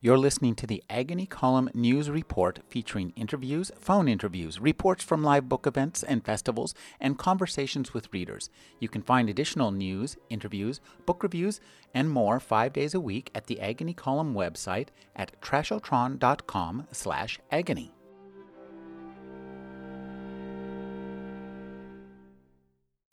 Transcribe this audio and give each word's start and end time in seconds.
You're 0.00 0.16
listening 0.16 0.54
to 0.54 0.66
the 0.68 0.84
Agony 0.88 1.26
Column 1.26 1.70
News 1.74 2.08
Report 2.08 2.60
featuring 2.68 3.12
interviews, 3.16 3.72
phone 3.80 4.06
interviews, 4.06 4.60
reports 4.60 5.02
from 5.02 5.24
live 5.24 5.48
book 5.48 5.66
events 5.66 6.04
and 6.04 6.24
festivals, 6.24 6.72
and 7.00 7.18
conversations 7.18 7.92
with 7.92 8.12
readers. 8.12 8.48
You 8.78 8.88
can 8.88 9.02
find 9.02 9.28
additional 9.28 9.72
news, 9.72 10.16
interviews, 10.30 10.80
book 11.04 11.24
reviews, 11.24 11.60
and 11.92 12.08
more 12.10 12.38
five 12.38 12.72
days 12.72 12.94
a 12.94 13.00
week 13.00 13.32
at 13.34 13.48
the 13.48 13.60
Agony 13.60 13.92
Column 13.92 14.34
website 14.34 14.90
at 15.16 15.32
trashotron.com 15.40 16.86
slash 16.92 17.40
agony. 17.50 17.92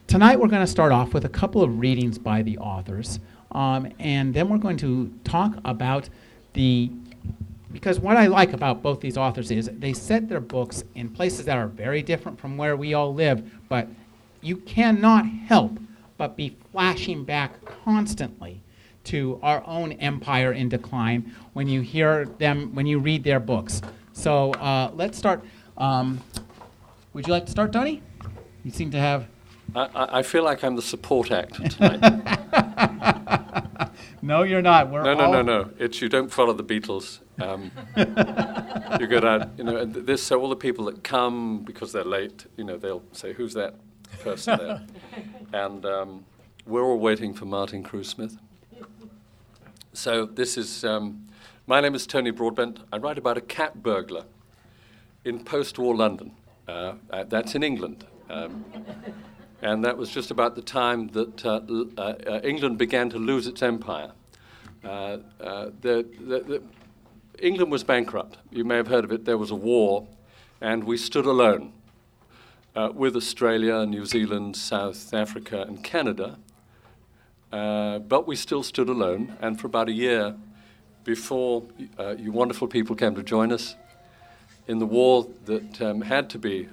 Tonight 0.05 0.39
we're 0.39 0.49
going 0.49 0.61
to 0.61 0.67
start 0.67 0.91
off 0.91 1.15
with 1.15 1.25
a 1.25 1.29
couple 1.29 1.63
of 1.63 1.79
readings 1.79 2.19
by 2.19 2.43
the 2.43 2.59
authors, 2.59 3.19
um, 3.53 3.91
and 3.97 4.35
then 4.35 4.49
we're 4.49 4.59
going 4.59 4.77
to 4.77 5.11
talk 5.23 5.57
about 5.65 6.09
the 6.55 6.91
because 7.71 7.99
what 7.99 8.15
I 8.15 8.27
like 8.27 8.53
about 8.53 8.81
both 8.81 9.01
these 9.01 9.17
authors 9.17 9.51
is 9.51 9.69
they 9.71 9.91
set 9.91 10.29
their 10.29 10.39
books 10.39 10.85
in 10.95 11.09
places 11.09 11.45
that 11.45 11.57
are 11.57 11.67
very 11.67 12.01
different 12.01 12.39
from 12.39 12.57
where 12.57 12.77
we 12.77 12.93
all 12.93 13.13
live, 13.13 13.51
but 13.67 13.89
you 14.41 14.55
cannot 14.57 15.27
help 15.27 15.77
but 16.17 16.37
be 16.37 16.55
flashing 16.71 17.25
back 17.25 17.53
constantly 17.83 18.61
to 19.03 19.39
our 19.43 19.61
own 19.67 19.91
empire 19.93 20.53
in 20.53 20.69
decline 20.69 21.35
when 21.51 21.67
you 21.67 21.81
hear 21.81 22.25
them, 22.25 22.73
when 22.73 22.85
you 22.85 22.97
read 22.97 23.25
their 23.25 23.41
books. 23.41 23.81
So 24.13 24.53
uh, 24.53 24.91
let's 24.95 25.17
start. 25.17 25.43
Um, 25.77 26.21
would 27.13 27.27
you 27.27 27.33
like 27.33 27.45
to 27.45 27.51
start, 27.51 27.73
Tony? 27.73 28.01
You 28.63 28.71
seem 28.71 28.89
to 28.91 28.99
have. 28.99 29.27
I, 29.75 30.19
I 30.19 30.23
feel 30.23 30.43
like 30.43 30.63
I'm 30.63 30.77
the 30.77 30.81
support 30.81 31.29
act 31.31 31.71
tonight. 31.71 33.41
No, 34.25 34.43
you're 34.43 34.61
not. 34.61 34.89
We're 34.89 35.03
no, 35.03 35.13
no, 35.13 35.25
all 35.25 35.31
no, 35.31 35.41
no. 35.41 35.69
It's 35.77 36.01
you 36.01 36.09
don't 36.09 36.31
follow 36.31 36.53
the 36.53 36.63
Beatles. 36.63 37.19
Um, 37.39 37.71
you 38.99 39.07
go 39.07 39.19
down, 39.19 39.53
you 39.57 39.63
know, 39.63 39.77
and 39.77 39.93
this, 39.93 40.23
so 40.23 40.41
all 40.41 40.49
the 40.49 40.55
people 40.55 40.85
that 40.85 41.03
come 41.03 41.63
because 41.63 41.91
they're 41.91 42.03
late, 42.03 42.45
you 42.57 42.63
know, 42.63 42.77
they'll 42.77 43.03
say, 43.11 43.33
who's 43.33 43.53
that 43.53 43.75
person 44.23 44.57
there? 44.57 44.81
and 45.53 45.85
um, 45.85 46.25
we're 46.65 46.83
all 46.83 46.97
waiting 46.97 47.33
for 47.33 47.45
Martin 47.45 47.83
Cruz-Smith. 47.83 48.37
So 49.93 50.25
this 50.25 50.57
is, 50.57 50.83
um, 50.83 51.25
my 51.67 51.79
name 51.79 51.93
is 51.93 52.07
Tony 52.07 52.31
Broadbent. 52.31 52.79
I 52.91 52.97
write 52.97 53.17
about 53.17 53.37
a 53.37 53.41
cat 53.41 53.83
burglar 53.83 54.25
in 55.23 55.43
post-war 55.43 55.95
London. 55.95 56.31
Uh, 56.67 56.93
uh, 57.11 57.23
that's 57.25 57.53
in 57.53 57.61
England. 57.61 58.05
And 59.65 59.83
that 59.83 59.97
was 59.97 60.11
just 60.11 60.29
about 60.29 60.53
the 60.53 60.61
time 60.61 61.07
that 61.07 61.43
uh, 61.43 61.59
uh, 61.97 62.01
uh, 62.01 62.39
England 62.43 62.77
began 62.77 63.09
to 63.09 63.17
lose 63.17 63.47
its 63.47 63.63
empire. 63.63 64.11
Uh, 64.83 65.17
uh, 65.41 65.71
the, 65.81 66.05
the, 66.19 66.39
the, 66.41 66.63
England 67.39 67.71
was 67.71 67.83
bankrupt. 67.83 68.37
You 68.51 68.63
may 68.63 68.75
have 68.75 68.85
heard 68.85 69.03
of 69.03 69.11
it. 69.11 69.25
There 69.25 69.39
was 69.39 69.49
a 69.49 69.55
war, 69.55 70.07
and 70.61 70.83
we 70.83 70.97
stood 70.97 71.25
alone 71.25 71.73
uh, 72.75 72.91
with 72.93 73.15
Australia, 73.15 73.87
New 73.87 74.05
Zealand, 74.05 74.55
South 74.55 75.11
Africa, 75.15 75.63
and 75.67 75.83
Canada. 75.83 76.37
But 77.49 78.27
we 78.27 78.35
still 78.35 78.61
stood 78.61 78.87
alone, 78.87 79.35
and 79.41 79.59
for 79.59 79.65
about 79.65 79.89
a 79.89 79.93
year 79.93 80.35
before 81.03 81.63
you 82.19 82.31
wonderful 82.31 82.67
people 82.67 82.95
came 82.95 83.15
to 83.15 83.23
join 83.23 83.51
us 83.51 83.75
in 84.67 84.77
the 84.77 84.85
war 84.85 85.27
that 85.45 85.81
um, 85.81 86.01
had 86.01 86.29
to 86.29 86.37
be 86.37 86.69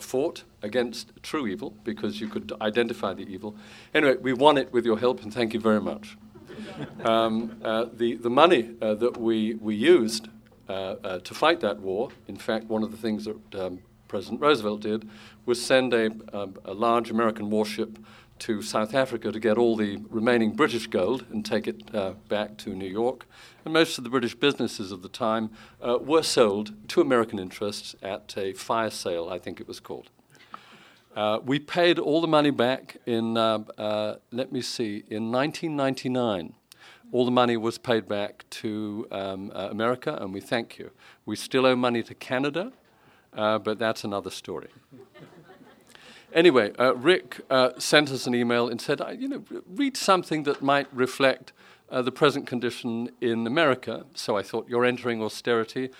fought 0.00 0.44
against 0.62 1.12
true 1.22 1.46
evil 1.46 1.74
because 1.84 2.20
you 2.20 2.28
could 2.28 2.52
identify 2.60 3.12
the 3.14 3.24
evil. 3.24 3.56
Anyway, 3.94 4.16
we 4.16 4.32
won 4.32 4.56
it 4.58 4.72
with 4.72 4.84
your 4.84 4.98
help, 4.98 5.22
and 5.22 5.32
thank 5.32 5.54
you 5.54 5.60
very 5.60 5.80
much. 5.80 6.16
Um, 7.04 7.56
uh, 7.64 7.86
the, 7.92 8.14
the 8.16 8.30
money 8.30 8.76
uh, 8.80 8.94
that 8.94 9.16
we, 9.16 9.54
we 9.54 9.74
used 9.74 10.28
uh, 10.68 10.72
uh, 10.72 11.18
to 11.18 11.34
fight 11.34 11.60
that 11.60 11.80
war, 11.80 12.10
in 12.28 12.36
fact, 12.36 12.66
one 12.66 12.82
of 12.82 12.92
the 12.92 12.96
things 12.96 13.24
that 13.24 13.54
um, 13.54 13.80
President 14.06 14.40
Roosevelt 14.40 14.80
did 14.80 15.08
was 15.44 15.60
send 15.60 15.92
a, 15.92 16.10
um, 16.32 16.56
a 16.64 16.72
large 16.72 17.10
American 17.10 17.50
warship 17.50 17.98
to 18.38 18.60
South 18.60 18.94
Africa 18.94 19.30
to 19.30 19.38
get 19.38 19.56
all 19.56 19.76
the 19.76 19.98
remaining 20.10 20.52
British 20.52 20.86
gold 20.86 21.24
and 21.30 21.44
take 21.44 21.66
it 21.66 21.94
uh, 21.94 22.12
back 22.28 22.56
to 22.58 22.74
New 22.74 22.88
York. 22.88 23.26
And 23.64 23.72
most 23.72 23.98
of 23.98 24.04
the 24.04 24.10
British 24.10 24.34
businesses 24.34 24.92
of 24.92 25.02
the 25.02 25.08
time 25.08 25.50
uh, 25.80 25.98
were 26.00 26.22
sold 26.22 26.72
to 26.88 27.00
American 27.00 27.38
interests 27.38 27.94
at 28.02 28.34
a 28.36 28.52
fire 28.52 28.90
sale, 28.90 29.28
I 29.30 29.38
think 29.38 29.60
it 29.60 29.68
was 29.68 29.80
called. 29.80 30.10
Uh, 31.14 31.38
we 31.44 31.58
paid 31.58 31.98
all 31.98 32.22
the 32.22 32.26
money 32.26 32.50
back 32.50 32.96
in, 33.04 33.36
uh, 33.36 33.58
uh, 33.76 34.14
let 34.30 34.50
me 34.50 34.62
see, 34.62 35.04
in 35.10 35.30
1999. 35.30 36.54
All 37.12 37.26
the 37.26 37.30
money 37.30 37.58
was 37.58 37.76
paid 37.76 38.08
back 38.08 38.44
to 38.48 39.06
um, 39.10 39.52
uh, 39.54 39.68
America, 39.70 40.16
and 40.18 40.32
we 40.32 40.40
thank 40.40 40.78
you. 40.78 40.90
We 41.26 41.36
still 41.36 41.66
owe 41.66 41.76
money 41.76 42.02
to 42.02 42.14
Canada, 42.14 42.72
uh, 43.34 43.58
but 43.58 43.78
that's 43.78 44.04
another 44.04 44.30
story. 44.30 44.68
Anyway, 46.32 46.72
Rick 46.96 47.42
sent 47.76 48.10
us 48.10 48.26
an 48.26 48.34
email 48.34 48.68
and 48.68 48.80
said, 48.80 49.02
you 49.18 49.28
know, 49.28 49.44
read 49.66 49.98
something 49.98 50.44
that 50.44 50.62
might 50.62 50.86
reflect 50.94 51.52
the 51.90 52.10
present 52.10 52.46
condition 52.46 53.10
in 53.20 53.46
America. 53.46 54.06
So 54.14 54.38
I 54.38 54.42
thought, 54.42 54.66
you're 54.66 54.86
entering 54.86 55.22
austerity. 55.22 55.90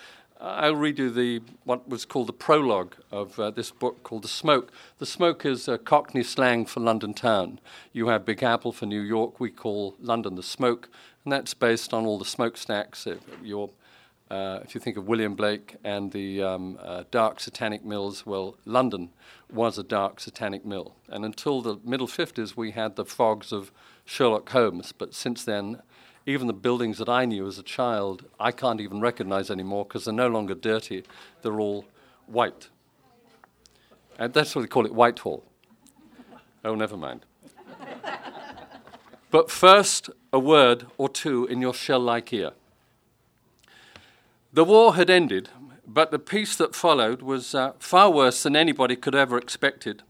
I'll 0.45 0.75
read 0.75 0.99
you 0.99 1.09
the 1.09 1.41
what 1.63 1.87
was 1.87 2.03
called 2.03 2.27
the 2.27 2.33
prologue 2.33 2.95
of 3.11 3.39
uh, 3.39 3.49
this 3.49 3.71
book 3.71 4.03
called 4.03 4.23
The 4.23 4.27
Smoke. 4.27 4.73
The 4.97 5.05
Smoke 5.05 5.45
is 5.45 5.69
a 5.69 5.77
Cockney 5.77 6.21
slang 6.21 6.65
for 6.65 6.81
London 6.81 7.13
town. 7.13 7.61
You 7.93 8.09
have 8.09 8.25
Big 8.25 8.43
Apple 8.43 8.73
for 8.73 8.85
New 8.85 8.99
York. 8.99 9.39
We 9.39 9.49
call 9.49 9.95
London 10.01 10.35
the 10.35 10.43
Smoke, 10.43 10.89
and 11.23 11.31
that's 11.31 11.53
based 11.53 11.93
on 11.93 12.05
all 12.05 12.19
the 12.19 12.25
smokestacks. 12.25 13.07
Your 13.41 13.69
uh, 14.29 14.59
if 14.65 14.75
you 14.75 14.81
think 14.81 14.97
of 14.97 15.07
William 15.07 15.33
Blake 15.33 15.77
and 15.81 16.11
the 16.11 16.43
um, 16.43 16.77
uh, 16.81 17.05
dark 17.09 17.39
satanic 17.39 17.85
mills, 17.85 18.25
well, 18.25 18.57
London 18.65 19.11
was 19.49 19.77
a 19.77 19.83
dark 19.83 20.19
satanic 20.19 20.65
mill. 20.65 20.95
And 21.07 21.23
until 21.23 21.61
the 21.61 21.79
middle 21.85 22.07
50s, 22.07 22.57
we 22.57 22.71
had 22.71 22.97
the 22.97 23.05
fogs 23.05 23.53
of 23.53 23.71
Sherlock 24.03 24.49
Holmes. 24.49 24.91
But 24.91 25.13
since 25.13 25.45
then, 25.45 25.81
even 26.25 26.47
the 26.47 26.53
buildings 26.53 26.97
that 26.99 27.09
I 27.09 27.25
knew 27.25 27.47
as 27.47 27.57
a 27.57 27.63
child, 27.63 28.25
I 28.39 28.51
can't 28.51 28.79
even 28.79 29.01
recognize 29.01 29.51
anymore 29.51 29.85
because 29.85 30.05
they're 30.05 30.13
no 30.13 30.27
longer 30.27 30.55
dirty, 30.55 31.03
they're 31.41 31.59
all 31.59 31.85
white. 32.27 32.69
And 34.17 34.33
that's 34.33 34.55
what 34.55 34.61
they 34.61 34.67
call 34.67 34.85
it 34.85 34.93
Whitehall. 34.93 35.43
Oh, 36.63 36.75
never 36.75 36.95
mind. 36.95 37.25
but 39.31 39.51
first, 39.51 40.09
a 40.31 40.39
word 40.39 40.85
or 40.97 41.09
two 41.09 41.45
in 41.45 41.61
your 41.61 41.73
shell 41.73 41.99
like 41.99 42.31
ear. 42.31 42.51
The 44.53 44.63
war 44.63 44.95
had 44.95 45.09
ended, 45.09 45.49
but 45.85 46.11
the 46.11 46.19
peace 46.19 46.55
that 46.55 46.75
followed 46.75 47.21
was 47.21 47.53
uh, 47.53 47.73
far 47.79 48.09
worse 48.11 48.43
than 48.43 48.55
anybody 48.55 48.95
could 48.95 49.15
ever 49.15 49.37
expected. 49.37 50.03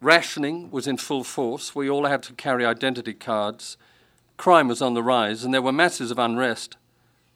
Rationing 0.00 0.70
was 0.70 0.86
in 0.86 0.98
full 0.98 1.24
force. 1.24 1.74
We 1.74 1.88
all 1.88 2.04
had 2.06 2.22
to 2.24 2.34
carry 2.34 2.64
identity 2.64 3.14
cards. 3.14 3.76
Crime 4.36 4.68
was 4.68 4.82
on 4.82 4.94
the 4.94 5.02
rise, 5.02 5.44
and 5.44 5.52
there 5.52 5.62
were 5.62 5.72
masses 5.72 6.10
of 6.10 6.18
unrest. 6.18 6.76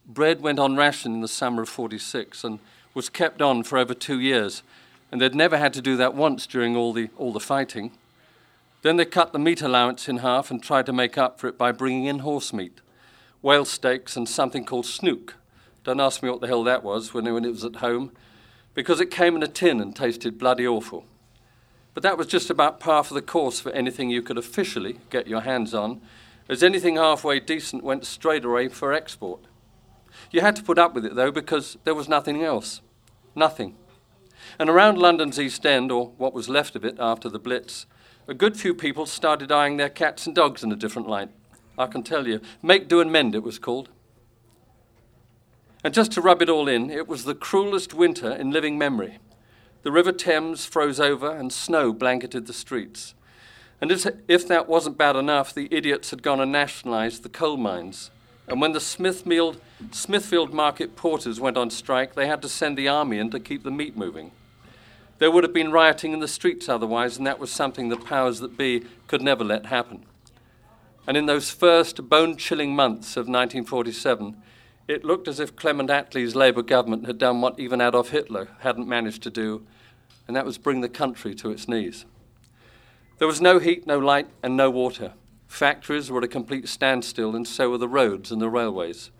Bread 0.06 0.40
went 0.40 0.58
on 0.58 0.76
ration 0.76 1.14
in 1.14 1.20
the 1.20 1.28
summer 1.28 1.62
of 1.62 1.68
46 1.68 2.44
and 2.44 2.58
was 2.94 3.08
kept 3.08 3.42
on 3.42 3.62
for 3.62 3.78
over 3.78 3.94
two 3.94 4.20
years, 4.20 4.62
and 5.10 5.20
they'd 5.20 5.34
never 5.34 5.58
had 5.58 5.72
to 5.74 5.82
do 5.82 5.96
that 5.96 6.14
once 6.14 6.46
during 6.46 6.76
all 6.76 6.92
the, 6.92 7.10
all 7.16 7.32
the 7.32 7.40
fighting. 7.40 7.92
Then 8.82 8.96
they 8.96 9.04
cut 9.04 9.32
the 9.32 9.38
meat 9.38 9.62
allowance 9.62 10.08
in 10.08 10.18
half 10.18 10.50
and 10.50 10.62
tried 10.62 10.86
to 10.86 10.92
make 10.92 11.18
up 11.18 11.40
for 11.40 11.48
it 11.48 11.58
by 11.58 11.72
bringing 11.72 12.04
in 12.04 12.20
horse 12.20 12.52
meat, 12.52 12.80
whale 13.42 13.64
steaks, 13.64 14.16
and 14.16 14.28
something 14.28 14.64
called 14.64 14.86
snook. 14.86 15.34
Don't 15.84 16.00
ask 16.00 16.22
me 16.22 16.30
what 16.30 16.40
the 16.40 16.46
hell 16.46 16.64
that 16.64 16.82
was 16.82 17.12
when, 17.12 17.32
when 17.32 17.44
it 17.44 17.50
was 17.50 17.64
at 17.64 17.76
home, 17.76 18.12
because 18.74 19.00
it 19.00 19.10
came 19.10 19.36
in 19.36 19.42
a 19.42 19.48
tin 19.48 19.80
and 19.80 19.94
tasted 19.94 20.38
bloody 20.38 20.66
awful. 20.66 21.04
But 21.94 22.02
that 22.02 22.18
was 22.18 22.26
just 22.26 22.50
about 22.50 22.78
par 22.78 23.02
for 23.04 23.14
the 23.14 23.22
course 23.22 23.58
for 23.58 23.72
anything 23.72 24.10
you 24.10 24.22
could 24.22 24.38
officially 24.38 24.98
get 25.10 25.26
your 25.26 25.40
hands 25.40 25.74
on, 25.74 26.00
as 26.48 26.62
anything 26.62 26.96
halfway 26.96 27.40
decent 27.40 27.82
went 27.82 28.04
straight 28.04 28.44
away 28.44 28.68
for 28.68 28.92
export. 28.92 29.40
You 30.30 30.40
had 30.40 30.56
to 30.56 30.62
put 30.62 30.78
up 30.78 30.94
with 30.94 31.04
it, 31.04 31.14
though, 31.14 31.30
because 31.30 31.76
there 31.84 31.94
was 31.94 32.08
nothing 32.08 32.42
else. 32.42 32.80
Nothing. 33.34 33.76
And 34.58 34.70
around 34.70 34.98
London's 34.98 35.40
East 35.40 35.66
End, 35.66 35.90
or 35.90 36.08
what 36.16 36.32
was 36.32 36.48
left 36.48 36.76
of 36.76 36.84
it 36.84 36.96
after 36.98 37.28
the 37.28 37.38
Blitz, 37.38 37.86
a 38.28 38.34
good 38.34 38.56
few 38.56 38.74
people 38.74 39.06
started 39.06 39.52
eyeing 39.52 39.76
their 39.76 39.88
cats 39.88 40.26
and 40.26 40.34
dogs 40.34 40.62
in 40.62 40.72
a 40.72 40.76
different 40.76 41.08
light. 41.08 41.30
I 41.78 41.86
can 41.86 42.02
tell 42.02 42.26
you. 42.26 42.40
Make 42.62 42.88
do 42.88 43.00
and 43.00 43.12
mend, 43.12 43.34
it 43.34 43.42
was 43.42 43.58
called. 43.58 43.90
And 45.84 45.94
just 45.94 46.12
to 46.12 46.20
rub 46.20 46.42
it 46.42 46.48
all 46.48 46.68
in, 46.68 46.90
it 46.90 47.06
was 47.06 47.24
the 47.24 47.34
cruelest 47.34 47.94
winter 47.94 48.32
in 48.32 48.50
living 48.50 48.78
memory. 48.78 49.18
The 49.82 49.92
River 49.92 50.10
Thames 50.10 50.66
froze 50.66 50.98
over 50.98 51.30
and 51.30 51.52
snow 51.52 51.92
blanketed 51.92 52.46
the 52.46 52.52
streets. 52.52 53.14
And 53.80 53.90
if 53.90 54.48
that 54.48 54.68
wasn't 54.68 54.96
bad 54.96 55.16
enough, 55.16 55.52
the 55.52 55.68
idiots 55.70 56.10
had 56.10 56.22
gone 56.22 56.40
and 56.40 56.50
nationalized 56.50 57.22
the 57.22 57.28
coal 57.28 57.56
mines. 57.56 58.10
And 58.48 58.60
when 58.60 58.72
the 58.72 58.80
Smithfield, 58.80 59.60
Smithfield 59.90 60.54
market 60.54 60.96
porters 60.96 61.40
went 61.40 61.56
on 61.56 61.68
strike, 61.68 62.14
they 62.14 62.26
had 62.26 62.40
to 62.42 62.48
send 62.48 62.78
the 62.78 62.88
army 62.88 63.18
in 63.18 63.30
to 63.30 63.40
keep 63.40 63.64
the 63.64 63.70
meat 63.70 63.96
moving. 63.96 64.30
There 65.18 65.30
would 65.30 65.44
have 65.44 65.52
been 65.52 65.72
rioting 65.72 66.12
in 66.12 66.20
the 66.20 66.28
streets 66.28 66.68
otherwise, 66.68 67.16
and 67.18 67.26
that 67.26 67.38
was 67.38 67.50
something 67.50 67.88
the 67.88 67.96
powers 67.96 68.40
that 68.40 68.56
be 68.56 68.84
could 69.08 69.22
never 69.22 69.44
let 69.44 69.66
happen. 69.66 70.04
And 71.06 71.16
in 71.16 71.26
those 71.26 71.50
first 71.50 72.08
bone 72.08 72.36
chilling 72.36 72.74
months 72.74 73.16
of 73.16 73.26
1947, 73.26 74.36
it 74.88 75.04
looked 75.04 75.26
as 75.26 75.40
if 75.40 75.56
Clement 75.56 75.90
Attlee's 75.90 76.36
Labour 76.36 76.62
government 76.62 77.06
had 77.06 77.18
done 77.18 77.40
what 77.40 77.58
even 77.58 77.80
Adolf 77.80 78.10
Hitler 78.10 78.48
hadn't 78.60 78.88
managed 78.88 79.22
to 79.24 79.30
do, 79.30 79.66
and 80.26 80.36
that 80.36 80.46
was 80.46 80.58
bring 80.58 80.80
the 80.80 80.88
country 80.88 81.34
to 81.34 81.50
its 81.50 81.66
knees. 81.66 82.04
There 83.18 83.28
was 83.28 83.40
no 83.40 83.58
heat, 83.58 83.86
no 83.86 83.98
light, 83.98 84.28
and 84.42 84.56
no 84.56 84.70
water. 84.70 85.12
Factories 85.46 86.10
were 86.10 86.18
at 86.18 86.24
a 86.24 86.28
complete 86.28 86.68
standstill, 86.68 87.34
and 87.34 87.48
so 87.48 87.70
were 87.70 87.78
the 87.78 87.88
roads 87.88 88.30
and 88.30 88.42
the 88.42 88.50
railways. 88.50 89.10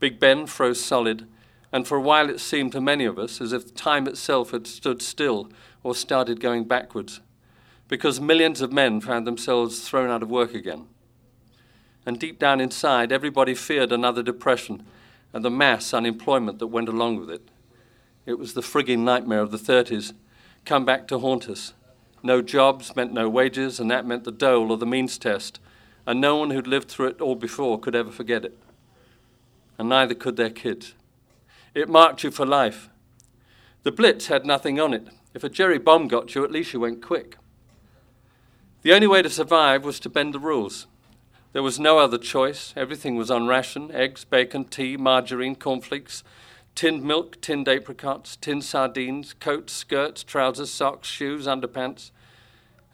Big 0.00 0.20
Ben 0.20 0.46
froze 0.46 0.84
solid, 0.84 1.26
and 1.72 1.86
for 1.86 1.96
a 1.96 2.02
while 2.02 2.28
it 2.28 2.40
seemed 2.40 2.72
to 2.72 2.80
many 2.80 3.04
of 3.04 3.18
us 3.18 3.40
as 3.40 3.52
if 3.52 3.74
time 3.74 4.06
itself 4.06 4.50
had 4.50 4.66
stood 4.66 5.00
still 5.00 5.50
or 5.82 5.94
started 5.94 6.40
going 6.40 6.64
backwards, 6.64 7.20
because 7.88 8.20
millions 8.20 8.60
of 8.60 8.72
men 8.72 9.00
found 9.00 9.26
themselves 9.26 9.88
thrown 9.88 10.10
out 10.10 10.22
of 10.22 10.30
work 10.30 10.54
again. 10.54 10.86
And 12.04 12.18
deep 12.18 12.38
down 12.38 12.60
inside, 12.60 13.12
everybody 13.12 13.54
feared 13.54 13.92
another 13.92 14.22
depression 14.22 14.84
and 15.32 15.44
the 15.44 15.50
mass 15.50 15.94
unemployment 15.94 16.58
that 16.58 16.66
went 16.66 16.88
along 16.88 17.20
with 17.20 17.30
it. 17.30 17.48
It 18.26 18.38
was 18.38 18.54
the 18.54 18.60
frigging 18.60 19.00
nightmare 19.00 19.40
of 19.40 19.50
the 19.50 19.58
30s 19.58 20.12
come 20.64 20.84
back 20.84 21.08
to 21.08 21.18
haunt 21.18 21.48
us. 21.48 21.72
No 22.22 22.42
jobs 22.42 22.94
meant 22.96 23.12
no 23.12 23.28
wages, 23.28 23.78
and 23.78 23.90
that 23.90 24.06
meant 24.06 24.24
the 24.24 24.32
dole 24.32 24.70
or 24.70 24.76
the 24.76 24.86
means 24.86 25.18
test, 25.18 25.60
and 26.06 26.20
no 26.20 26.36
one 26.36 26.50
who'd 26.50 26.66
lived 26.66 26.88
through 26.88 27.08
it 27.08 27.20
all 27.20 27.36
before 27.36 27.78
could 27.78 27.94
ever 27.94 28.10
forget 28.10 28.44
it. 28.44 28.58
And 29.78 29.88
neither 29.88 30.14
could 30.14 30.36
their 30.36 30.50
kids. 30.50 30.94
It 31.74 31.88
marked 31.88 32.24
you 32.24 32.30
for 32.30 32.44
life. 32.44 32.88
The 33.84 33.92
Blitz 33.92 34.26
had 34.26 34.44
nothing 34.44 34.80
on 34.80 34.92
it. 34.92 35.08
If 35.34 35.44
a 35.44 35.48
Jerry 35.48 35.78
bomb 35.78 36.08
got 36.08 36.34
you, 36.34 36.44
at 36.44 36.50
least 36.50 36.72
you 36.72 36.80
went 36.80 37.02
quick. 37.02 37.36
The 38.82 38.92
only 38.92 39.06
way 39.06 39.22
to 39.22 39.30
survive 39.30 39.84
was 39.84 40.00
to 40.00 40.08
bend 40.08 40.34
the 40.34 40.40
rules. 40.40 40.86
There 41.52 41.62
was 41.62 41.78
no 41.78 41.98
other 41.98 42.18
choice. 42.18 42.72
Everything 42.76 43.16
was 43.16 43.30
on 43.30 43.46
ration 43.46 43.90
eggs, 43.92 44.24
bacon, 44.24 44.64
tea, 44.64 44.96
margarine, 44.96 45.56
cornflakes, 45.56 46.22
tinned 46.78 47.02
milk, 47.02 47.40
tinned 47.40 47.68
apricots, 47.68 48.36
tinned 48.36 48.62
sardines, 48.62 49.34
coats, 49.40 49.72
skirts, 49.72 50.22
trousers, 50.22 50.70
socks, 50.70 51.08
shoes, 51.08 51.48
underpants. 51.48 52.12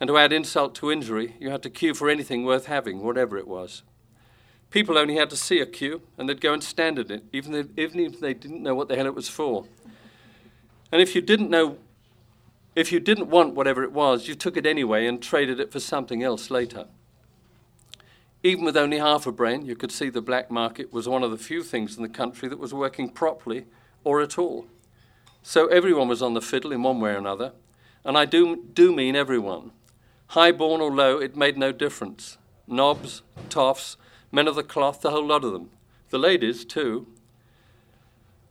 And 0.00 0.08
to 0.08 0.16
add 0.16 0.32
insult 0.32 0.74
to 0.76 0.90
injury, 0.90 1.36
you 1.38 1.50
had 1.50 1.62
to 1.64 1.68
queue 1.68 1.92
for 1.92 2.08
anything 2.08 2.46
worth 2.46 2.64
having, 2.64 3.02
whatever 3.02 3.36
it 3.36 3.46
was. 3.46 3.82
People 4.70 4.96
only 4.96 5.16
had 5.16 5.28
to 5.28 5.36
see 5.36 5.60
a 5.60 5.66
queue, 5.66 6.00
and 6.16 6.26
they'd 6.26 6.40
go 6.40 6.54
and 6.54 6.64
stand 6.64 6.98
in 6.98 7.12
it, 7.12 7.24
even 7.30 7.54
if, 7.54 7.66
even 7.76 8.00
if 8.00 8.20
they 8.20 8.32
didn't 8.32 8.62
know 8.62 8.74
what 8.74 8.88
the 8.88 8.96
hell 8.96 9.04
it 9.04 9.14
was 9.14 9.28
for. 9.28 9.66
And 10.90 11.02
if 11.02 11.14
you 11.14 11.20
didn't 11.20 11.50
know, 11.50 11.76
if 12.74 12.90
you 12.90 13.00
didn't 13.00 13.28
want 13.28 13.54
whatever 13.54 13.82
it 13.82 13.92
was, 13.92 14.28
you 14.28 14.34
took 14.34 14.56
it 14.56 14.64
anyway 14.64 15.06
and 15.06 15.22
traded 15.22 15.60
it 15.60 15.70
for 15.70 15.78
something 15.78 16.22
else 16.22 16.50
later. 16.50 16.86
Even 18.46 18.66
with 18.66 18.76
only 18.76 18.98
half 18.98 19.26
a 19.26 19.32
brain, 19.32 19.64
you 19.64 19.74
could 19.74 19.90
see 19.90 20.10
the 20.10 20.20
black 20.20 20.50
market 20.50 20.92
was 20.92 21.08
one 21.08 21.22
of 21.22 21.30
the 21.30 21.38
few 21.38 21.62
things 21.62 21.96
in 21.96 22.02
the 22.02 22.10
country 22.10 22.46
that 22.46 22.58
was 22.58 22.74
working 22.74 23.08
properly 23.08 23.64
or 24.04 24.20
at 24.20 24.36
all. 24.36 24.66
So 25.42 25.66
everyone 25.68 26.08
was 26.08 26.20
on 26.20 26.34
the 26.34 26.42
fiddle 26.42 26.70
in 26.70 26.82
one 26.82 27.00
way 27.00 27.12
or 27.12 27.16
another, 27.16 27.52
and 28.04 28.18
I 28.18 28.26
do, 28.26 28.64
do 28.74 28.94
mean 28.94 29.16
everyone. 29.16 29.70
High 30.28 30.52
born 30.52 30.82
or 30.82 30.90
low, 30.90 31.16
it 31.18 31.36
made 31.36 31.56
no 31.56 31.72
difference. 31.72 32.36
Nobs, 32.66 33.22
toffs, 33.48 33.96
men 34.30 34.46
of 34.46 34.56
the 34.56 34.62
cloth, 34.62 35.00
the 35.00 35.10
whole 35.10 35.26
lot 35.26 35.42
of 35.42 35.54
them. 35.54 35.70
The 36.10 36.18
ladies, 36.18 36.66
too. 36.66 37.06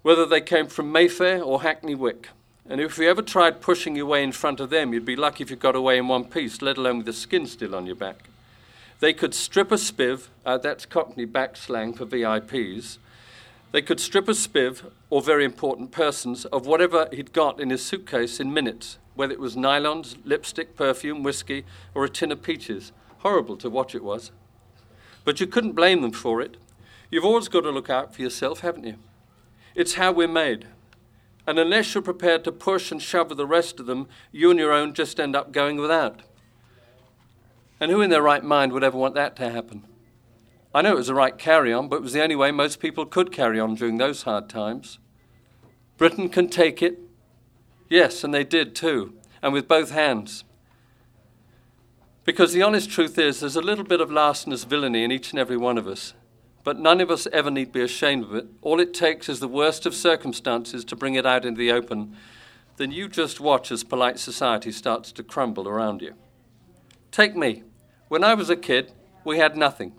Whether 0.01 0.25
they 0.25 0.41
came 0.41 0.65
from 0.65 0.91
Mayfair 0.91 1.43
or 1.43 1.61
Hackney 1.61 1.93
Wick. 1.93 2.29
And 2.67 2.81
if 2.81 2.97
you 2.97 3.07
ever 3.07 3.21
tried 3.21 3.61
pushing 3.61 3.95
your 3.95 4.07
way 4.07 4.23
in 4.23 4.31
front 4.31 4.59
of 4.59 4.71
them, 4.71 4.91
you'd 4.91 5.05
be 5.05 5.15
lucky 5.15 5.43
if 5.43 5.51
you 5.51 5.55
got 5.55 5.75
away 5.75 5.99
in 5.99 6.07
one 6.07 6.25
piece, 6.25 6.63
let 6.63 6.77
alone 6.77 6.97
with 6.97 7.05
the 7.05 7.13
skin 7.13 7.45
still 7.45 7.75
on 7.75 7.85
your 7.85 7.95
back. 7.95 8.29
They 9.03 9.11
could 9.11 9.33
strip 9.33 9.69
a 9.69 9.75
spiv, 9.75 10.29
uh, 10.45 10.59
that's 10.59 10.85
Cockney 10.85 11.25
back 11.25 11.57
slang 11.57 11.91
for 11.91 12.05
VIPs. 12.05 12.99
They 13.73 13.81
could 13.81 13.99
strip 13.99 14.29
a 14.29 14.31
spiv, 14.31 14.91
or 15.09 15.21
very 15.21 15.43
important 15.43 15.91
persons, 15.91 16.45
of 16.45 16.65
whatever 16.65 17.09
he'd 17.11 17.33
got 17.33 17.59
in 17.59 17.69
his 17.69 17.83
suitcase 17.83 18.39
in 18.39 18.53
minutes, 18.53 18.99
whether 19.13 19.33
it 19.33 19.41
was 19.41 19.57
nylons, 19.57 20.15
lipstick, 20.23 20.77
perfume, 20.77 21.21
whiskey, 21.21 21.65
or 21.93 22.05
a 22.05 22.09
tin 22.09 22.31
of 22.31 22.41
peaches. 22.41 22.93
Horrible 23.17 23.57
to 23.57 23.69
watch 23.69 23.93
it 23.93 24.05
was. 24.05 24.31
But 25.25 25.41
you 25.41 25.47
couldn't 25.47 25.73
blame 25.73 26.01
them 26.01 26.13
for 26.13 26.39
it. 26.39 26.55
You've 27.11 27.25
always 27.25 27.49
got 27.49 27.63
to 27.63 27.71
look 27.71 27.89
out 27.89 28.15
for 28.15 28.21
yourself, 28.21 28.61
haven't 28.61 28.85
you? 28.85 28.95
It's 29.75 29.95
how 29.95 30.13
we're 30.13 30.29
made. 30.29 30.65
And 31.45 31.59
unless 31.59 31.93
you're 31.93 32.01
prepared 32.01 32.45
to 32.45 32.53
push 32.53 32.89
and 32.89 33.01
shove 33.01 33.27
with 33.27 33.37
the 33.37 33.45
rest 33.45 33.81
of 33.81 33.85
them, 33.85 34.07
you 34.31 34.49
and 34.49 34.57
your 34.57 34.71
own 34.71 34.93
just 34.93 35.19
end 35.19 35.35
up 35.35 35.51
going 35.51 35.75
without. 35.75 36.21
And 37.83 37.91
who 37.91 37.99
in 37.99 38.09
their 38.09 38.21
right 38.21 38.45
mind 38.45 38.71
would 38.71 38.83
ever 38.85 38.97
want 38.97 39.13
that 39.15 39.35
to 39.35 39.49
happen? 39.49 39.83
I 40.73 40.81
know 40.81 40.93
it 40.93 40.99
was 40.99 41.07
the 41.07 41.13
right 41.13 41.37
carry 41.37 41.73
on, 41.73 41.89
but 41.89 41.97
it 41.97 42.01
was 42.01 42.13
the 42.13 42.23
only 42.23 42.37
way 42.37 42.49
most 42.49 42.79
people 42.79 43.05
could 43.05 43.29
carry 43.29 43.59
on 43.59 43.75
during 43.75 43.97
those 43.97 44.23
hard 44.23 44.47
times. 44.47 44.99
Britain 45.97 46.29
can 46.29 46.47
take 46.47 46.81
it. 46.81 46.97
Yes, 47.89 48.23
and 48.23 48.33
they 48.33 48.45
did 48.45 48.73
too, 48.73 49.15
and 49.41 49.51
with 49.51 49.67
both 49.67 49.91
hands. 49.91 50.45
Because 52.23 52.53
the 52.53 52.61
honest 52.61 52.89
truth 52.89 53.19
is, 53.19 53.41
there's 53.41 53.57
a 53.57 53.61
little 53.61 53.83
bit 53.83 53.99
of 53.99 54.09
larcenous 54.09 54.63
villainy 54.63 55.03
in 55.03 55.11
each 55.11 55.31
and 55.31 55.39
every 55.39 55.57
one 55.57 55.77
of 55.77 55.85
us, 55.85 56.13
but 56.63 56.79
none 56.79 57.01
of 57.01 57.11
us 57.11 57.27
ever 57.33 57.51
need 57.51 57.73
be 57.73 57.81
ashamed 57.81 58.23
of 58.23 58.33
it. 58.33 58.47
All 58.61 58.79
it 58.79 58.93
takes 58.93 59.27
is 59.27 59.41
the 59.41 59.49
worst 59.49 59.85
of 59.85 59.93
circumstances 59.93 60.85
to 60.85 60.95
bring 60.95 61.15
it 61.15 61.25
out 61.25 61.43
into 61.43 61.59
the 61.59 61.73
open. 61.73 62.15
Then 62.77 62.93
you 62.93 63.09
just 63.09 63.41
watch 63.41 63.73
as 63.73 63.83
polite 63.83 64.19
society 64.19 64.71
starts 64.71 65.11
to 65.11 65.21
crumble 65.21 65.67
around 65.67 66.01
you. 66.01 66.13
Take 67.11 67.35
me. 67.35 67.63
When 68.13 68.23
I 68.23 68.35
was 68.35 68.51
a 68.51 68.55
kid, 68.55 68.91
we 69.23 69.39
had 69.39 69.57
nothing 69.57 69.91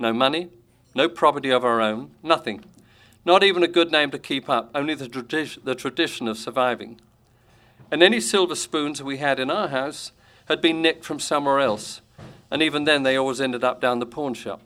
no 0.00 0.12
money, 0.12 0.48
no 0.96 1.08
property 1.08 1.50
of 1.50 1.64
our 1.64 1.80
own, 1.80 2.10
nothing. 2.24 2.64
Not 3.24 3.44
even 3.44 3.62
a 3.62 3.68
good 3.68 3.92
name 3.92 4.10
to 4.10 4.18
keep 4.18 4.50
up, 4.50 4.68
only 4.74 4.96
the, 4.96 5.06
tradi- 5.06 5.62
the 5.62 5.76
tradition 5.76 6.26
of 6.26 6.38
surviving. 6.38 7.00
And 7.88 8.02
any 8.02 8.18
silver 8.18 8.56
spoons 8.56 9.00
we 9.00 9.18
had 9.18 9.38
in 9.38 9.48
our 9.48 9.68
house 9.68 10.10
had 10.46 10.60
been 10.60 10.82
nicked 10.82 11.04
from 11.04 11.20
somewhere 11.20 11.60
else, 11.60 12.00
and 12.50 12.62
even 12.62 12.82
then 12.82 13.04
they 13.04 13.14
always 13.14 13.40
ended 13.40 13.62
up 13.62 13.80
down 13.80 14.00
the 14.00 14.06
pawn 14.06 14.34
shop. 14.34 14.60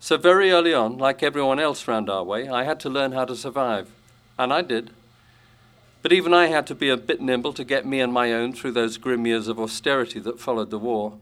So, 0.00 0.18
very 0.18 0.50
early 0.50 0.74
on, 0.74 0.98
like 0.98 1.22
everyone 1.22 1.58
else 1.58 1.88
round 1.88 2.10
our 2.10 2.24
way, 2.24 2.46
I 2.46 2.64
had 2.64 2.78
to 2.80 2.90
learn 2.90 3.12
how 3.12 3.24
to 3.24 3.34
survive. 3.34 3.90
And 4.38 4.52
I 4.52 4.60
did. 4.60 4.90
But 6.02 6.12
even 6.12 6.34
I 6.34 6.48
had 6.48 6.66
to 6.66 6.74
be 6.74 6.90
a 6.90 6.98
bit 6.98 7.22
nimble 7.22 7.54
to 7.54 7.64
get 7.64 7.86
me 7.86 8.00
and 8.00 8.12
my 8.12 8.34
own 8.34 8.52
through 8.52 8.72
those 8.72 8.98
grim 8.98 9.26
years 9.26 9.48
of 9.48 9.58
austerity 9.58 10.20
that 10.20 10.38
followed 10.38 10.68
the 10.68 10.78
war 10.78 11.14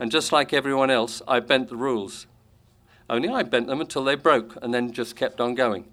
and 0.00 0.10
just 0.10 0.32
like 0.32 0.54
everyone 0.54 0.90
else, 0.90 1.20
I 1.28 1.40
bent 1.40 1.68
the 1.68 1.76
rules. 1.76 2.26
Only 3.10 3.28
I 3.28 3.42
bent 3.42 3.66
them 3.66 3.82
until 3.82 4.02
they 4.02 4.14
broke 4.14 4.56
and 4.62 4.72
then 4.72 4.92
just 4.92 5.14
kept 5.14 5.40
on 5.40 5.54
going. 5.54 5.84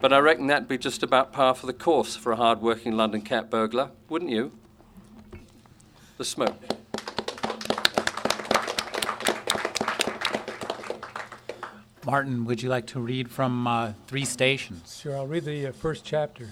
But 0.00 0.12
I 0.12 0.18
reckon 0.18 0.48
that'd 0.48 0.68
be 0.68 0.76
just 0.76 1.02
about 1.02 1.32
par 1.32 1.54
for 1.54 1.66
the 1.66 1.72
course 1.72 2.14
for 2.14 2.32
a 2.32 2.36
hard 2.36 2.60
working 2.60 2.92
London 2.92 3.22
cat 3.22 3.50
burglar, 3.50 3.90
wouldn't 4.10 4.30
you? 4.30 4.52
The 6.18 6.24
smoke. 6.26 6.62
Martin, 12.04 12.44
would 12.44 12.62
you 12.62 12.68
like 12.68 12.86
to 12.88 13.00
read 13.00 13.30
from 13.30 13.66
uh, 13.66 13.92
Three 14.06 14.24
Stations? 14.26 15.00
Sure, 15.02 15.16
I'll 15.16 15.26
read 15.26 15.44
the 15.44 15.68
uh, 15.68 15.72
first 15.72 16.04
chapter. 16.04 16.50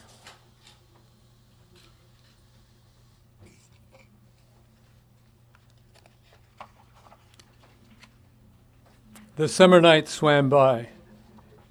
The 9.36 9.48
summer 9.48 9.80
night 9.80 10.06
swam 10.06 10.48
by. 10.48 10.90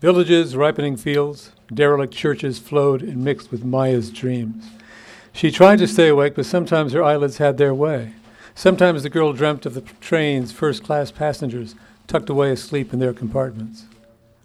Villages, 0.01 0.53
ripening 0.53 0.97
fields, 0.97 1.53
derelict 1.73 2.13
churches 2.13 2.59
flowed 2.59 3.01
and 3.01 3.23
mixed 3.23 3.51
with 3.51 3.63
Maya's 3.63 4.09
dreams. 4.09 4.65
She 5.31 5.49
tried 5.49 5.79
to 5.79 5.87
stay 5.87 6.09
awake, 6.09 6.35
but 6.35 6.45
sometimes 6.45 6.91
her 6.91 7.01
eyelids 7.01 7.37
had 7.37 7.57
their 7.57 7.73
way. 7.73 8.15
Sometimes 8.53 9.01
the 9.03 9.09
girl 9.09 9.31
dreamt 9.31 9.65
of 9.65 9.75
the 9.75 9.81
train's 10.01 10.51
first 10.51 10.83
class 10.83 11.09
passengers 11.09 11.73
tucked 12.05 12.29
away 12.29 12.51
asleep 12.51 12.91
in 12.91 12.99
their 12.99 13.13
compartments. 13.13 13.85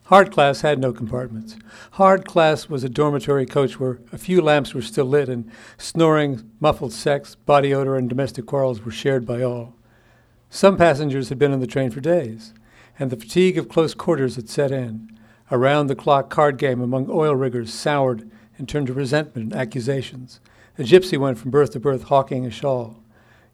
Hard 0.05 0.31
class 0.31 0.61
had 0.61 0.79
no 0.79 0.93
compartments. 0.93 1.57
Hard 1.95 2.25
class 2.25 2.69
was 2.69 2.85
a 2.85 2.89
dormitory 2.89 3.47
coach 3.47 3.81
where 3.81 3.99
a 4.13 4.17
few 4.17 4.41
lamps 4.41 4.75
were 4.75 4.81
still 4.81 5.07
lit 5.07 5.29
and 5.29 5.51
snoring, 5.77 6.49
muffled 6.61 6.93
sex, 6.93 7.35
body 7.35 7.75
odor, 7.75 7.97
and 7.97 8.09
domestic 8.09 8.47
quarrels 8.47 8.85
were 8.85 8.93
shared 8.93 9.27
by 9.27 9.43
all. 9.43 9.75
Some 10.51 10.77
passengers 10.77 11.31
had 11.31 11.39
been 11.41 11.53
on 11.53 11.59
the 11.59 11.67
train 11.67 11.91
for 11.91 12.01
days 12.01 12.53
and 12.99 13.11
the 13.11 13.17
fatigue 13.17 13.57
of 13.57 13.69
close 13.69 13.95
quarters 13.95 14.37
had 14.37 14.49
set 14.49 14.71
in. 14.71 15.17
A 15.51 15.59
round 15.59 15.89
the 15.89 15.95
clock 15.95 16.29
card 16.31 16.59
game 16.59 16.81
among 16.81 17.09
oil 17.09 17.35
riggers 17.35 17.73
soured 17.73 18.29
and 18.59 18.69
turned 18.69 18.89
to 18.89 18.93
resentment 18.93 19.53
and 19.53 19.61
accusations. 19.61 20.41
A 20.79 20.83
gypsy 20.83 21.19
went 21.19 21.39
from 21.39 21.51
berth 21.51 21.73
to 21.73 21.81
berth 21.81 22.05
hawking 22.05 22.45
a 22.45 22.51
shawl. 22.51 23.03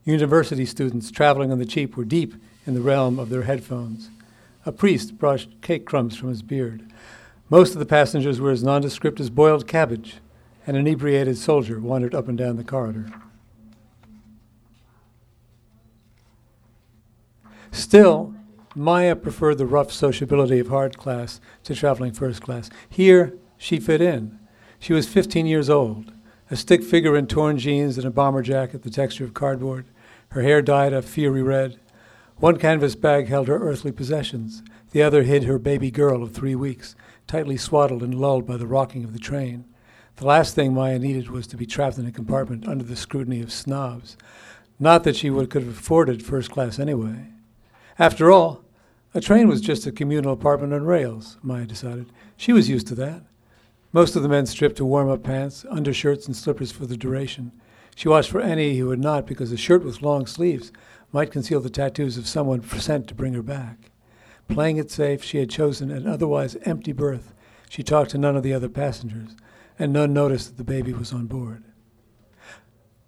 University 0.05 0.67
students 0.67 1.11
traveling 1.11 1.53
on 1.53 1.59
the 1.59 1.65
cheap 1.65 1.97
were 1.97 2.05
deep 2.05 2.35
in 2.67 2.75
the 2.75 2.81
realm 2.81 3.19
of 3.19 3.31
their 3.31 3.43
headphones. 3.43 4.11
A 4.67 4.73
priest 4.73 5.19
brushed 5.19 5.61
cake 5.61 5.85
crumbs 5.85 6.17
from 6.17 6.31
his 6.31 6.43
beard. 6.43 6.91
Most 7.51 7.75
of 7.75 7.79
the 7.79 7.87
passengers 7.87 8.41
were 8.41 8.51
as 8.51 8.63
nondescript 8.63 9.21
as 9.21 9.31
boiled 9.31 9.69
cabbage. 9.69 10.17
An 10.67 10.77
inebriated 10.77 11.37
soldier 11.37 11.79
wandered 11.79 12.15
up 12.15 12.29
and 12.29 12.39
down 12.39 12.57
the 12.57 12.65
corridor. 12.65 13.07
Still, 17.71 18.34
Maya 18.77 19.15
preferred 19.15 19.59
the 19.59 19.67
rough 19.67 19.93
sociability 19.93 20.59
of 20.59 20.69
hard 20.69 20.99
class 20.99 21.41
to 21.63 21.75
traveling 21.75 22.13
first 22.13 22.43
class. 22.43 22.71
Here, 22.89 23.35
she 23.57 23.79
fit 23.79 24.01
in. 24.01 24.39
She 24.81 24.93
was 24.93 25.09
15 25.09 25.47
years 25.47 25.71
old, 25.71 26.13
a 26.51 26.57
stick 26.57 26.83
figure 26.83 27.17
in 27.17 27.27
torn 27.27 27.57
jeans 27.57 27.97
and 27.97 28.07
a 28.07 28.11
bomber 28.11 28.43
jacket, 28.43 28.83
the 28.83 28.91
texture 28.91 29.25
of 29.25 29.33
cardboard, 29.33 29.87
her 30.31 30.43
hair 30.43 30.61
dyed 30.61 30.93
a 30.93 31.03
fiery 31.03 31.43
red. 31.43 31.79
One 32.37 32.59
canvas 32.59 32.97
bag 32.97 33.29
held 33.29 33.47
her 33.47 33.59
earthly 33.59 33.93
possessions, 33.93 34.63
the 34.91 35.03
other 35.03 35.23
hid 35.23 35.45
her 35.45 35.59
baby 35.59 35.93
girl 35.93 36.23
of 36.23 36.33
three 36.33 36.57
weeks, 36.57 36.97
tightly 37.29 37.57
swaddled 37.57 38.03
and 38.03 38.15
lulled 38.15 38.45
by 38.45 38.57
the 38.57 38.67
rocking 38.67 39.05
of 39.05 39.13
the 39.13 39.21
train. 39.21 39.65
The 40.17 40.27
last 40.27 40.57
thing 40.57 40.75
Maya 40.75 40.99
needed 40.99 41.31
was 41.31 41.47
to 41.49 41.57
be 41.57 41.67
trapped 41.67 41.99
in 41.99 42.07
a 42.07 42.13
compartment 42.13 42.67
under 42.67 42.85
the 42.85 42.97
scrutiny 42.97 43.41
of 43.41 43.53
snobs. 43.53 44.17
Not 44.81 45.05
that 45.05 45.17
she 45.17 45.31
would, 45.31 45.49
could 45.49 45.63
have 45.63 45.79
afforded 45.79 46.25
first 46.25 46.51
class 46.51 46.81
anyway. 46.81 47.29
After 47.99 48.33
all, 48.33 48.64
a 49.15 49.21
train 49.21 49.47
was 49.47 49.61
just 49.61 49.87
a 49.87 49.93
communal 49.93 50.33
apartment 50.33 50.73
on 50.73 50.85
rails, 50.85 51.39
Maya 51.41 51.67
decided. 51.67 52.13
She 52.37 52.53
was 52.53 52.69
used 52.69 52.89
to 52.89 52.97
that. 52.97 53.23
Most 53.93 54.17
of 54.17 54.25
the 54.25 54.29
men 54.29 54.45
stripped 54.45 54.77
to 54.79 54.85
warm 54.85 55.09
up 55.09 55.23
pants, 55.23 55.65
undershirts, 55.71 56.27
and 56.27 56.35
slippers 56.35 56.73
for 56.73 56.85
the 56.85 56.97
duration. 56.97 57.53
She 57.95 58.09
watched 58.09 58.31
for 58.31 58.41
any 58.41 58.77
who 58.77 58.89
would 58.89 58.99
not, 58.99 59.25
because 59.25 59.53
a 59.53 59.57
shirt 59.57 59.85
with 59.85 60.03
long 60.03 60.27
sleeves 60.27 60.73
might 61.13 61.31
conceal 61.31 61.61
the 61.61 61.71
tattoos 61.71 62.19
of 62.19 62.27
someone 62.27 62.63
sent 62.69 63.07
to 63.07 63.15
bring 63.15 63.35
her 63.35 63.43
back. 63.43 63.93
Playing 64.49 64.79
it 64.79 64.91
safe, 64.91 65.23
she 65.23 65.39
had 65.39 65.49
chosen 65.49 65.93
an 65.93 66.09
otherwise 66.09 66.57
empty 66.63 66.93
berth. 66.93 67.33
She 67.69 67.85
talked 67.85 68.11
to 68.11 68.19
none 68.19 68.37
of 68.37 68.43
the 68.43 68.53
other 68.53 68.69
passengers, 68.69 69.37
and 69.79 69.93
none 69.93 70.13
noticed 70.13 70.49
that 70.49 70.57
the 70.57 70.65
baby 70.65 70.93
was 70.93 71.13
on 71.13 71.27
board. 71.27 71.63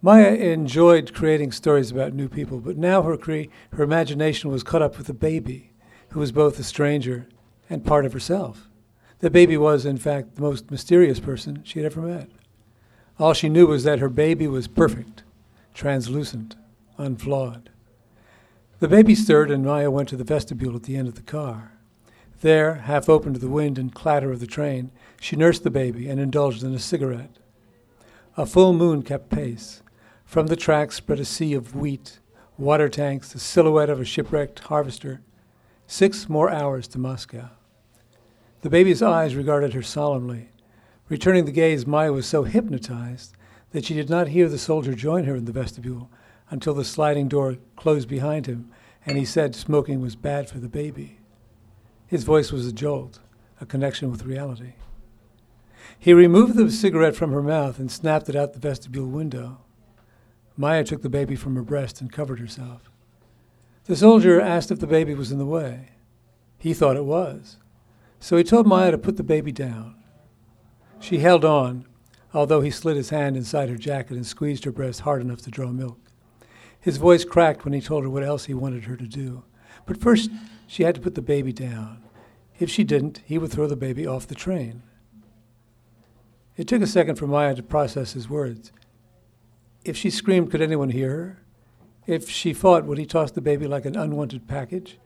Maya 0.01 0.35
enjoyed 0.35 1.13
creating 1.15 1.51
stories 1.51 1.91
about 1.91 2.15
new 2.15 2.29
people, 2.29 2.61
but 2.61 2.77
now 2.77 3.03
her, 3.03 3.17
cre- 3.17 3.51
her 3.73 3.83
imagination 3.83 4.51
was 4.51 4.63
caught 4.63 4.83
up 4.83 4.99
with 4.99 5.09
the 5.09 5.15
baby, 5.15 5.73
who 6.11 6.21
was 6.21 6.33
both 6.33 6.59
a 6.59 6.65
stranger 6.65 7.29
and 7.69 7.85
part 7.85 8.05
of 8.05 8.13
herself. 8.13 8.69
The 9.21 9.31
baby 9.31 9.57
was, 9.57 9.87
in 9.87 9.99
fact, 9.99 10.35
the 10.35 10.43
most 10.43 10.71
mysterious 10.71 11.21
person 11.21 11.63
she 11.65 11.79
had 11.79 11.87
ever 11.87 12.03
met. 12.03 12.29
All 13.19 13.33
she 13.33 13.49
knew 13.49 13.67
was 13.67 13.85
that 13.85 13.99
her 13.99 14.11
baby 14.11 14.47
was 14.47 14.69
perfect, 14.69 15.23
translucent, 15.73 16.55
unflawed. 16.99 17.71
The 18.79 18.89
baby 18.89 19.15
stirred, 19.15 19.51
and 19.51 19.65
Maya 19.65 19.91
went 19.91 20.11
to 20.11 20.17
the 20.17 20.25
vestibule 20.25 20.77
at 20.77 20.83
the 20.83 20.97
end 20.97 21.09
of 21.09 21.15
the 21.15 21.23
car. 21.23 21.73
There, 22.43 22.75
half 22.75 23.09
open 23.09 23.33
to 23.33 23.39
the 23.39 23.49
wind 23.49 23.79
and 23.79 23.95
clatter 23.95 24.31
of 24.31 24.41
the 24.41 24.47
train, 24.47 24.91
she 25.19 25.35
nursed 25.35 25.65
the 25.65 25.71
baby 25.71 26.09
and 26.09 26.21
indulged 26.21 26.63
in 26.63 26.75
a 26.75 26.79
cigarette. 26.79 27.39
A 28.37 28.45
full 28.45 28.75
moon 28.75 29.03
kept 29.03 29.31
pace. 29.31 29.83
From 30.27 30.49
the 30.49 30.57
track 30.57 30.93
spread 30.93 31.21
a 31.21 31.25
sea 31.25 31.55
of 31.55 31.75
wheat, 31.75 32.19
water 32.59 32.91
tanks, 32.91 33.33
the 33.33 33.39
silhouette 33.39 33.89
of 33.89 33.99
a 33.99 34.05
shipwrecked 34.05 34.59
harvester. 34.59 35.23
Six 35.87 36.29
more 36.29 36.51
hours 36.51 36.89
to 36.89 36.99
Moscow. 36.99 37.51
The 38.63 38.71
baby's 38.71 39.03
eyes 39.03 39.37
regarded 39.37 39.73
her 39.75 39.83
solemnly. 39.83 40.49
Returning 41.09 41.45
the 41.45 41.53
gaze, 41.53 41.87
Maya 41.87 42.13
was 42.13 42.27
so 42.27 42.43
hypnotized 42.43 43.37
that 43.71 43.85
she 43.85 43.95
did 43.95 44.11
not 44.11 44.29
hear 44.29 44.49
the 44.49 44.59
soldier 44.59 44.95
join 44.95 45.25
her 45.25 45.37
in 45.37 45.45
the 45.45 45.53
vestibule 45.53 46.11
until 46.51 46.75
the 46.75 46.85
sliding 46.85 47.29
door 47.29 47.57
closed 47.77 48.09
behind 48.09 48.47
him 48.47 48.71
and 49.07 49.17
he 49.17 49.25
said 49.25 49.55
smoking 49.55 50.01
was 50.01 50.17
bad 50.17 50.51
for 50.51 50.59
the 50.59 50.69
baby. 50.69 51.19
His 52.09 52.25
voice 52.25 52.51
was 52.51 52.67
a 52.67 52.73
jolt, 52.73 53.21
a 53.61 53.67
connection 53.67 54.11
with 54.11 54.25
reality. 54.25 54.75
He 55.99 56.13
removed 56.13 56.57
the 56.57 56.71
cigarette 56.71 57.15
from 57.15 57.33
her 57.33 57.43
mouth 57.43 57.79
and 57.79 57.91
snapped 57.91 58.29
it 58.29 58.35
out 58.35 58.53
the 58.53 58.59
vestibule 58.59 59.07
window. 59.07 59.59
Maya 60.57 60.83
took 60.83 61.03
the 61.03 61.09
baby 61.09 61.37
from 61.37 61.55
her 61.55 61.63
breast 61.63 62.01
and 62.01 62.13
covered 62.13 62.41
herself. 62.41 62.91
The 63.87 63.95
soldier 63.95 64.41
asked 64.41 64.73
if 64.73 64.81
the 64.81 64.87
baby 64.87 65.15
was 65.15 65.31
in 65.31 65.39
the 65.39 65.47
way. 65.47 65.91
He 66.59 66.75
thought 66.75 66.97
it 66.97 67.05
was. 67.05 67.57
So 68.19 68.37
he 68.37 68.43
told 68.43 68.67
Maya 68.67 68.91
to 68.91 68.99
put 68.99 69.17
the 69.17 69.23
baby 69.23 69.53
down. 69.53 69.95
She 70.99 71.19
held 71.19 71.45
on, 71.45 71.87
although 72.35 72.63
he 72.63 72.71
slid 72.71 72.97
his 72.97 73.11
hand 73.11 73.37
inside 73.37 73.69
her 73.69 73.77
jacket 73.77 74.17
and 74.17 74.27
squeezed 74.27 74.65
her 74.65 74.73
breast 74.73 75.03
hard 75.03 75.23
enough 75.23 75.43
to 75.43 75.53
draw 75.53 75.69
milk. 75.69 76.01
His 76.81 76.97
voice 76.97 77.25
cracked 77.25 77.65
when 77.65 77.75
he 77.75 77.81
told 77.81 78.03
her 78.03 78.11
what 78.11 78.25
else 78.25 78.47
he 78.47 78.55
wanted 78.55 78.85
her 78.85 78.97
to 78.97 79.07
do. 79.07 79.45
But 79.87 80.01
first, 80.01 80.31
she 80.67 80.83
had 80.83 80.97
to 80.97 81.01
put 81.01 81.15
the 81.15 81.23
baby 81.23 81.53
down. 81.53 82.03
If 82.59 82.69
she 82.69 82.83
didn't, 82.83 83.23
he 83.25 83.39
would 83.39 83.53
throw 83.53 83.69
the 83.69 83.77
baby 83.77 84.05
off 84.05 84.27
the 84.27 84.35
train. 84.35 84.83
It 86.57 86.67
took 86.67 86.83
a 86.83 86.87
second 86.87 87.17
for 87.17 87.29
Maya 87.29 87.55
to 87.55 87.63
process 87.63 88.15
his 88.15 88.29
words. 88.29 88.73
If 89.85 89.97
she 89.97 90.11
screamed, 90.11 90.51
could 90.51 90.63
anyone 90.63 90.91
hear 90.91 91.11
her? 91.11 91.46
If 92.07 92.31
she 92.31 92.53
fought, 92.53 92.85
would 92.85 92.99
he 92.99 93.07
toss 93.07 93.33
the 93.33 93.41
baby 93.41 93.67
like 93.67 93.85
an 93.85 93.97
unwanted 93.97 94.47
package? 94.47 94.99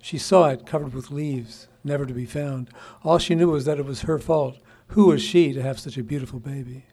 She 0.00 0.18
saw 0.18 0.48
it 0.48 0.66
covered 0.66 0.94
with 0.94 1.10
leaves, 1.10 1.68
never 1.84 2.06
to 2.06 2.14
be 2.14 2.24
found. 2.24 2.70
All 3.04 3.18
she 3.18 3.34
knew 3.34 3.50
was 3.50 3.64
that 3.66 3.78
it 3.78 3.84
was 3.84 4.02
her 4.02 4.18
fault. 4.18 4.58
Who 4.88 5.06
was 5.06 5.22
she 5.22 5.52
to 5.52 5.62
have 5.62 5.78
such 5.78 5.98
a 5.98 6.02
beautiful 6.02 6.38
baby? 6.38 6.84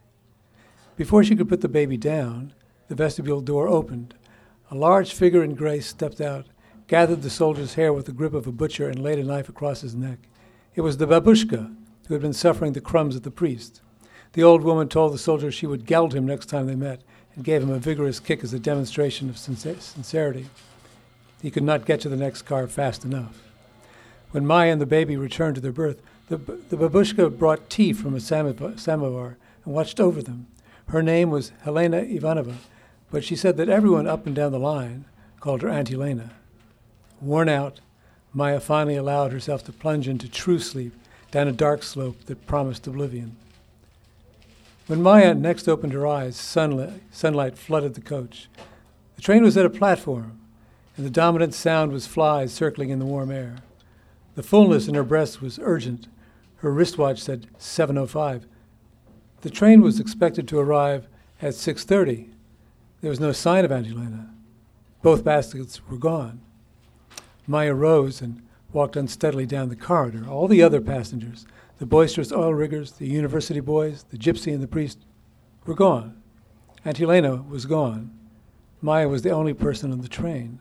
Before 0.96 1.24
she 1.24 1.36
could 1.36 1.48
put 1.48 1.62
the 1.62 1.70
baby 1.70 1.96
down, 1.96 2.54
the 2.88 2.96
vestibule 2.96 3.42
door 3.42 3.68
opened. 3.68 4.16
A 4.70 4.76
large 4.76 5.14
figure 5.14 5.44
in 5.44 5.56
gray 5.56 5.80
stepped 5.80 6.20
out, 6.20 6.48
gathered 6.88 7.22
the 7.22 7.30
soldier's 7.30 7.76
hair 7.76 7.94
with 7.94 8.06
the 8.06 8.12
grip 8.12 8.34
of 8.34 8.48
a 8.48 8.52
butcher, 8.52 8.90
and 8.90 9.02
laid 9.02 9.20
a 9.20 9.24
knife 9.24 9.48
across 9.48 9.82
his 9.82 9.96
neck. 9.96 10.20
It 10.76 10.82
was 10.82 10.98
the 10.98 11.08
babushka 11.08 11.74
who 12.08 12.14
had 12.14 12.22
been 12.22 12.34
suffering 12.34 12.74
the 12.74 12.82
crumbs 12.82 13.16
of 13.16 13.24
the 13.24 13.32
priest. 13.32 13.82
The 14.34 14.44
old 14.44 14.64
woman 14.64 14.90
told 14.90 15.14
the 15.14 15.18
soldier 15.18 15.52
she 15.52 15.68
would 15.68 15.86
geld 15.86 16.14
him 16.14 16.26
next 16.26 16.48
time 16.48 16.66
they 16.66 16.76
met, 16.76 17.04
and 17.36 17.44
gave 17.44 17.64
him 17.64 17.70
a 17.70 17.80
vigorous 17.80 18.20
kick 18.20 18.44
as 18.44 18.54
a 18.54 18.60
demonstration 18.60 19.30
of 19.30 19.38
sincerity. 19.38 20.48
He 21.42 21.52
could 21.52 21.64
not 21.64 21.86
get 21.86 22.00
to 22.02 22.10
the 22.10 22.16
next 22.16 22.44
car 22.44 22.68
fast 22.68 23.04
enough. 23.04 23.42
When 24.32 24.46
Maya 24.46 24.72
and 24.72 24.82
the 24.82 24.86
baby 24.86 25.18
returned 25.18 25.56
to 25.56 25.62
their 25.62 25.72
berth, 25.72 26.02
the, 26.30 26.38
the 26.38 26.78
babushka 26.78 27.38
brought 27.38 27.70
tea 27.70 27.94
from 27.94 28.16
a 28.16 28.20
samovar 28.20 29.38
and 29.66 29.74
watched 29.74 30.00
over 30.00 30.22
them. 30.22 30.48
Her 30.88 31.04
name 31.04 31.30
was 31.30 31.52
Helena 31.62 32.02
Ivanova, 32.02 32.56
but 33.12 33.24
she 33.24 33.36
said 33.36 33.58
that 33.58 33.70
everyone 33.70 34.08
up 34.08 34.26
and 34.26 34.36
down 34.36 34.52
the 34.52 34.60
line 34.60 35.06
called 35.40 35.62
her 35.62 35.70
Aunt 35.70 35.90
Helena. 35.90 36.32
Worn 37.22 37.50
out, 37.50 37.80
Maya 38.34 38.60
finally 38.60 38.96
allowed 38.96 39.32
herself 39.32 39.64
to 39.66 39.72
plunge 39.72 40.08
into 40.08 40.28
true 40.28 40.60
sleep 40.60 40.94
down 41.30 41.48
a 41.48 41.52
dark 41.52 41.84
slope 41.84 42.26
that 42.26 42.48
promised 42.48 42.88
oblivion. 42.88 43.36
When 44.88 45.02
Maya 45.02 45.34
next 45.34 45.70
opened 45.70 45.94
her 45.94 46.06
eyes, 46.06 46.36
sunlight, 46.36 47.02
sunlight 47.10 47.58
flooded 47.58 47.94
the 47.94 48.02
coach. 48.02 48.50
The 49.16 49.22
train 49.22 49.42
was 49.42 49.56
at 49.56 49.66
a 49.66 49.70
platform, 49.70 50.40
and 50.98 51.06
the 51.06 51.10
dominant 51.10 51.54
sound 51.54 51.94
was 51.94 52.06
flies 52.06 52.52
circling 52.54 52.90
in 52.90 53.00
the 53.00 53.06
warm 53.06 53.32
air. 53.32 53.60
The 54.36 54.44
fullness 54.44 54.90
in 54.90 54.96
her 54.96 55.04
breast 55.04 55.42
was 55.42 55.58
urgent. 55.64 56.10
Her 56.58 56.72
wristwatch 56.72 57.22
said 57.22 57.48
7:05. 57.58 58.46
The 59.40 59.50
train 59.50 59.82
was 59.82 60.02
expected 60.02 60.50
to 60.50 60.60
arrive 60.60 61.08
at 61.42 61.56
6:30. 61.56 62.30
There 63.00 63.10
was 63.10 63.22
no 63.22 63.32
sign 63.32 63.64
of 63.64 63.72
Angelina. 63.72 64.34
Both 65.02 65.24
baskets 65.24 65.88
were 65.88 65.98
gone. 65.98 66.42
Maya 67.48 67.74
rose 67.74 68.22
and 68.22 68.42
walked 68.74 68.96
unsteadily 68.96 69.46
down 69.46 69.70
the 69.70 69.76
corridor. 69.76 70.26
All 70.28 70.48
the 70.48 70.64
other 70.64 70.82
passengers, 70.82 71.46
the 71.80 71.86
boisterous 71.86 72.32
oil 72.32 72.54
riggers, 72.54 72.94
the 72.94 73.08
university 73.08 73.60
boys, 73.60 74.06
the 74.10 74.18
gypsy, 74.18 74.54
and 74.54 74.62
the 74.62 74.68
priest, 74.68 75.00
were 75.66 75.76
gone. 75.76 76.22
Aunt 76.86 76.98
Helena 76.98 77.38
was 77.38 77.66
gone. 77.66 78.12
Maya 78.82 79.08
was 79.08 79.22
the 79.22 79.30
only 79.30 79.54
person 79.54 79.92
on 79.92 80.02
the 80.02 80.08
train. 80.10 80.60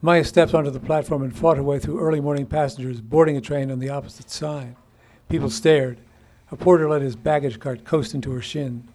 Maya 0.00 0.24
stepped 0.24 0.54
onto 0.54 0.70
the 0.70 0.80
platform 0.80 1.22
and 1.22 1.36
fought 1.36 1.56
her 1.56 1.62
way 1.62 1.78
through 1.78 2.00
early 2.00 2.20
morning 2.20 2.46
passengers 2.46 3.00
boarding 3.00 3.36
a 3.36 3.40
train 3.40 3.70
on 3.70 3.78
the 3.78 3.88
opposite 3.88 4.30
side. 4.30 4.76
People 5.28 5.50
stared. 5.50 5.98
A 6.50 6.56
porter 6.56 6.88
let 6.88 7.02
his 7.02 7.16
baggage 7.16 7.60
cart 7.60 7.84
coast 7.84 8.14
into 8.14 8.30
her 8.32 8.40
shin. 8.40 8.88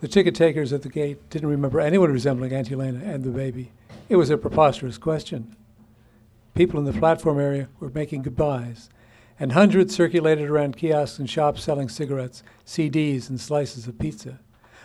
The 0.00 0.08
ticket 0.08 0.34
takers 0.34 0.72
at 0.72 0.82
the 0.82 0.88
gate 0.88 1.30
didn't 1.30 1.48
remember 1.48 1.80
anyone 1.80 2.12
resembling 2.12 2.52
Aunt 2.52 2.68
Helena 2.68 3.00
and 3.02 3.24
the 3.24 3.30
baby. 3.30 3.72
It 4.08 4.16
was 4.16 4.30
a 4.30 4.36
preposterous 4.36 4.98
question. 4.98 5.56
People 6.56 6.80
in 6.80 6.86
the 6.86 6.98
platform 6.98 7.38
area 7.38 7.68
were 7.80 7.90
making 7.90 8.22
goodbyes, 8.22 8.88
and 9.38 9.52
hundreds 9.52 9.94
circulated 9.94 10.48
around 10.48 10.78
kiosks 10.78 11.18
and 11.18 11.28
shops 11.28 11.62
selling 11.62 11.90
cigarettes, 11.90 12.42
CDs, 12.64 13.28
and 13.28 13.38
slices 13.38 13.86
of 13.86 13.98
pizza. 13.98 14.40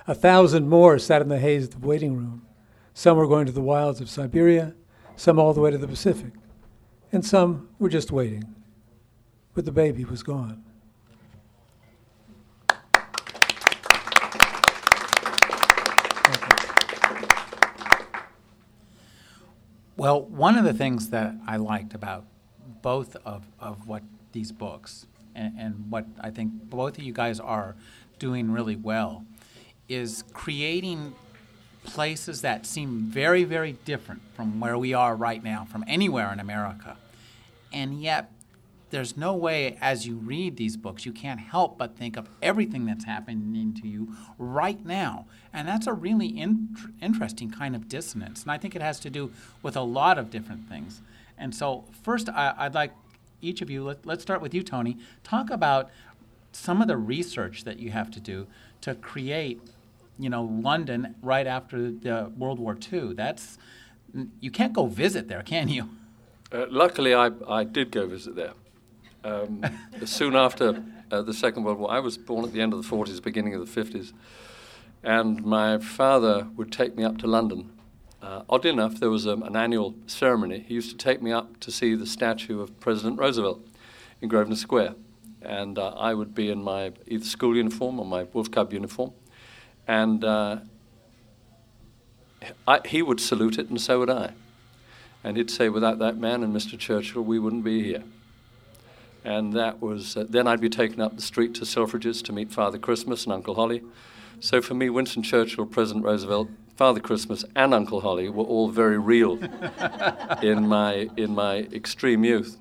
A 0.05 0.13
thousand 0.13 0.67
more 0.67 0.99
sat 0.99 1.21
in 1.21 1.29
the 1.29 1.39
haze 1.39 1.63
of 1.63 1.79
the 1.79 1.87
waiting 1.87 2.17
room. 2.17 2.45
Some 2.93 3.15
were 3.15 3.25
going 3.25 3.45
to 3.45 3.53
the 3.53 3.61
wilds 3.61 4.01
of 4.01 4.09
Siberia, 4.09 4.75
some 5.15 5.39
all 5.39 5.53
the 5.53 5.61
way 5.61 5.71
to 5.71 5.77
the 5.77 5.87
Pacific, 5.87 6.33
and 7.13 7.25
some 7.25 7.69
were 7.79 7.87
just 7.87 8.11
waiting. 8.11 8.53
But 9.53 9.63
the 9.63 9.71
baby 9.71 10.03
was 10.03 10.23
gone. 10.23 10.65
Well, 20.01 20.23
one 20.23 20.57
of 20.57 20.63
the 20.63 20.73
things 20.73 21.09
that 21.11 21.35
I 21.45 21.57
liked 21.57 21.93
about 21.93 22.25
both 22.81 23.15
of, 23.17 23.45
of 23.59 23.87
what 23.87 24.01
these 24.31 24.51
books 24.51 25.05
and, 25.35 25.53
and 25.59 25.91
what 25.91 26.07
I 26.19 26.31
think 26.31 26.53
both 26.71 26.97
of 26.97 27.03
you 27.03 27.13
guys 27.13 27.39
are 27.39 27.75
doing 28.17 28.49
really 28.49 28.75
well 28.75 29.23
is 29.87 30.23
creating 30.33 31.13
places 31.83 32.41
that 32.41 32.65
seem 32.65 33.11
very, 33.11 33.43
very 33.43 33.73
different 33.85 34.23
from 34.33 34.59
where 34.59 34.75
we 34.75 34.95
are 34.95 35.15
right 35.15 35.43
now, 35.43 35.67
from 35.71 35.85
anywhere 35.87 36.33
in 36.33 36.39
America. 36.39 36.97
And 37.71 38.01
yet, 38.01 38.31
there's 38.91 39.17
no 39.17 39.33
way 39.33 39.77
as 39.81 40.05
you 40.05 40.17
read 40.17 40.57
these 40.57 40.77
books 40.77 41.05
you 41.05 41.11
can't 41.11 41.39
help 41.39 41.77
but 41.77 41.97
think 41.97 42.17
of 42.17 42.29
everything 42.41 42.85
that's 42.85 43.05
happening 43.05 43.73
to 43.81 43.87
you 43.87 44.13
right 44.37 44.85
now. 44.85 45.25
And 45.51 45.67
that's 45.67 45.87
a 45.87 45.93
really 45.93 46.27
in- 46.27 46.75
interesting 47.01 47.49
kind 47.49 47.75
of 47.75 47.89
dissonance. 47.89 48.43
And 48.43 48.51
i 48.51 48.57
think 48.57 48.75
it 48.75 48.81
has 48.81 48.99
to 48.99 49.09
do 49.09 49.31
with 49.63 49.75
a 49.75 49.81
lot 49.81 50.19
of 50.19 50.29
different 50.29 50.69
things. 50.69 51.01
And 51.37 51.55
so 51.55 51.85
first 52.03 52.29
I, 52.29 52.65
would 52.65 52.75
like 52.75 52.91
each 53.41 53.61
of 53.61 53.69
you 53.69 53.83
let, 53.83 54.05
let's 54.05 54.21
start 54.21 54.41
with 54.41 54.53
you 54.53 54.61
tony. 54.61 54.97
Talk 55.23 55.49
about 55.49 55.89
some 56.51 56.81
of 56.81 56.87
the 56.87 56.97
research 56.97 57.63
that 57.63 57.79
you 57.79 57.91
have 57.91 58.11
to 58.11 58.19
do 58.19 58.45
to 58.81 58.93
create 58.95 59.61
you 60.19 60.29
know 60.29 60.43
london 60.43 61.15
right 61.21 61.47
after 61.47 61.89
the 61.89 62.29
world 62.37 62.59
war 62.59 62.77
ii 62.91 63.13
that's 63.13 63.57
you 64.41 64.51
can't 64.51 64.73
go 64.73 64.85
visit 64.85 65.29
there 65.29 65.41
can 65.41 65.69
you? 65.69 65.89
Uh, 66.51 66.65
luckily 66.69 67.15
I, 67.15 67.31
I 67.47 67.63
did 67.63 67.91
go 67.91 68.05
visit 68.05 68.35
there 68.35 68.51
um, 69.23 69.63
soon 70.05 70.35
after 70.35 70.83
uh, 71.11 71.21
the 71.21 71.33
Second 71.33 71.63
World 71.63 71.79
War. 71.79 71.91
I 71.91 71.99
was 71.99 72.17
born 72.17 72.45
at 72.45 72.53
the 72.53 72.61
end 72.61 72.73
of 72.73 72.81
the 72.81 72.95
40s, 72.95 73.21
beginning 73.21 73.53
of 73.53 73.73
the 73.73 73.83
50s, 73.83 74.13
and 75.03 75.43
my 75.43 75.77
father 75.77 76.47
would 76.55 76.71
take 76.71 76.95
me 76.95 77.03
up 77.03 77.17
to 77.19 77.27
London. 77.27 77.71
Uh, 78.21 78.43
enough, 78.63 78.99
there 78.99 79.09
was 79.09 79.25
um, 79.25 79.41
an 79.43 79.55
annual 79.55 79.95
ceremony. 80.05 80.63
He 80.67 80.75
used 80.75 80.91
to 80.91 80.97
take 80.97 81.21
me 81.21 81.31
up 81.31 81.59
to 81.61 81.71
see 81.71 81.95
the 81.95 82.05
statue 82.05 82.61
of 82.61 82.79
President 82.79 83.17
Roosevelt 83.17 83.65
in 84.21 84.29
Grosvenor 84.29 84.57
Square, 84.57 84.95
and 85.41 85.79
uh, 85.79 85.89
I 85.89 86.13
would 86.13 86.35
be 86.35 86.51
in 86.51 86.63
my 86.63 86.91
either 87.07 87.25
school 87.25 87.55
uniform 87.55 87.99
or 87.99 88.05
my 88.05 88.23
Wolf 88.31 88.51
Cub 88.51 88.71
uniform, 88.71 89.11
and 89.87 90.23
uh, 90.23 90.59
I, 92.67 92.81
he 92.85 93.01
would 93.01 93.19
salute 93.19 93.57
it, 93.57 93.69
and 93.69 93.81
so 93.81 93.99
would 93.99 94.09
I. 94.09 94.33
And 95.23 95.37
he'd 95.37 95.51
say, 95.51 95.69
without 95.69 95.99
that 95.99 96.17
man 96.17 96.43
and 96.43 96.55
Mr. 96.55 96.77
Churchill, 96.77 97.23
we 97.23 97.37
wouldn't 97.37 97.63
be 97.63 97.83
here 97.83 98.03
and 99.23 99.53
that 99.53 99.81
was 99.81 100.17
uh, 100.17 100.25
then 100.27 100.47
I'd 100.47 100.61
be 100.61 100.69
taken 100.69 101.01
up 101.01 101.15
the 101.15 101.21
street 101.21 101.53
to 101.55 101.61
Selfridges 101.61 102.23
to 102.23 102.33
meet 102.33 102.51
Father 102.51 102.77
Christmas 102.77 103.25
and 103.25 103.33
Uncle 103.33 103.55
Holly. 103.55 103.83
So 104.39 104.61
for 104.61 104.73
me, 104.73 104.89
Winston 104.89 105.21
Churchill, 105.21 105.67
President 105.67 106.03
Roosevelt, 106.03 106.49
Father 106.75 106.99
Christmas, 106.99 107.45
and 107.55 107.73
Uncle 107.73 108.01
Holly 108.01 108.27
were 108.29 108.43
all 108.43 108.69
very 108.69 108.97
real 108.97 109.33
in 110.41 110.67
my 110.67 111.09
in 111.15 111.35
my 111.35 111.67
extreme 111.71 112.23
youth. 112.23 112.57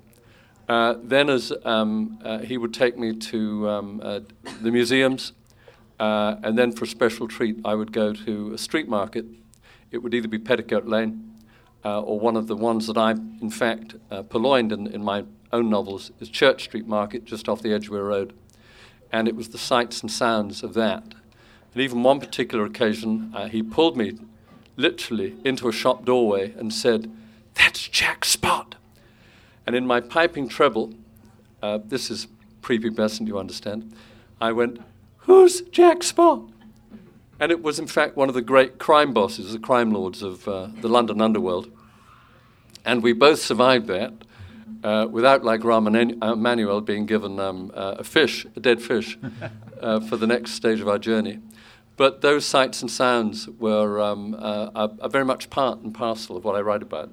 Uh, 0.68 0.94
then, 1.02 1.28
as 1.28 1.52
um, 1.64 2.18
uh, 2.22 2.38
he 2.38 2.56
would 2.56 2.72
take 2.72 2.96
me 2.96 3.12
to 3.16 3.68
um, 3.68 4.00
uh, 4.04 4.20
the 4.60 4.70
museums, 4.70 5.32
uh, 5.98 6.36
and 6.42 6.56
then 6.56 6.70
for 6.70 6.84
a 6.84 6.88
special 6.88 7.26
treat, 7.26 7.56
I 7.64 7.74
would 7.74 7.92
go 7.92 8.12
to 8.12 8.52
a 8.52 8.58
street 8.58 8.88
market. 8.88 9.24
It 9.90 9.98
would 9.98 10.14
either 10.14 10.28
be 10.28 10.38
Petticoat 10.38 10.86
Lane 10.86 11.34
uh, 11.84 12.02
or 12.02 12.20
one 12.20 12.36
of 12.36 12.46
the 12.46 12.54
ones 12.54 12.86
that 12.86 12.96
I, 12.96 13.12
in 13.12 13.50
fact, 13.50 13.96
purloined 14.28 14.70
in, 14.70 14.86
in 14.86 15.02
my 15.02 15.24
own 15.52 15.68
novels 15.68 16.10
is 16.20 16.28
Church 16.28 16.64
Street 16.64 16.86
Market, 16.86 17.24
just 17.24 17.48
off 17.48 17.62
the 17.62 17.72
Edgware 17.72 18.04
Road. 18.04 18.32
And 19.12 19.26
it 19.26 19.34
was 19.34 19.48
the 19.48 19.58
sights 19.58 20.00
and 20.00 20.10
sounds 20.10 20.62
of 20.62 20.74
that. 20.74 21.02
And 21.72 21.82
even 21.82 22.02
one 22.02 22.20
particular 22.20 22.64
occasion, 22.64 23.32
uh, 23.34 23.48
he 23.48 23.62
pulled 23.62 23.96
me 23.96 24.18
literally 24.76 25.36
into 25.44 25.68
a 25.68 25.72
shop 25.72 26.04
doorway 26.04 26.52
and 26.52 26.72
said, 26.72 27.10
That's 27.54 27.88
Jack 27.88 28.24
Spot. 28.24 28.76
And 29.66 29.76
in 29.76 29.86
my 29.86 30.00
piping 30.00 30.48
treble, 30.48 30.94
uh, 31.62 31.78
this 31.84 32.10
is 32.10 32.28
prepubescent, 32.62 33.26
you 33.26 33.38
understand, 33.38 33.92
I 34.40 34.52
went, 34.52 34.80
Who's 35.18 35.60
Jack 35.62 36.02
Spot? 36.02 36.42
And 37.38 37.50
it 37.50 37.62
was, 37.62 37.78
in 37.78 37.86
fact, 37.86 38.16
one 38.16 38.28
of 38.28 38.34
the 38.34 38.42
great 38.42 38.78
crime 38.78 39.12
bosses, 39.12 39.52
the 39.52 39.58
crime 39.58 39.92
lords 39.92 40.22
of 40.22 40.46
uh, 40.46 40.68
the 40.80 40.88
London 40.88 41.20
underworld. 41.20 41.70
And 42.84 43.02
we 43.02 43.12
both 43.12 43.40
survived 43.40 43.86
that 43.86 44.12
uh, 44.82 45.06
without, 45.10 45.44
like 45.44 45.64
uh, 45.64 46.80
being 46.80 47.06
given 47.06 47.38
um, 47.38 47.70
uh, 47.74 47.96
a 47.98 48.04
fish, 48.04 48.46
a 48.56 48.60
dead 48.60 48.80
fish, 48.80 49.18
uh, 49.80 50.00
for 50.00 50.16
the 50.16 50.26
next 50.26 50.52
stage 50.52 50.80
of 50.80 50.88
our 50.88 50.98
journey. 50.98 51.38
But 51.96 52.22
those 52.22 52.46
sights 52.46 52.80
and 52.80 52.90
sounds 52.90 53.46
were 53.46 54.00
um, 54.00 54.34
uh, 54.34 54.70
are, 54.74 54.90
are, 55.02 55.08
very 55.10 55.24
much 55.24 55.50
part 55.50 55.80
and 55.80 55.94
parcel 55.94 56.36
of 56.36 56.44
what 56.44 56.56
I 56.56 56.60
write 56.60 56.82
about. 56.82 57.10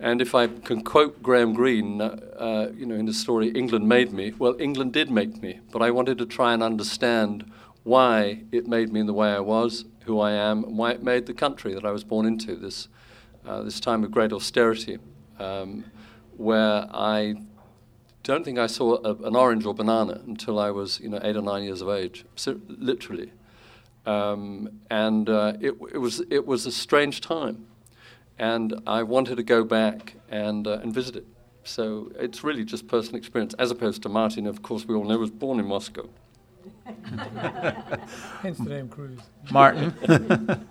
And 0.00 0.20
if 0.20 0.34
I 0.34 0.48
can 0.48 0.82
quote 0.82 1.22
Graham 1.22 1.54
Greene, 1.54 2.00
uh, 2.00 2.72
you 2.76 2.84
know, 2.84 2.96
in 2.96 3.06
the 3.06 3.14
story 3.14 3.50
"England 3.50 3.88
Made 3.88 4.12
Me," 4.12 4.32
well, 4.36 4.56
England 4.58 4.92
did 4.92 5.08
make 5.08 5.40
me, 5.40 5.60
but 5.70 5.82
I 5.82 5.92
wanted 5.92 6.18
to 6.18 6.26
try 6.26 6.52
and 6.52 6.64
understand 6.64 7.48
why 7.84 8.42
it 8.50 8.66
made 8.66 8.92
me 8.92 8.98
in 8.98 9.06
the 9.06 9.14
way 9.14 9.30
I 9.30 9.40
was, 9.40 9.84
who 10.04 10.18
I 10.18 10.32
am, 10.32 10.64
and 10.64 10.76
why 10.76 10.90
it 10.90 11.02
made 11.04 11.26
the 11.26 11.34
country 11.34 11.72
that 11.74 11.84
I 11.84 11.92
was 11.92 12.02
born 12.02 12.26
into. 12.26 12.56
This 12.56 12.88
this 13.44 13.78
time 13.78 14.02
of 14.02 14.10
great 14.10 14.32
austerity. 14.32 14.98
Um, 15.38 15.84
where 16.36 16.86
I 16.90 17.36
don't 18.22 18.44
think 18.44 18.58
I 18.58 18.66
saw 18.66 18.98
a, 19.04 19.14
an 19.26 19.34
orange 19.34 19.64
or 19.64 19.74
banana 19.74 20.20
until 20.26 20.58
I 20.58 20.70
was, 20.70 21.00
you 21.00 21.08
know, 21.08 21.20
eight 21.22 21.36
or 21.36 21.42
nine 21.42 21.64
years 21.64 21.82
of 21.82 21.88
age, 21.88 22.24
so, 22.36 22.60
literally. 22.68 23.32
Um, 24.06 24.80
and 24.90 25.28
uh, 25.28 25.54
it, 25.60 25.74
it, 25.92 25.98
was, 25.98 26.22
it 26.30 26.46
was 26.46 26.66
a 26.66 26.72
strange 26.72 27.20
time. 27.20 27.66
And 28.38 28.80
I 28.86 29.02
wanted 29.02 29.36
to 29.36 29.42
go 29.42 29.64
back 29.64 30.14
and, 30.28 30.66
uh, 30.66 30.80
and 30.82 30.92
visit 30.92 31.16
it. 31.16 31.26
So 31.64 32.10
it's 32.18 32.42
really 32.42 32.64
just 32.64 32.88
personal 32.88 33.16
experience, 33.16 33.54
as 33.54 33.70
opposed 33.70 34.02
to 34.02 34.08
Martin, 34.08 34.46
of 34.46 34.62
course, 34.62 34.84
we 34.84 34.94
all 34.94 35.04
know, 35.04 35.18
was 35.18 35.30
born 35.30 35.60
in 35.60 35.66
Moscow. 35.66 36.08
Hence 38.42 38.58
the 38.58 38.68
name 38.68 38.88
Cruz. 38.88 39.20
Martin, 39.50 39.94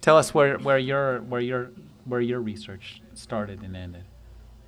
tell 0.00 0.16
us 0.16 0.34
where, 0.34 0.58
where, 0.58 0.78
your, 0.78 1.20
where, 1.22 1.40
your, 1.40 1.70
where 2.04 2.20
your 2.20 2.40
research 2.40 3.02
started 3.18 3.62
and 3.62 3.76
ended. 3.76 4.04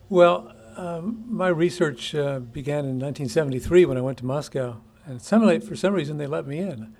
Well, 0.08 0.52
um, 0.76 1.24
my 1.26 1.48
research 1.48 2.14
uh, 2.14 2.38
began 2.38 2.84
in 2.84 2.98
1973 2.98 3.84
when 3.84 3.98
I 3.98 4.00
went 4.00 4.18
to 4.18 4.26
Moscow, 4.26 4.80
and 5.04 5.20
some, 5.20 5.60
for 5.60 5.76
some 5.76 5.92
reason 5.92 6.18
they 6.18 6.26
let 6.26 6.46
me 6.46 6.58
in. 6.58 6.94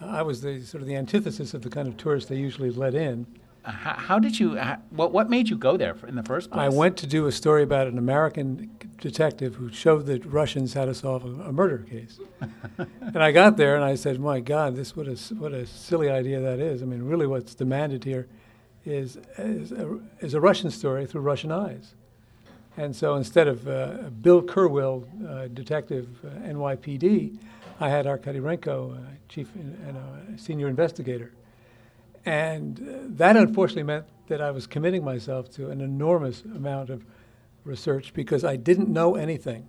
I 0.00 0.22
was 0.22 0.40
the 0.40 0.62
sort 0.62 0.82
of 0.82 0.88
the 0.88 0.96
antithesis 0.96 1.52
of 1.52 1.62
the 1.62 1.68
kind 1.68 1.86
of 1.86 1.96
tourist 1.96 2.28
they 2.28 2.36
usually 2.36 2.70
let 2.70 2.94
in. 2.94 3.26
Uh, 3.62 3.72
how, 3.72 3.92
how, 3.92 4.18
did 4.18 4.40
you? 4.40 4.56
How, 4.56 4.78
what 4.88 5.12
what 5.12 5.28
made 5.28 5.50
you 5.50 5.58
go 5.58 5.76
there 5.76 5.94
in 6.08 6.14
the 6.14 6.22
first 6.22 6.50
place? 6.50 6.62
I 6.62 6.70
went 6.70 6.96
to 6.98 7.06
do 7.06 7.26
a 7.26 7.32
story 7.32 7.62
about 7.62 7.86
an 7.86 7.98
American 7.98 8.70
detective 8.98 9.56
who 9.56 9.70
showed 9.70 10.06
the 10.06 10.18
Russians 10.20 10.72
how 10.72 10.86
to 10.86 10.94
solve 10.94 11.26
a, 11.26 11.42
a 11.42 11.52
murder 11.52 11.78
case. 11.78 12.18
and 12.78 13.22
I 13.22 13.32
got 13.32 13.58
there 13.58 13.76
and 13.76 13.84
I 13.84 13.96
said, 13.96 14.18
"My 14.18 14.40
God, 14.40 14.76
this 14.76 14.96
what 14.96 15.06
a 15.06 15.16
what 15.34 15.52
a 15.52 15.66
silly 15.66 16.08
idea 16.08 16.40
that 16.40 16.58
is. 16.58 16.82
I 16.82 16.86
mean, 16.86 17.02
really, 17.02 17.26
what's 17.26 17.54
demanded 17.54 18.04
here 18.04 18.26
is 18.84 19.18
is 19.38 19.72
a, 19.72 19.98
is 20.20 20.34
a 20.34 20.40
Russian 20.40 20.70
story 20.70 21.06
through 21.06 21.22
Russian 21.22 21.52
eyes." 21.52 21.94
And 22.76 22.94
so 22.94 23.16
instead 23.16 23.48
of 23.48 23.68
uh, 23.68 24.10
Bill 24.22 24.42
Kerwill, 24.42 25.04
uh, 25.28 25.48
detective, 25.48 26.08
uh, 26.24 26.28
NYPD, 26.48 27.36
I 27.80 27.88
had 27.88 28.06
Arkady 28.06 28.38
uh, 28.38 28.88
chief 29.28 29.54
and 29.54 29.96
uh, 29.96 30.36
senior 30.36 30.68
investigator. 30.68 31.32
And 32.24 32.78
uh, 32.78 33.06
that 33.16 33.36
unfortunately 33.36 33.82
meant 33.82 34.06
that 34.28 34.40
I 34.40 34.50
was 34.50 34.66
committing 34.66 35.04
myself 35.04 35.50
to 35.56 35.70
an 35.70 35.80
enormous 35.80 36.42
amount 36.42 36.90
of 36.90 37.04
research 37.64 38.14
because 38.14 38.44
I 38.44 38.56
didn't 38.56 38.88
know 38.88 39.16
anything. 39.16 39.68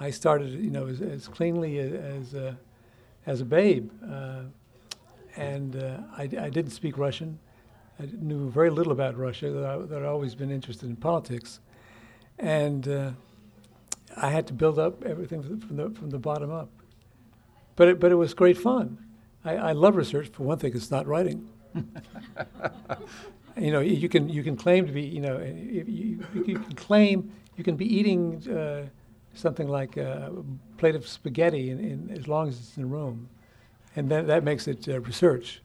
I 0.00 0.10
started, 0.10 0.50
you 0.50 0.70
know, 0.70 0.88
as, 0.88 1.00
as 1.00 1.28
cleanly 1.28 1.78
as, 1.78 1.92
as, 2.34 2.54
as 3.26 3.40
a 3.40 3.44
babe. 3.44 3.90
and 5.36 5.76
I, 6.16 6.22
I, 6.22 6.50
didn't 6.50 6.72
speak 6.72 6.98
Russian. 6.98 7.38
I 8.00 8.08
knew 8.20 8.50
very 8.50 8.70
little 8.70 8.92
about 8.92 9.16
Russia, 9.16 9.50
that, 9.50 9.64
I, 9.64 9.78
that 9.78 9.98
I'd 9.98 10.04
always 10.04 10.34
been 10.34 10.50
interested 10.50 10.88
in 10.88 10.96
politics 10.96 11.60
and 12.38 12.88
uh, 12.88 13.10
I 14.16 14.30
had 14.30 14.46
to 14.48 14.52
build 14.52 14.78
up 14.78 15.04
everything 15.04 15.42
from 15.42 15.76
the 15.76 15.90
from 15.90 16.10
the 16.10 16.18
bottom 16.18 16.50
up. 16.50 16.68
But 17.76 17.88
it, 17.88 18.00
but 18.00 18.12
it 18.12 18.16
was 18.16 18.34
great 18.34 18.58
fun. 18.58 18.98
I, 19.44 19.56
I 19.56 19.72
love 19.72 19.96
research. 19.96 20.28
For 20.28 20.42
one 20.42 20.58
thing, 20.58 20.72
it's 20.74 20.90
not 20.90 21.06
writing. 21.06 21.48
you 23.56 23.72
know, 23.72 23.80
you 23.80 24.08
can 24.08 24.28
you 24.28 24.42
can 24.42 24.56
claim 24.56 24.86
to 24.86 24.92
be 24.92 25.02
you 25.02 25.20
know 25.20 25.38
you, 25.40 25.84
you, 25.86 26.44
you 26.46 26.58
can 26.58 26.74
claim 26.74 27.32
you 27.56 27.64
can 27.64 27.76
be 27.76 27.86
eating 27.86 28.46
uh, 28.50 28.86
something 29.34 29.68
like 29.68 29.96
a 29.96 30.32
plate 30.76 30.94
of 30.94 31.06
spaghetti 31.06 31.70
in, 31.70 31.78
in, 31.78 32.10
as 32.16 32.28
long 32.28 32.48
as 32.48 32.58
it's 32.58 32.76
in 32.76 32.90
Rome, 32.90 33.28
and 33.96 34.10
that 34.10 34.26
that 34.26 34.44
makes 34.44 34.68
it 34.68 34.88
uh, 34.88 35.00
research. 35.00 35.62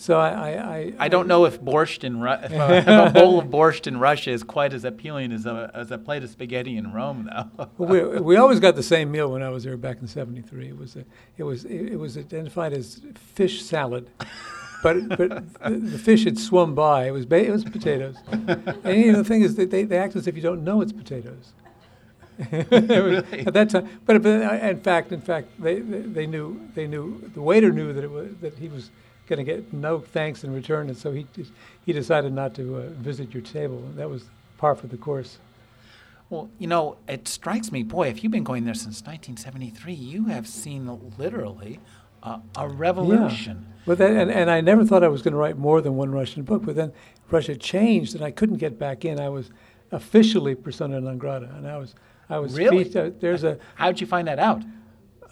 So 0.00 0.20
I, 0.20 0.28
I, 0.28 0.76
I, 0.76 0.92
I 1.00 1.08
don't 1.08 1.26
know 1.26 1.44
if 1.44 1.60
borscht 1.60 2.04
in 2.04 2.20
Ru- 2.20 2.30
if, 2.44 2.52
a, 2.52 2.76
if 2.76 2.86
a 2.86 3.10
bowl 3.14 3.40
of 3.40 3.46
borscht 3.46 3.88
in 3.88 3.98
Russia 3.98 4.30
is 4.30 4.44
quite 4.44 4.72
as 4.72 4.84
appealing 4.84 5.32
as 5.32 5.44
a, 5.44 5.72
as 5.74 5.90
a 5.90 5.98
plate 5.98 6.22
of 6.22 6.30
spaghetti 6.30 6.76
in 6.76 6.92
Rome, 6.92 7.28
though. 7.28 7.68
well, 7.78 8.10
we, 8.10 8.20
we 8.20 8.36
always 8.36 8.60
got 8.60 8.76
the 8.76 8.82
same 8.82 9.10
meal 9.10 9.30
when 9.30 9.42
I 9.42 9.48
was 9.48 9.64
there 9.64 9.76
back 9.76 10.00
in 10.00 10.06
'73. 10.06 10.68
It 10.68 10.78
was 10.78 10.94
a, 10.94 11.04
it 11.36 11.42
was 11.42 11.64
it, 11.64 11.96
was 11.96 12.16
identified 12.16 12.72
as 12.72 13.00
fish 13.16 13.60
salad, 13.62 14.08
but 14.84 15.08
but 15.08 15.18
the, 15.28 15.70
the, 15.70 15.98
fish 15.98 16.24
had 16.24 16.38
swum 16.38 16.76
by. 16.76 17.08
It 17.08 17.10
was 17.10 17.26
ba- 17.26 17.44
it 17.44 17.50
was 17.50 17.64
potatoes, 17.64 18.16
and 18.30 19.04
you 19.04 19.10
know 19.10 19.18
the 19.18 19.24
thing 19.24 19.42
is 19.42 19.56
they, 19.56 19.64
they 19.64 19.98
act 19.98 20.14
as 20.14 20.28
if 20.28 20.36
you 20.36 20.42
don't 20.42 20.62
know 20.62 20.80
it's 20.80 20.92
potatoes. 20.92 21.54
really? 22.52 23.46
At 23.46 23.52
that 23.52 23.70
time, 23.70 23.88
but, 24.06 24.22
but 24.22 24.42
uh, 24.42 24.54
in 24.64 24.80
fact, 24.80 25.10
in 25.10 25.20
fact, 25.20 25.48
they, 25.58 25.80
they, 25.80 25.98
they 25.98 26.26
knew 26.28 26.68
they 26.76 26.86
knew 26.86 27.20
the 27.34 27.42
waiter 27.42 27.72
knew 27.72 27.92
that 27.92 28.04
it 28.04 28.10
was 28.10 28.28
that 28.40 28.56
he 28.58 28.68
was 28.68 28.92
going 29.28 29.38
to 29.38 29.44
get 29.44 29.72
no 29.72 30.00
thanks 30.00 30.44
in 30.44 30.52
return, 30.52 30.88
and 30.88 30.96
so 30.96 31.12
he 31.12 31.26
he 31.84 31.92
decided 31.92 32.32
not 32.32 32.54
to 32.54 32.76
uh, 32.76 32.80
visit 32.90 33.32
your 33.32 33.42
table. 33.42 33.82
That 33.96 34.08
was 34.08 34.24
par 34.56 34.74
for 34.74 34.86
the 34.86 34.96
course. 34.96 35.38
Well, 36.30 36.50
you 36.58 36.66
know, 36.66 36.98
it 37.08 37.26
strikes 37.26 37.72
me, 37.72 37.82
boy, 37.82 38.08
if 38.08 38.22
you've 38.22 38.32
been 38.32 38.44
going 38.44 38.66
there 38.66 38.74
since 38.74 39.00
1973, 39.00 39.94
you 39.94 40.26
have 40.26 40.46
seen 40.46 41.00
literally 41.16 41.80
uh, 42.22 42.40
a 42.54 42.68
revolution. 42.68 43.66
Yeah. 43.66 43.82
But 43.86 43.98
then, 43.98 44.16
and, 44.16 44.30
and 44.30 44.50
I 44.50 44.60
never 44.60 44.84
thought 44.84 45.02
I 45.02 45.08
was 45.08 45.22
going 45.22 45.32
to 45.32 45.38
write 45.38 45.56
more 45.56 45.80
than 45.80 45.96
one 45.96 46.10
Russian 46.10 46.42
book, 46.42 46.66
but 46.66 46.76
then 46.76 46.92
Russia 47.30 47.56
changed, 47.56 48.14
and 48.14 48.22
I 48.22 48.30
couldn't 48.30 48.58
get 48.58 48.78
back 48.78 49.06
in. 49.06 49.18
I 49.18 49.30
was 49.30 49.50
officially 49.90 50.54
persona 50.54 51.00
non 51.00 51.16
grata, 51.16 51.50
and 51.56 51.66
I 51.66 51.78
was 51.78 51.94
I 52.28 52.38
was 52.38 52.56
really. 52.56 52.84
Feast, 52.84 52.96
uh, 52.96 53.10
there's 53.20 53.44
a. 53.44 53.58
How'd 53.76 54.00
you 54.00 54.06
find 54.06 54.28
that 54.28 54.38
out? 54.38 54.62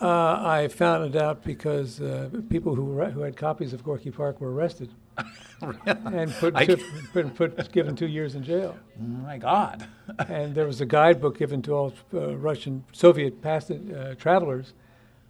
Uh, 0.00 0.40
I 0.42 0.68
found 0.68 1.14
it 1.14 1.20
out 1.20 1.42
because 1.42 2.00
uh, 2.02 2.28
people 2.50 2.74
who 2.74 3.02
who 3.04 3.20
had 3.20 3.36
copies 3.36 3.72
of 3.72 3.82
Gorky 3.82 4.10
Park 4.10 4.40
were 4.42 4.52
arrested 4.52 4.90
and 5.86 6.30
put, 6.34 6.54
to, 6.54 6.76
put, 7.14 7.34
put, 7.34 7.72
given 7.72 7.96
two 7.96 8.06
years 8.06 8.34
in 8.34 8.42
jail. 8.42 8.76
Oh 9.00 9.02
my 9.02 9.38
God! 9.38 9.88
and 10.28 10.54
there 10.54 10.66
was 10.66 10.82
a 10.82 10.86
guidebook 10.86 11.38
given 11.38 11.62
to 11.62 11.72
all 11.72 11.94
uh, 12.12 12.36
Russian 12.36 12.84
Soviet 12.92 13.40
past 13.40 13.70
uh, 13.70 14.14
travelers, 14.16 14.74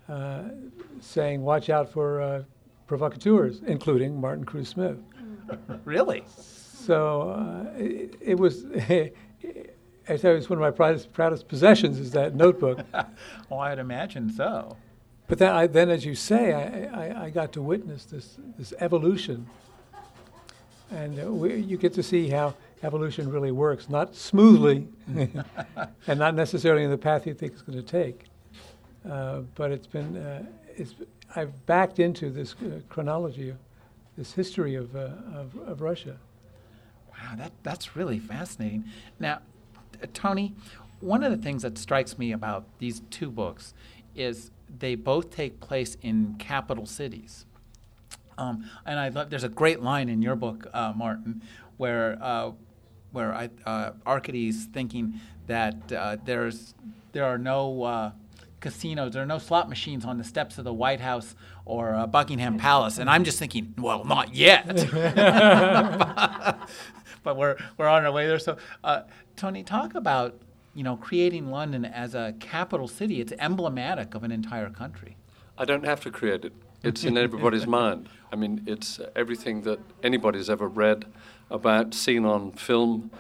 uh, 0.09 0.43
saying, 1.01 1.43
"Watch 1.43 1.71
out 1.71 1.93
for 1.93 2.21
uh, 2.21 2.43
provocateurs, 2.89 3.61
including 3.67 4.21
Martin 4.21 4.45
Cruz 4.45 4.69
Smith." 4.69 4.99
really? 5.85 6.25
So 6.27 7.71
it, 7.77 8.17
it 8.21 8.39
was. 8.39 8.65
I 10.09 10.17
tell 10.17 10.33
you, 10.33 10.39
it's 10.39 10.49
one 10.49 10.59
of 10.59 10.63
my 10.63 10.71
proudest, 10.71 11.13
proudest 11.13 11.49
possessions 11.49 11.99
is 11.99 12.13
that 12.13 12.35
notebook. 12.35 12.81
well, 13.49 13.61
I'd 13.61 13.79
imagine 13.79 14.31
so. 14.31 14.77
But 15.29 15.39
then, 15.39 15.53
I, 15.53 15.67
then 15.67 15.91
as 15.91 16.05
you 16.05 16.15
say, 16.15 16.53
I, 16.53 17.07
I, 17.07 17.25
I, 17.25 17.31
got 17.31 17.53
to 17.55 17.63
witness 17.63 18.05
this, 18.05 18.37
this 18.57 18.73
evolution. 18.79 19.47
And 20.93 21.19
uh, 21.19 21.33
we, 21.33 21.57
you 21.57 21.77
get 21.77 21.93
to 21.95 22.03
see 22.03 22.29
how 22.29 22.55
evolution 22.85 23.29
really 23.29 23.51
works, 23.51 23.89
not 23.89 24.15
smoothly 24.15 24.87
and 26.07 26.19
not 26.19 26.37
necessarily 26.37 26.85
in 26.85 26.91
the 26.91 26.99
path 26.99 27.27
you 27.27 27.35
think 27.35 27.55
it's 27.55 27.63
going 27.63 27.79
to 27.79 27.85
take. 27.85 28.27
Uh, 29.09 29.41
but 29.57 29.73
it's 29.73 29.89
been, 29.89 30.17
uh, 30.17 30.45
it's, 30.77 30.95
I've 31.35 31.67
backed 31.67 31.99
into 31.99 32.31
this 32.31 32.55
uh, 32.55 32.81
chronology, 32.89 33.49
of, 33.49 33.57
this 34.17 34.33
history 34.33 34.77
of, 34.77 34.95
uh, 34.95 35.11
of, 35.35 35.57
of 35.67 35.81
Russia. 35.81 36.17
Wow, 37.11 37.35
that, 37.37 37.53
that's 37.65 37.97
really 37.97 38.21
fascinating. 38.21 38.85
Now, 39.19 39.41
Tony, 40.13 40.55
one 41.01 41.23
of 41.23 41.31
the 41.31 41.37
things 41.37 41.63
that 41.63 41.79
strikes 41.79 42.19
me 42.19 42.33
about 42.33 42.65
these 42.79 43.03
two 43.11 43.31
books 43.31 43.75
is 44.15 44.51
they 44.79 44.95
both 44.95 45.31
take 45.31 45.61
place 45.61 45.97
in 46.03 46.37
capital 46.39 46.87
cities. 46.87 47.45
Um, 48.39 48.69
and 48.85 48.99
I 48.99 49.09
love, 49.09 49.31
there's 49.31 49.45
a 49.45 49.49
great 49.49 49.83
line 49.83 50.09
in 50.09 50.23
your 50.23 50.37
book, 50.37 50.67
uh, 50.73 50.93
Martin, 50.95 51.43
where 51.77 52.19
uh, 52.21 52.53
where 53.13 53.33
I, 53.33 53.49
uh, 53.65 53.93
Arkady's 54.07 54.67
thinking 54.67 55.21
that 55.47 55.91
uh, 55.91 56.17
there's 56.25 56.75
there 57.13 57.25
are 57.25 57.39
no 57.39 57.83
uh, 57.85 58.11
casinos, 58.61 59.15
there 59.15 59.23
are 59.23 59.27
no 59.27 59.39
slot 59.39 59.71
machines 59.71 60.05
on 60.05 60.19
the 60.19 60.25
steps 60.25 60.59
of 60.59 60.65
the 60.65 60.73
White 60.73 61.01
House 61.01 61.35
or 61.65 61.95
uh, 61.95 62.07
Buckingham 62.07 62.59
Palace, 62.59 62.99
and 62.99 63.09
I'm 63.09 63.25
just 63.25 63.39
thinking, 63.39 63.75
well, 63.79 64.05
not 64.05 64.35
yet. 64.35 64.67
but 67.27 67.37
we're 67.37 67.57
we're 67.77 67.89
on 67.89 68.07
our 68.07 68.13
way 68.13 68.27
there. 68.27 68.39
So 68.39 68.57
Tony, 69.35 69.63
talk 69.63 69.95
about 69.95 70.41
you 70.75 70.85
know 70.85 70.97
creating 70.97 71.51
London 71.51 71.85
as 71.85 72.15
a 72.15 72.35
capital 72.41 72.89
city. 72.89 73.21
It's 73.21 73.33
emblematic 73.39 74.15
of 74.15 74.23
an 74.23 74.33
entire 74.33 74.71
country. 74.71 75.17
I 75.59 75.65
don't 75.65 75.85
have 75.85 76.01
to 76.03 76.11
create 76.11 76.45
it. 76.45 76.53
It's 76.83 77.05
in 77.05 77.19
everybody's 77.19 77.67
mind. 77.83 78.09
I 78.33 78.37
mean, 78.37 78.63
it's 78.67 79.01
everything 79.15 79.63
that 79.63 79.81
anybody's 80.03 80.49
ever 80.49 80.69
read 80.69 81.07
about, 81.51 81.95
seen 81.95 82.25
on 82.25 82.53
film. 82.53 83.11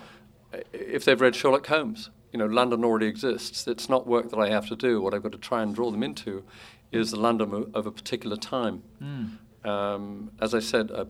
If 0.73 1.05
they've 1.05 1.21
read 1.21 1.35
Sherlock 1.35 1.67
Holmes, 1.67 2.11
you 2.33 2.39
know, 2.39 2.47
London 2.47 2.85
already 2.85 3.07
exists. 3.07 3.67
It's 3.67 3.89
not 3.89 4.07
work 4.07 4.31
that 4.31 4.39
I 4.39 4.51
have 4.51 4.69
to 4.69 4.77
do. 4.77 5.01
What 5.01 5.15
I've 5.15 5.23
got 5.23 5.33
to 5.33 5.39
try 5.39 5.63
and 5.63 5.75
draw 5.75 5.91
them 5.91 6.03
into 6.03 6.45
is 6.93 7.11
the 7.11 7.19
London 7.19 7.71
of 7.75 7.87
a 7.87 7.91
particular 7.91 8.37
time. 8.37 8.83
Mm. 9.03 9.69
Um, 9.69 10.31
as 10.41 10.55
I 10.55 10.61
said, 10.61 10.91
uh, 10.93 11.07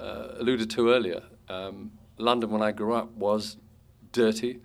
uh, 0.00 0.34
alluded 0.38 0.70
to 0.70 0.90
earlier, 0.90 1.22
um, 1.48 1.92
London 2.20 2.50
when 2.50 2.62
I 2.62 2.72
grew 2.72 2.94
up 2.94 3.10
was 3.12 3.56
dirty, 4.12 4.60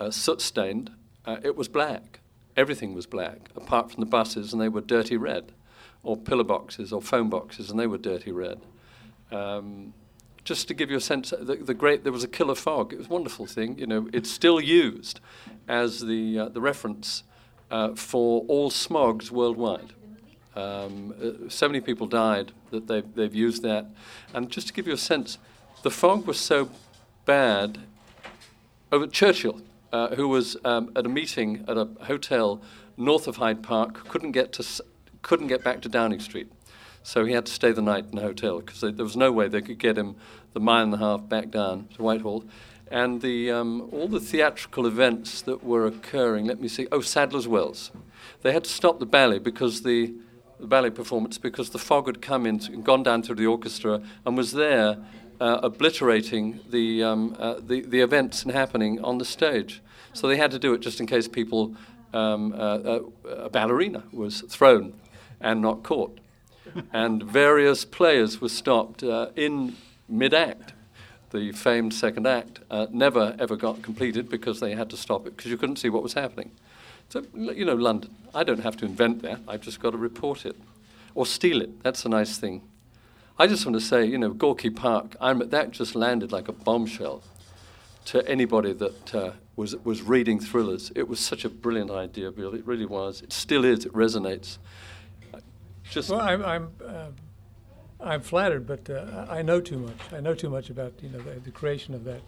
uh, 0.00 0.10
soot 0.10 0.40
stained. 0.40 0.90
Uh, 1.24 1.36
it 1.42 1.56
was 1.56 1.68
black. 1.68 2.20
Everything 2.56 2.94
was 2.94 3.06
black, 3.06 3.50
apart 3.54 3.90
from 3.90 4.00
the 4.00 4.06
buses, 4.06 4.52
and 4.52 4.60
they 4.60 4.68
were 4.68 4.80
dirty 4.80 5.16
red, 5.16 5.52
or 6.02 6.16
pillar 6.16 6.44
boxes 6.44 6.92
or 6.92 7.00
phone 7.00 7.28
boxes, 7.28 7.70
and 7.70 7.78
they 7.78 7.86
were 7.86 7.98
dirty 7.98 8.32
red. 8.32 8.60
Um, 9.30 9.94
just 10.44 10.66
to 10.68 10.74
give 10.74 10.90
you 10.90 10.96
a 10.96 11.00
sense, 11.00 11.30
the, 11.30 11.56
the, 11.56 11.74
great 11.74 12.04
there 12.04 12.12
was 12.12 12.24
a 12.24 12.28
killer 12.28 12.54
fog. 12.54 12.92
It 12.94 12.98
was 12.98 13.06
a 13.06 13.10
wonderful 13.10 13.44
thing. 13.44 13.78
You 13.78 13.86
know, 13.86 14.08
it's 14.12 14.30
still 14.30 14.60
used 14.60 15.20
as 15.68 16.00
the 16.00 16.38
uh, 16.38 16.48
the 16.48 16.60
reference 16.60 17.22
uh, 17.70 17.94
for 17.94 18.44
all 18.48 18.70
smogs 18.70 19.30
worldwide. 19.30 19.92
Um, 20.56 21.14
uh, 21.22 21.48
so 21.48 21.68
many 21.68 21.80
people 21.80 22.06
died 22.06 22.52
that 22.70 22.88
they've, 22.88 23.14
they've 23.14 23.34
used 23.34 23.62
that. 23.62 23.86
And 24.34 24.50
just 24.50 24.66
to 24.68 24.72
give 24.72 24.86
you 24.86 24.94
a 24.94 24.98
sense, 24.98 25.38
the 25.82 25.90
fog 25.90 26.26
was 26.26 26.38
so 26.38 26.70
bad 27.24 27.78
over 28.90 29.06
Churchill, 29.06 29.60
uh, 29.92 30.14
who 30.14 30.28
was 30.28 30.56
um, 30.64 30.90
at 30.96 31.06
a 31.06 31.08
meeting 31.08 31.64
at 31.68 31.76
a 31.76 31.88
hotel 32.02 32.60
north 32.96 33.26
of 33.26 33.36
Hyde 33.36 33.62
Park, 33.62 34.08
couldn't 34.08 34.32
get 34.32 34.52
to 34.54 34.84
couldn't 35.22 35.48
get 35.48 35.62
back 35.62 35.80
to 35.82 35.88
Downing 35.88 36.20
Street, 36.20 36.50
so 37.02 37.24
he 37.24 37.32
had 37.32 37.46
to 37.46 37.52
stay 37.52 37.72
the 37.72 37.82
night 37.82 38.06
in 38.12 38.18
a 38.18 38.22
hotel 38.22 38.60
because 38.60 38.80
there 38.80 39.04
was 39.04 39.16
no 39.16 39.32
way 39.32 39.48
they 39.48 39.60
could 39.60 39.78
get 39.78 39.98
him 39.98 40.16
the 40.52 40.60
mile 40.60 40.84
and 40.84 40.94
a 40.94 40.98
half 40.98 41.28
back 41.28 41.50
down 41.50 41.88
to 41.94 42.02
Whitehall. 42.02 42.44
And 42.90 43.20
the, 43.20 43.50
um, 43.50 43.88
all 43.92 44.08
the 44.08 44.20
theatrical 44.20 44.86
events 44.86 45.42
that 45.42 45.62
were 45.62 45.86
occurring, 45.86 46.46
let 46.46 46.60
me 46.60 46.68
see, 46.68 46.88
oh, 46.90 47.02
Sadler's 47.02 47.46
Wells. 47.46 47.90
They 48.40 48.52
had 48.52 48.64
to 48.64 48.70
stop 48.70 48.98
the 48.98 49.06
ballet 49.06 49.40
because 49.40 49.82
the, 49.82 50.14
the 50.58 50.66
ballet 50.66 50.90
performance 50.90 51.36
because 51.36 51.70
the 51.70 51.78
fog 51.78 52.06
had 52.06 52.22
come 52.22 52.46
in 52.46 52.60
and 52.72 52.84
gone 52.84 53.02
down 53.02 53.22
through 53.22 53.36
the 53.36 53.46
orchestra 53.46 54.00
and 54.24 54.36
was 54.36 54.52
there 54.52 54.96
uh, 55.40 55.60
obliterating 55.62 56.60
the, 56.68 57.02
um, 57.02 57.36
uh, 57.38 57.54
the, 57.60 57.80
the 57.82 58.00
events 58.00 58.42
and 58.42 58.52
happening 58.52 59.02
on 59.04 59.18
the 59.18 59.24
stage. 59.24 59.80
So 60.12 60.26
they 60.28 60.36
had 60.36 60.50
to 60.52 60.58
do 60.58 60.74
it 60.74 60.80
just 60.80 61.00
in 61.00 61.06
case 61.06 61.28
people, 61.28 61.74
um, 62.12 62.52
uh, 62.52 62.56
uh 62.56 63.00
a 63.28 63.50
ballerina 63.50 64.02
was 64.12 64.40
thrown 64.42 64.94
and 65.40 65.60
not 65.60 65.82
caught. 65.82 66.18
and 66.92 67.22
various 67.22 67.84
players 67.84 68.40
were 68.40 68.48
stopped 68.48 69.02
uh, 69.02 69.28
in 69.36 69.76
mid 70.08 70.34
act. 70.34 70.72
The 71.30 71.52
famed 71.52 71.92
second 71.92 72.26
act 72.26 72.60
uh, 72.70 72.86
never 72.90 73.36
ever 73.38 73.56
got 73.56 73.82
completed 73.82 74.30
because 74.30 74.60
they 74.60 74.74
had 74.74 74.88
to 74.90 74.96
stop 74.96 75.26
it 75.26 75.36
because 75.36 75.50
you 75.50 75.58
couldn't 75.58 75.76
see 75.76 75.90
what 75.90 76.02
was 76.02 76.14
happening. 76.14 76.50
So, 77.10 77.24
you 77.34 77.64
know, 77.64 77.74
London, 77.74 78.14
I 78.34 78.44
don't 78.44 78.60
have 78.60 78.76
to 78.78 78.84
invent 78.84 79.22
that, 79.22 79.40
I've 79.48 79.62
just 79.62 79.80
got 79.80 79.90
to 79.90 79.98
report 79.98 80.44
it. 80.44 80.56
Or 81.14 81.26
steal 81.26 81.62
it, 81.62 81.82
that's 81.82 82.04
a 82.04 82.08
nice 82.08 82.38
thing. 82.38 82.62
I 83.40 83.46
just 83.46 83.64
want 83.64 83.76
to 83.76 83.80
say, 83.80 84.04
you 84.04 84.18
know, 84.18 84.30
Gorky 84.30 84.68
Park, 84.68 85.14
I'm, 85.20 85.48
that 85.50 85.70
just 85.70 85.94
landed 85.94 86.32
like 86.32 86.48
a 86.48 86.52
bombshell 86.52 87.22
to 88.06 88.26
anybody 88.28 88.72
that 88.72 89.14
uh, 89.14 89.30
was, 89.54 89.76
was 89.84 90.02
reading 90.02 90.40
thrillers. 90.40 90.90
It 90.96 91.06
was 91.06 91.20
such 91.20 91.44
a 91.44 91.48
brilliant 91.48 91.92
idea, 91.92 92.30
really, 92.30 92.58
it 92.58 92.66
really 92.66 92.86
was. 92.86 93.22
It 93.22 93.32
still 93.32 93.64
is, 93.64 93.84
it 93.84 93.92
resonates. 93.92 94.58
Just 95.88 96.10
well, 96.10 96.20
I'm, 96.20 96.44
I'm, 96.44 96.70
uh, 96.84 97.06
I'm 98.00 98.22
flattered, 98.22 98.66
but 98.66 98.90
uh, 98.90 99.26
I 99.30 99.42
know 99.42 99.60
too 99.60 99.78
much. 99.78 99.98
I 100.12 100.18
know 100.18 100.34
too 100.34 100.50
much 100.50 100.70
about 100.70 100.94
you 101.00 101.08
know 101.08 101.18
the, 101.18 101.38
the 101.38 101.50
creation 101.52 101.94
of 101.94 102.02
that, 102.04 102.20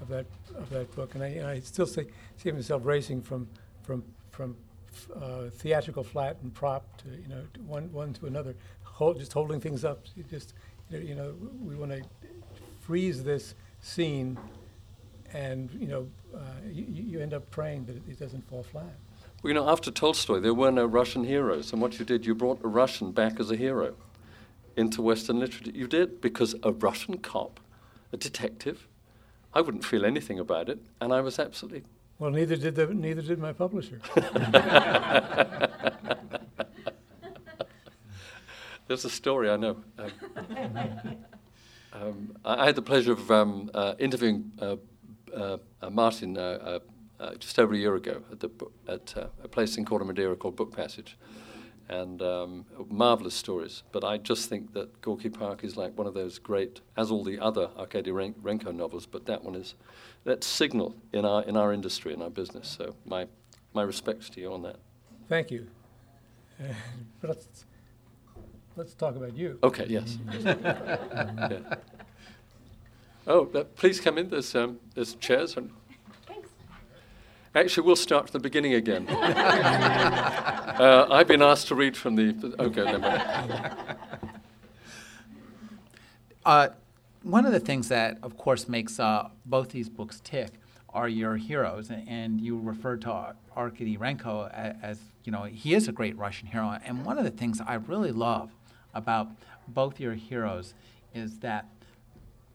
of 0.00 0.08
that, 0.08 0.24
of 0.56 0.70
that 0.70 0.94
book, 0.96 1.14
and 1.14 1.22
I, 1.22 1.50
I 1.52 1.60
still 1.60 1.86
see, 1.86 2.06
see 2.38 2.50
myself 2.52 2.86
racing 2.86 3.20
from, 3.20 3.46
from, 3.82 4.02
from 4.30 4.56
uh, 5.14 5.50
theatrical 5.50 6.02
flat 6.02 6.36
and 6.42 6.52
prop 6.54 6.84
to 7.02 7.08
you 7.10 7.28
know 7.28 7.42
one, 7.66 7.92
one 7.92 8.12
to 8.14 8.26
another 8.26 8.54
hold, 8.98 9.18
just 9.18 9.32
holding 9.32 9.60
things 9.60 9.84
up. 9.84 10.04
You 10.16 10.24
just, 10.24 10.54
you 10.90 11.14
know, 11.14 11.34
we 11.62 11.76
want 11.76 11.92
to 11.92 12.02
freeze 12.80 13.22
this 13.22 13.54
scene, 13.80 14.36
and 15.32 15.70
you 15.78 15.86
know, 15.86 16.08
uh, 16.34 16.40
you, 16.70 16.84
you, 16.88 17.20
end 17.20 17.32
up 17.32 17.48
praying 17.50 17.86
that 17.86 17.96
it, 17.96 18.18
doesn't 18.18 18.46
fall 18.48 18.64
flat. 18.64 18.96
Well, 19.42 19.50
you 19.50 19.54
know, 19.54 19.68
after 19.68 19.92
Tolstoy, 19.92 20.40
there 20.40 20.52
were 20.52 20.72
no 20.72 20.84
Russian 20.84 21.24
heroes, 21.24 21.72
and 21.72 21.80
what 21.80 21.98
you 21.98 22.04
did, 22.04 22.26
you 22.26 22.34
brought 22.34 22.62
a 22.64 22.68
Russian 22.68 23.12
back 23.12 23.38
as 23.38 23.52
a 23.52 23.56
hero 23.56 23.94
into 24.76 25.00
Western 25.00 25.38
literature. 25.38 25.70
You 25.72 25.86
did 25.86 26.20
because 26.20 26.56
a 26.64 26.72
Russian 26.72 27.18
cop, 27.18 27.60
a 28.12 28.16
detective, 28.16 28.88
I 29.54 29.60
wouldn't 29.60 29.84
feel 29.84 30.04
anything 30.04 30.40
about 30.40 30.68
it, 30.68 30.80
and 31.00 31.12
I 31.12 31.20
was 31.20 31.38
absolutely. 31.38 31.84
Well, 32.18 32.32
neither 32.32 32.56
did 32.56 32.74
the, 32.74 32.86
neither 32.86 33.22
did 33.22 33.38
my 33.38 33.52
publisher. 33.52 34.00
There's 38.88 39.04
a 39.04 39.10
story 39.10 39.50
I 39.50 39.56
know. 39.56 39.76
Um, 39.98 40.10
um, 41.92 42.36
I, 42.42 42.64
had 42.64 42.74
the 42.74 42.82
pleasure 42.82 43.12
of 43.12 43.30
um, 43.30 43.70
uh, 43.74 43.94
interviewing 43.98 44.50
uh, 44.60 44.76
uh, 45.36 45.58
uh 45.82 45.90
Martin 45.90 46.38
uh, 46.38 46.78
uh, 47.20 47.34
just 47.34 47.58
over 47.58 47.74
a 47.74 47.76
year 47.76 47.94
ago 47.96 48.22
at, 48.32 48.40
the, 48.40 48.50
at 48.88 49.14
a 49.44 49.48
place 49.48 49.76
in 49.76 49.84
Corte 49.84 50.06
Madera 50.06 50.36
called 50.36 50.56
Book 50.56 50.74
Passage. 50.74 51.18
and 51.90 52.22
um, 52.22 52.64
marvelous 52.88 53.34
stories. 53.34 53.82
But 53.92 54.04
I 54.04 54.16
just 54.16 54.48
think 54.48 54.72
that 54.72 55.02
Gorky 55.02 55.28
Park 55.28 55.64
is 55.64 55.76
like 55.76 55.96
one 55.96 56.06
of 56.06 56.14
those 56.14 56.38
great, 56.38 56.80
as 56.96 57.10
all 57.10 57.24
the 57.24 57.38
other 57.38 57.70
Arkady 57.78 58.10
Ren- 58.10 58.34
Renko 58.42 58.74
novels, 58.74 59.04
but 59.06 59.26
that 59.26 59.44
one 59.44 59.54
is 59.54 59.74
that 60.24 60.44
signal 60.44 60.94
in 61.12 61.24
our 61.24 61.42
in 61.44 61.56
our 61.56 61.72
industry 61.72 62.12
in 62.12 62.20
our 62.22 62.30
business. 62.30 62.68
So 62.68 62.94
my 63.06 63.26
my 63.74 63.82
respects 63.82 64.30
to 64.30 64.40
you 64.40 64.52
on 64.52 64.62
that. 64.62 64.76
Thank 65.28 65.50
you. 65.50 65.66
let's, 68.78 68.90
let's 68.90 68.94
talk 68.94 69.16
about 69.16 69.36
you. 69.36 69.58
Okay. 69.62 69.86
Yes. 69.88 70.18
yeah. 70.40 71.58
Oh, 73.26 73.50
uh, 73.54 73.64
please 73.64 74.00
come 74.00 74.16
in. 74.16 74.30
There's 74.30 74.54
um, 74.54 74.78
there's 74.94 75.14
chairs 75.14 75.56
and. 75.56 75.70
Actually, 77.54 77.86
we'll 77.86 77.96
start 77.96 78.28
from 78.28 78.38
the 78.38 78.42
beginning 78.42 78.74
again. 78.74 79.08
uh, 79.10 81.08
I've 81.10 81.26
been 81.26 81.42
asked 81.42 81.68
to 81.68 81.74
read 81.74 81.96
from 81.96 82.14
the. 82.14 82.54
Okay, 82.58 82.84
never 82.84 82.98
mind. 82.98 83.52
Uh, 86.44 86.68
one 87.22 87.44
of 87.46 87.52
the 87.52 87.60
things 87.60 87.88
that, 87.88 88.18
of 88.22 88.36
course, 88.38 88.68
makes 88.68 89.00
uh, 89.00 89.28
both 89.44 89.70
these 89.70 89.88
books 89.88 90.20
tick 90.22 90.50
are 90.90 91.08
your 91.08 91.36
heroes, 91.36 91.90
and 91.90 92.40
you 92.40 92.58
refer 92.58 92.96
to 92.98 93.34
Arkady 93.56 93.96
Renko 93.96 94.50
as, 94.52 94.76
as, 94.82 95.00
you 95.24 95.32
know, 95.32 95.42
he 95.42 95.74
is 95.74 95.88
a 95.88 95.92
great 95.92 96.16
Russian 96.16 96.48
hero. 96.48 96.78
And 96.84 97.04
one 97.04 97.18
of 97.18 97.24
the 97.24 97.30
things 97.30 97.60
I 97.60 97.74
really 97.74 98.12
love 98.12 98.50
about 98.98 99.28
both 99.66 99.98
your 99.98 100.14
heroes 100.14 100.74
is 101.14 101.38
that 101.38 101.66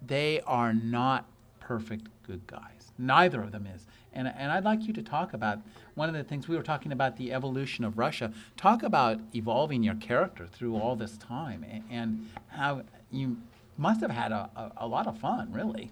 they 0.05 0.41
are 0.45 0.73
not 0.73 1.25
perfect 1.59 2.07
good 2.27 2.45
guys. 2.47 2.91
Neither 2.97 3.41
of 3.41 3.51
them 3.51 3.67
is. 3.67 3.85
And, 4.13 4.27
and 4.27 4.51
I'd 4.51 4.63
like 4.63 4.85
you 4.85 4.93
to 4.93 5.01
talk 5.01 5.33
about 5.33 5.59
one 5.95 6.07
of 6.07 6.13
the 6.15 6.23
things 6.23 6.47
we 6.47 6.55
were 6.55 6.61
talking 6.63 6.91
about 6.91 7.17
the 7.17 7.33
evolution 7.33 7.83
of 7.83 7.97
Russia. 7.97 8.31
Talk 8.57 8.83
about 8.83 9.19
evolving 9.33 9.81
your 9.81 9.95
character 9.95 10.45
through 10.45 10.75
all 10.77 10.95
this 10.95 11.17
time 11.17 11.65
and, 11.69 11.83
and 11.89 12.29
how 12.49 12.83
you 13.11 13.37
must 13.77 14.01
have 14.01 14.11
had 14.11 14.31
a, 14.31 14.49
a, 14.55 14.71
a 14.85 14.87
lot 14.87 15.07
of 15.07 15.17
fun, 15.17 15.51
really. 15.51 15.91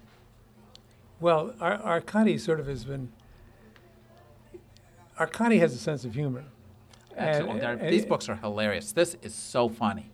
Well, 1.20 1.54
Ar- 1.60 1.82
Arkady 1.82 2.38
sort 2.38 2.60
of 2.60 2.66
has 2.66 2.84
been. 2.84 3.10
Arkady 5.18 5.58
has 5.58 5.74
a 5.74 5.78
sense 5.78 6.04
of 6.04 6.14
humor. 6.14 6.44
Excellent. 7.16 7.62
And- 7.62 7.80
and- 7.80 7.92
these 7.92 8.06
books 8.06 8.28
are 8.28 8.36
hilarious. 8.36 8.92
This 8.92 9.16
is 9.22 9.34
so 9.34 9.68
funny. 9.68 10.10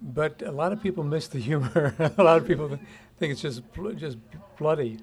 But 0.00 0.42
a 0.42 0.52
lot 0.52 0.72
of 0.72 0.82
people 0.82 1.04
miss 1.04 1.28
the 1.28 1.38
humor. 1.38 1.94
a 2.18 2.22
lot 2.22 2.38
of 2.38 2.46
people 2.46 2.68
think 3.18 3.32
it's 3.32 3.40
just 3.40 3.62
just 3.96 4.18
bloody. 4.58 4.98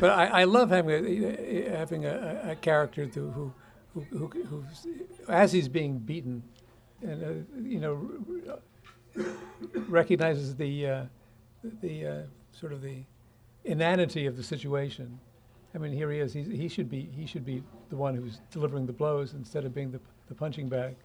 but 0.00 0.10
I, 0.10 0.26
I 0.26 0.44
love 0.44 0.70
having 0.70 0.90
a, 0.92 1.76
having 1.76 2.04
a, 2.04 2.50
a 2.50 2.56
character 2.56 3.06
who, 3.06 3.52
who, 3.94 4.04
who, 4.10 4.26
who, 4.28 4.64
as 5.28 5.52
he's 5.52 5.68
being 5.68 5.98
beaten, 5.98 6.42
and 7.02 7.24
uh, 7.24 7.58
you 7.62 7.80
know, 7.80 8.10
recognizes 9.88 10.56
the 10.56 10.86
uh, 10.86 11.04
the 11.80 12.06
uh, 12.06 12.22
sort 12.52 12.72
of 12.72 12.82
the 12.82 13.02
inanity 13.64 14.26
of 14.26 14.36
the 14.36 14.42
situation. 14.42 15.18
I 15.74 15.78
mean, 15.78 15.92
here 15.92 16.10
he 16.10 16.18
is. 16.18 16.32
He's, 16.32 16.46
he 16.46 16.68
should 16.68 16.90
be 16.90 17.08
he 17.16 17.26
should 17.26 17.44
be 17.44 17.62
the 17.88 17.96
one 17.96 18.14
who's 18.14 18.40
delivering 18.50 18.86
the 18.86 18.92
blows 18.92 19.34
instead 19.34 19.64
of 19.64 19.74
being 19.74 19.90
the, 19.90 20.00
the 20.28 20.34
punching 20.34 20.68
bag. 20.68 20.96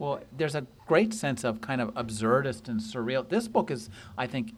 Well, 0.00 0.20
there's 0.34 0.54
a 0.54 0.66
great 0.86 1.12
sense 1.12 1.44
of 1.44 1.60
kind 1.60 1.78
of 1.82 1.92
absurdist 1.92 2.68
and 2.68 2.80
surreal. 2.80 3.28
This 3.28 3.46
book 3.48 3.70
is, 3.70 3.90
I 4.16 4.26
think, 4.26 4.54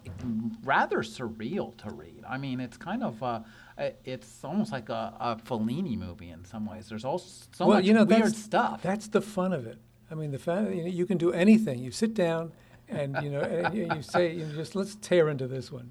rather 0.63 0.99
surreal 0.99 1.77
to 1.79 1.91
read. 1.91 2.23
I 2.29 2.39
mean, 2.39 2.61
it's 2.61 2.77
kind 2.77 3.03
of, 3.03 3.21
uh, 3.21 3.41
uh, 3.77 3.91
it's 4.05 4.45
almost 4.45 4.71
like 4.71 4.89
a, 4.89 5.13
a 5.19 5.37
Fellini 5.45 5.99
movie 5.99 6.31
in 6.31 6.45
some 6.45 6.65
ways. 6.65 6.89
There's 6.89 7.05
all 7.05 7.19
so 7.19 7.67
well, 7.67 7.79
much 7.79 7.85
you 7.85 7.93
know, 7.93 8.05
weird 8.05 8.27
that's, 8.27 8.39
stuff. 8.39 8.83
That's 8.83 9.09
the 9.09 9.21
fun 9.21 9.53
of 9.53 9.67
it. 9.67 9.79
I 10.13 10.15
mean, 10.15 10.31
the 10.31 10.39
fun, 10.39 10.77
you, 10.77 10.85
know, 10.85 10.89
you 10.89 11.07
can 11.07 11.19
do 11.19 11.33
anything. 11.33 11.81
You 11.81 11.91
sit 11.91 12.15
down 12.15 12.53
and, 12.89 13.19
you 13.21 13.31
know, 13.31 13.41
and 13.41 13.75
you, 13.77 13.89
you 13.97 14.01
say, 14.01 14.35
you 14.35 14.47
know, 14.47 14.55
just 14.55 14.77
let's 14.77 14.95
tear 14.95 15.29
into 15.29 15.49
this 15.49 15.73
one. 15.73 15.91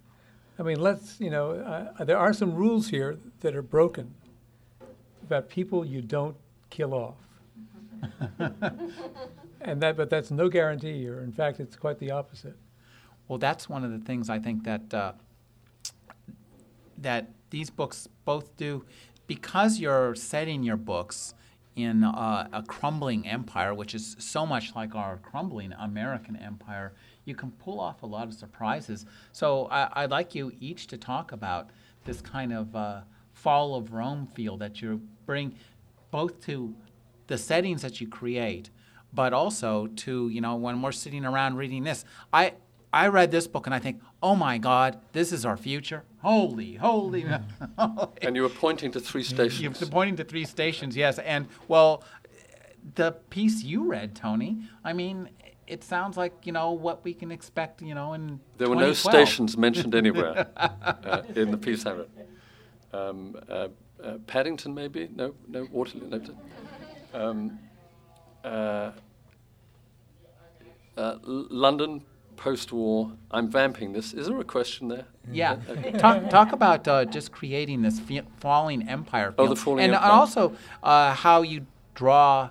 I 0.59 0.63
mean, 0.63 0.79
let's, 0.79 1.19
you 1.19 1.29
know, 1.29 1.91
uh, 1.99 2.05
there 2.05 2.17
are 2.17 2.31
some 2.31 2.55
rules 2.55 2.87
here 2.87 3.19
that 3.41 3.53
are 3.53 3.61
broken 3.61 4.13
about 5.23 5.49
people 5.49 5.83
you 5.83 6.01
don't 6.01 6.37
kill 6.69 6.93
off. 6.93 7.15
and 9.63 9.81
that, 9.81 9.97
but 9.97 10.09
that's 10.09 10.31
no 10.31 10.49
guarantee, 10.49 11.07
or 11.07 11.21
in 11.21 11.31
fact, 11.31 11.59
it's 11.59 11.75
quite 11.75 11.99
the 11.99 12.11
opposite. 12.11 12.57
Well, 13.27 13.37
that's 13.37 13.69
one 13.69 13.83
of 13.83 13.91
the 13.91 13.99
things 13.99 14.29
I 14.29 14.39
think 14.39 14.63
that 14.63 14.93
uh, 14.93 15.13
that 16.97 17.31
these 17.49 17.69
books 17.69 18.07
both 18.25 18.55
do, 18.57 18.85
because 19.27 19.79
you're 19.79 20.15
setting 20.15 20.63
your 20.63 20.77
books 20.77 21.33
in 21.75 22.03
uh, 22.03 22.47
a 22.51 22.63
crumbling 22.63 23.27
empire, 23.27 23.73
which 23.73 23.95
is 23.95 24.15
so 24.19 24.45
much 24.45 24.75
like 24.75 24.93
our 24.95 25.17
crumbling 25.17 25.73
American 25.73 26.35
empire. 26.35 26.93
You 27.25 27.35
can 27.35 27.51
pull 27.51 27.79
off 27.79 28.03
a 28.03 28.05
lot 28.05 28.27
of 28.27 28.33
surprises. 28.33 29.05
So 29.31 29.67
I, 29.71 30.03
I'd 30.03 30.11
like 30.11 30.35
you 30.35 30.51
each 30.59 30.87
to 30.87 30.97
talk 30.97 31.31
about 31.31 31.69
this 32.03 32.19
kind 32.21 32.51
of 32.51 32.75
uh, 32.75 33.01
fall 33.33 33.75
of 33.75 33.93
Rome 33.93 34.27
feel 34.33 34.57
that 34.57 34.81
you 34.81 35.01
bring 35.25 35.55
both 36.09 36.43
to 36.45 36.75
the 37.27 37.37
settings 37.37 37.81
that 37.81 38.01
you 38.01 38.07
create, 38.07 38.69
but 39.13 39.33
also 39.33 39.87
to 39.87 40.29
you 40.29 40.41
know 40.41 40.55
when 40.55 40.81
we're 40.81 40.91
sitting 40.91 41.25
around 41.25 41.55
reading 41.57 41.83
this. 41.83 42.05
I 42.31 42.53
I 42.93 43.07
read 43.07 43.31
this 43.31 43.47
book 43.47 43.67
and 43.67 43.73
I 43.73 43.79
think, 43.79 44.01
oh 44.21 44.35
my 44.35 44.57
God, 44.57 44.99
this 45.13 45.31
is 45.31 45.45
our 45.45 45.55
future. 45.55 46.03
Holy, 46.21 46.75
holy. 46.75 47.25
And 48.21 48.35
you 48.35 48.41
were 48.41 48.49
pointing 48.49 48.91
to 48.91 48.99
three 48.99 49.23
stations. 49.23 49.79
You're 49.79 49.89
pointing 49.89 50.17
to 50.17 50.23
three 50.23 50.45
stations, 50.45 50.95
yes. 50.95 51.17
And 51.19 51.47
well, 51.67 52.03
the 52.95 53.13
piece 53.29 53.63
you 53.63 53.89
read, 53.89 54.15
Tony. 54.15 54.57
I 54.83 54.93
mean, 54.93 55.29
it 55.67 55.83
sounds 55.83 56.17
like 56.17 56.33
you 56.43 56.51
know 56.51 56.71
what 56.71 57.03
we 57.03 57.13
can 57.13 57.31
expect. 57.31 57.81
You 57.81 57.95
know, 57.95 58.13
in 58.13 58.39
There 58.57 58.69
were 58.69 58.75
no 58.75 58.93
stations 58.93 59.57
mentioned 59.57 59.95
anywhere 59.95 60.47
uh, 60.57 61.23
in 61.35 61.51
the 61.51 61.57
piece 61.57 61.85
I 61.85 61.93
read. 61.93 62.09
Um, 62.93 63.37
uh, 63.47 63.69
uh, 64.03 64.17
Paddington, 64.27 64.73
maybe? 64.73 65.09
No, 65.15 65.33
no, 65.47 65.67
Waterloo. 65.71 66.09
No. 66.09 66.21
Um, 67.13 67.59
uh, 68.43 68.91
uh, 70.97 71.17
London, 71.23 72.01
post-war. 72.35 73.11
I'm 73.31 73.49
vamping 73.49 73.93
this. 73.93 74.13
Is 74.13 74.27
there 74.27 74.39
a 74.39 74.43
question 74.43 74.87
there? 74.87 75.05
Yeah, 75.31 75.57
Okay. 75.69 75.91
talk 75.91 76.29
talk 76.29 76.51
about 76.51 76.87
uh, 76.87 77.05
just 77.05 77.31
creating 77.31 77.81
this 77.83 77.99
fe- 77.99 78.23
falling 78.39 78.87
empire. 78.89 79.33
Oh, 79.37 79.47
the 79.47 79.55
falling 79.55 79.85
and 79.85 79.93
empire. 79.93 80.11
also 80.11 80.55
uh, 80.83 81.13
how 81.13 81.43
you 81.43 81.65
draw 81.93 82.49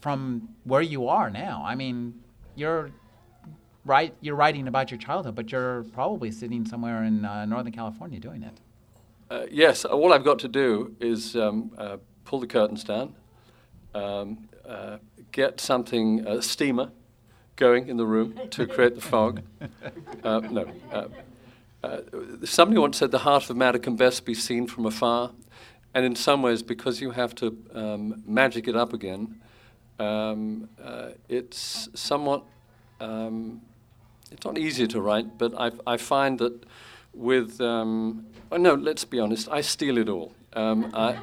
from 0.00 0.48
where 0.64 0.82
you 0.82 1.08
are 1.08 1.30
now. 1.30 1.62
I 1.64 1.74
mean, 1.74 2.20
you're 2.54 2.90
right. 3.84 4.14
You're 4.20 4.36
writing 4.36 4.68
about 4.68 4.90
your 4.90 4.98
childhood, 4.98 5.34
but 5.34 5.50
you're 5.50 5.84
probably 5.92 6.30
sitting 6.30 6.66
somewhere 6.66 7.02
in 7.04 7.24
uh, 7.24 7.46
Northern 7.46 7.72
California 7.72 8.20
doing 8.20 8.42
it. 8.42 8.60
Uh, 9.30 9.46
yes, 9.50 9.84
all 9.86 10.12
I've 10.12 10.24
got 10.24 10.38
to 10.40 10.48
do 10.48 10.94
is 11.00 11.34
um, 11.36 11.70
uh, 11.78 11.96
pull 12.26 12.38
the 12.40 12.46
curtains 12.46 12.84
down, 12.84 13.14
um, 13.94 14.46
uh, 14.66 14.98
get 15.32 15.60
something, 15.60 16.26
a 16.26 16.42
steamer, 16.42 16.90
going 17.56 17.88
in 17.88 17.96
the 17.96 18.06
room 18.06 18.38
to 18.50 18.66
create 18.66 18.94
the 18.94 19.00
fog. 19.00 19.42
Uh, 20.24 20.38
no. 20.38 20.64
Uh, 20.92 21.08
uh, 21.82 22.00
somebody 22.44 22.78
once 22.78 22.96
said 22.96 23.10
the 23.10 23.18
heart 23.18 23.50
of 23.50 23.56
matter 23.56 23.78
can 23.78 23.96
best 23.96 24.24
be 24.24 24.34
seen 24.34 24.68
from 24.68 24.86
afar, 24.86 25.32
and 25.94 26.06
in 26.06 26.14
some 26.14 26.42
ways, 26.42 26.62
because 26.62 27.00
you 27.00 27.10
have 27.10 27.34
to 27.34 27.58
um, 27.74 28.22
magic 28.24 28.68
it 28.68 28.76
up 28.76 28.92
again, 28.92 29.40
um, 29.98 30.68
uh, 30.80 31.08
it's 31.28 31.88
somewhat. 31.94 32.44
Um, 33.00 33.62
it's 34.30 34.44
not 34.44 34.58
easy 34.58 34.86
to 34.86 35.00
write, 35.00 35.38
but 35.38 35.52
I, 35.58 35.72
I 35.84 35.96
find 35.96 36.38
that 36.38 36.64
with 37.12 37.60
um, 37.60 38.26
oh 38.52 38.56
no, 38.56 38.74
let's 38.74 39.04
be 39.04 39.18
honest, 39.18 39.48
I 39.50 39.60
steal 39.60 39.98
it 39.98 40.08
all. 40.08 40.32
Um, 40.54 40.90
I, 40.92 41.18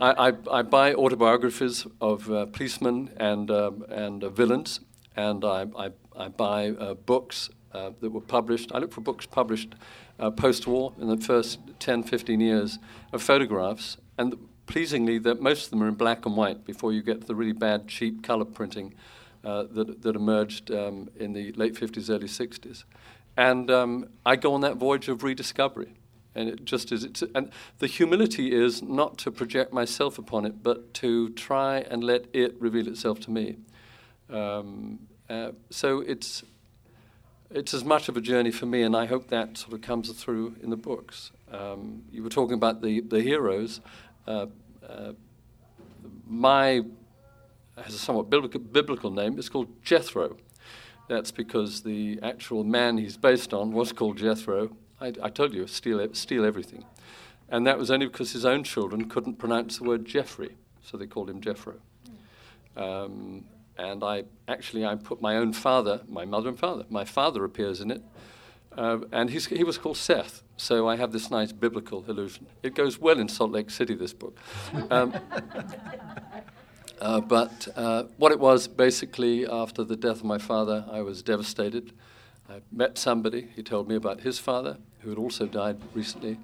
I, 0.00 0.32
I, 0.50 0.62
buy 0.62 0.94
autobiographies 0.94 1.86
of 2.00 2.30
uh, 2.30 2.46
policemen 2.46 3.10
and 3.16 3.50
um, 3.50 3.84
and 3.88 4.24
uh, 4.24 4.30
villains, 4.30 4.80
and 5.16 5.44
I, 5.44 5.66
I, 5.76 5.90
I 6.16 6.28
buy 6.28 6.70
uh, 6.70 6.94
books 6.94 7.50
uh, 7.72 7.90
that 8.00 8.10
were 8.10 8.20
published. 8.20 8.72
I 8.74 8.78
look 8.78 8.92
for 8.92 9.00
books 9.00 9.26
published 9.26 9.74
uh, 10.18 10.30
post-war 10.30 10.92
in 11.00 11.08
the 11.08 11.16
first 11.16 11.60
10, 11.78 12.02
15 12.02 12.40
years 12.40 12.78
of 13.12 13.22
photographs, 13.22 13.96
and 14.16 14.34
pleasingly, 14.66 15.18
that 15.18 15.40
most 15.40 15.64
of 15.64 15.70
them 15.70 15.82
are 15.82 15.88
in 15.88 15.94
black 15.94 16.26
and 16.26 16.36
white 16.36 16.64
before 16.64 16.92
you 16.92 17.02
get 17.02 17.20
to 17.20 17.26
the 17.26 17.34
really 17.34 17.52
bad, 17.52 17.86
cheap 17.86 18.22
color 18.22 18.44
printing 18.44 18.94
uh, 19.44 19.64
that, 19.70 20.02
that 20.02 20.16
emerged 20.16 20.70
um, 20.70 21.08
in 21.16 21.32
the 21.32 21.52
late 21.52 21.74
50s, 21.74 22.10
early 22.10 22.26
60s. 22.26 22.84
And 23.36 23.70
um, 23.70 24.08
I 24.26 24.34
go 24.34 24.54
on 24.54 24.62
that 24.62 24.76
voyage 24.76 25.08
of 25.08 25.22
rediscovery. 25.22 25.94
And 26.38 26.48
it 26.48 26.64
just 26.64 26.92
is. 26.92 27.02
It's, 27.04 27.22
and 27.34 27.50
the 27.78 27.88
humility 27.88 28.52
is 28.52 28.82
not 28.82 29.18
to 29.18 29.30
project 29.30 29.72
myself 29.72 30.18
upon 30.18 30.46
it, 30.46 30.62
but 30.62 30.94
to 30.94 31.30
try 31.30 31.78
and 31.90 32.04
let 32.04 32.26
it 32.32 32.54
reveal 32.60 32.86
itself 32.86 33.18
to 33.20 33.30
me. 33.30 33.56
Um, 34.30 35.00
uh, 35.28 35.52
so 35.70 36.00
it's 36.00 36.44
it's 37.50 37.74
as 37.74 37.84
much 37.84 38.08
of 38.08 38.16
a 38.16 38.20
journey 38.20 38.52
for 38.52 38.66
me, 38.66 38.82
and 38.82 38.94
I 38.94 39.06
hope 39.06 39.28
that 39.28 39.58
sort 39.58 39.72
of 39.72 39.80
comes 39.80 40.10
through 40.12 40.54
in 40.62 40.70
the 40.70 40.76
books. 40.76 41.32
Um, 41.50 42.02
you 42.12 42.22
were 42.22 42.30
talking 42.30 42.54
about 42.54 42.82
the 42.82 43.00
the 43.00 43.20
heroes. 43.20 43.80
Uh, 44.26 44.46
uh, 44.88 45.12
my 46.26 46.82
has 47.82 47.94
a 47.94 47.98
somewhat 47.98 48.30
biblical, 48.30 48.60
biblical 48.60 49.10
name. 49.10 49.38
It's 49.38 49.48
called 49.48 49.68
Jethro. 49.82 50.36
That's 51.08 51.30
because 51.30 51.82
the 51.82 52.18
actual 52.22 52.64
man 52.64 52.98
he's 52.98 53.16
based 53.16 53.54
on 53.54 53.72
was 53.72 53.92
called 53.92 54.18
Jethro. 54.18 54.76
I, 55.00 55.12
I 55.22 55.28
told 55.30 55.54
you, 55.54 55.66
steal, 55.66 56.06
steal 56.14 56.44
everything. 56.44 56.84
And 57.48 57.66
that 57.66 57.78
was 57.78 57.90
only 57.90 58.06
because 58.06 58.32
his 58.32 58.44
own 58.44 58.64
children 58.64 59.08
couldn't 59.08 59.36
pronounce 59.36 59.78
the 59.78 59.84
word 59.84 60.04
Jeffrey, 60.04 60.56
so 60.82 60.96
they 60.96 61.06
called 61.06 61.30
him 61.30 61.40
Jeffro. 61.40 61.76
Um, 62.76 63.44
and 63.78 64.02
I 64.02 64.24
actually 64.48 64.84
I 64.84 64.96
put 64.96 65.22
my 65.22 65.36
own 65.36 65.52
father, 65.52 66.02
my 66.08 66.24
mother 66.24 66.48
and 66.48 66.58
father. 66.58 66.84
My 66.90 67.04
father 67.04 67.44
appears 67.44 67.80
in 67.80 67.90
it, 67.90 68.02
uh, 68.76 68.98
and 69.12 69.30
he 69.30 69.64
was 69.64 69.78
called 69.78 69.96
Seth. 69.96 70.42
So 70.56 70.88
I 70.88 70.96
have 70.96 71.12
this 71.12 71.30
nice 71.30 71.52
biblical 71.52 72.04
illusion. 72.08 72.46
It 72.62 72.74
goes 72.74 72.98
well 72.98 73.18
in 73.18 73.28
Salt 73.28 73.52
Lake 73.52 73.70
City. 73.70 73.94
This 73.94 74.12
book. 74.12 74.36
Um, 74.90 75.14
uh, 77.00 77.20
but 77.20 77.68
uh, 77.76 78.04
what 78.16 78.32
it 78.32 78.40
was 78.40 78.66
basically 78.66 79.46
after 79.46 79.84
the 79.84 79.96
death 79.96 80.16
of 80.16 80.24
my 80.24 80.38
father, 80.38 80.84
I 80.90 81.00
was 81.00 81.22
devastated. 81.22 81.92
I 82.50 82.62
met 82.72 82.96
somebody. 82.96 83.48
He 83.54 83.62
told 83.62 83.88
me 83.88 83.94
about 83.94 84.20
his 84.20 84.38
father, 84.38 84.78
who 85.00 85.10
had 85.10 85.18
also 85.18 85.46
died 85.46 85.76
recently. 85.92 86.38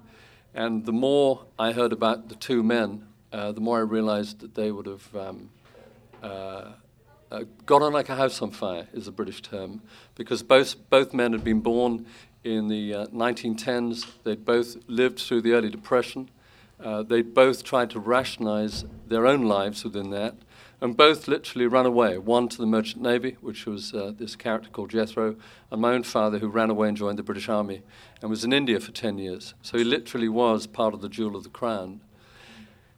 And 0.53 0.85
the 0.85 0.91
more 0.91 1.45
I 1.57 1.71
heard 1.71 1.91
about 1.91 2.29
the 2.29 2.35
two 2.35 2.61
men, 2.61 3.07
uh, 3.33 3.51
the 3.51 3.59
more 3.59 3.79
I 3.79 3.81
realized 3.81 4.39
that 4.41 4.53
they 4.53 4.71
would 4.71 4.85
have 4.85 5.15
um, 5.15 5.49
uh, 6.21 6.73
uh, 7.31 7.43
got 7.65 7.81
on 7.81 7.91
like 7.91 8.09
a 8.09 8.15
house 8.15 8.39
on 8.43 8.51
fire, 8.51 8.87
is 8.93 9.07
a 9.07 9.11
British 9.11 9.41
term, 9.41 9.81
because 10.13 10.43
both, 10.43 10.75
both 10.91 11.11
men 11.11 11.31
had 11.31 11.43
been 11.43 11.61
born 11.61 12.05
in 12.43 12.67
the 12.67 12.91
1910s. 13.11 14.05
They'd 14.23 14.45
both 14.45 14.77
lived 14.87 15.19
through 15.19 15.41
the 15.41 15.53
early 15.53 15.71
Depression. 15.71 16.29
Uh, 16.79 17.01
they 17.01 17.23
both 17.23 17.63
tried 17.63 17.89
to 17.89 17.99
rationalize 17.99 18.85
their 19.07 19.25
own 19.25 19.45
lives 19.45 19.83
within 19.83 20.11
that, 20.11 20.35
and 20.81 20.97
both 20.97 21.27
literally 21.27 21.67
ran 21.67 21.85
away. 21.85 22.17
One 22.17 22.47
to 22.49 22.57
the 22.57 22.65
Merchant 22.65 23.01
Navy, 23.01 23.37
which 23.41 23.65
was 23.65 23.93
uh, 23.93 24.11
this 24.15 24.35
character 24.35 24.69
called 24.69 24.91
Jethro, 24.91 25.35
and 25.71 25.81
my 25.81 25.93
own 25.93 26.03
father, 26.03 26.39
who 26.39 26.47
ran 26.47 26.69
away 26.69 26.89
and 26.89 26.97
joined 26.97 27.17
the 27.17 27.23
British 27.23 27.49
Army 27.49 27.81
and 28.21 28.29
was 28.29 28.43
in 28.43 28.53
India 28.53 28.79
for 28.79 28.91
10 28.91 29.17
years. 29.17 29.53
So 29.61 29.77
he 29.77 29.83
literally 29.83 30.29
was 30.29 30.67
part 30.67 30.93
of 30.93 31.01
the 31.01 31.09
Jewel 31.09 31.35
of 31.35 31.43
the 31.43 31.49
Crown. 31.49 32.01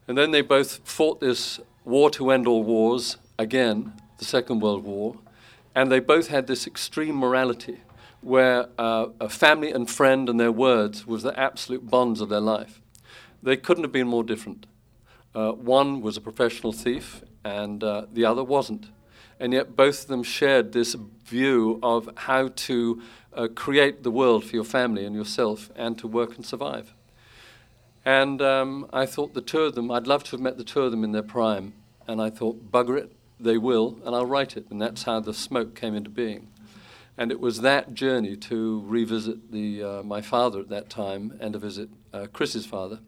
And 0.08 0.18
then 0.18 0.32
they 0.32 0.42
both 0.42 0.80
fought 0.84 1.20
this 1.20 1.60
war 1.86 2.10
to 2.12 2.32
end 2.32 2.48
all 2.48 2.64
wars 2.64 3.18
again, 3.38 3.94
the 4.18 4.26
Second 4.26 4.62
World 4.62 4.84
War, 4.84 5.18
and 5.76 5.92
they 5.92 6.00
both 6.00 6.28
had 6.28 6.48
this 6.48 6.66
extreme 6.66 7.16
morality 7.16 7.82
where 8.22 8.68
uh, 8.78 9.08
a 9.22 9.30
family 9.30 9.72
and 9.72 9.90
friend 9.90 10.28
and 10.28 10.40
their 10.40 10.52
words 10.52 11.06
was 11.06 11.24
the 11.24 11.40
absolute 11.40 11.90
bonds 11.90 12.20
of 12.20 12.30
their 12.30 12.42
life. 12.42 12.82
They 13.44 13.58
couldn't 13.58 13.84
have 13.84 13.92
been 13.92 14.08
more 14.08 14.24
different. 14.24 14.66
Uh, 15.36 15.52
one 15.52 16.02
was 16.02 16.18
a 16.18 16.22
professional 16.22 16.74
thief, 16.74 17.24
and 17.48 17.82
uh, 17.82 18.06
the 18.12 18.26
other 18.26 18.44
wasn't. 18.44 18.88
And 19.40 19.54
yet, 19.54 19.76
both 19.76 20.02
of 20.02 20.08
them 20.08 20.24
shared 20.24 20.74
this 20.74 20.96
view 21.26 21.80
of 21.82 22.10
how 22.16 22.50
to 22.68 23.02
uh, 23.34 23.48
create 23.56 24.04
the 24.04 24.12
world 24.12 24.44
for 24.44 24.56
your 24.56 24.66
family 24.66 25.06
and 25.06 25.16
yourself 25.16 25.70
and 25.76 25.98
to 26.00 26.08
work 26.08 26.36
and 26.36 26.46
survive. 26.46 26.94
And 28.04 28.42
um, 28.42 28.90
I 28.92 29.06
thought 29.06 29.34
the 29.34 29.42
two 29.42 29.62
of 29.62 29.76
them, 29.76 29.92
I'd 29.92 30.08
love 30.08 30.24
to 30.26 30.32
have 30.32 30.42
met 30.42 30.58
the 30.58 30.64
two 30.64 30.82
of 30.82 30.92
them 30.92 31.04
in 31.04 31.12
their 31.12 31.24
prime. 31.24 31.74
And 32.08 32.22
I 32.22 32.30
thought, 32.30 32.72
bugger 32.72 32.98
it, 32.98 33.12
they 33.40 33.58
will, 33.58 34.00
and 34.04 34.16
I'll 34.16 34.26
write 34.26 34.58
it. 34.58 34.66
And 34.70 34.82
that's 34.82 35.04
how 35.04 35.20
the 35.20 35.34
smoke 35.34 35.76
came 35.76 35.96
into 35.96 36.10
being. 36.10 36.48
And 37.18 37.32
it 37.32 37.40
was 37.40 37.62
that 37.62 37.94
journey 37.94 38.36
to 38.38 38.84
revisit 38.86 39.52
the, 39.52 39.84
uh, 39.84 40.04
my 40.04 40.22
father 40.22 40.60
at 40.60 40.70
that 40.70 40.90
time 40.90 41.38
and 41.40 41.54
to 41.54 41.60
visit 41.60 41.90
uh, 42.14 42.28
Chris's 42.32 42.66
father 42.66 43.00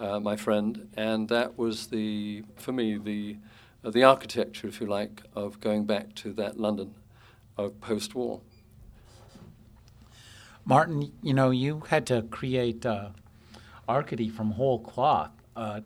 uh, 0.00 0.20
my 0.20 0.36
friend, 0.36 0.88
and 0.96 1.28
that 1.28 1.56
was 1.58 1.86
the, 1.88 2.42
for 2.56 2.72
me, 2.72 2.96
the, 2.96 3.36
the 3.92 4.02
architecture, 4.02 4.66
if 4.66 4.80
you 4.80 4.86
like, 4.86 5.22
of 5.34 5.60
going 5.60 5.84
back 5.84 6.14
to 6.16 6.32
that 6.34 6.58
London 6.58 6.94
of 7.56 7.80
post-war. 7.80 8.40
Martin, 10.64 11.12
you 11.22 11.34
know, 11.34 11.50
you 11.50 11.82
had 11.88 12.06
to 12.06 12.22
create 12.22 12.86
uh, 12.86 13.10
Arkady 13.88 14.30
from 14.30 14.52
whole 14.52 14.78
cloth, 14.78 15.30
uh, 15.54 15.82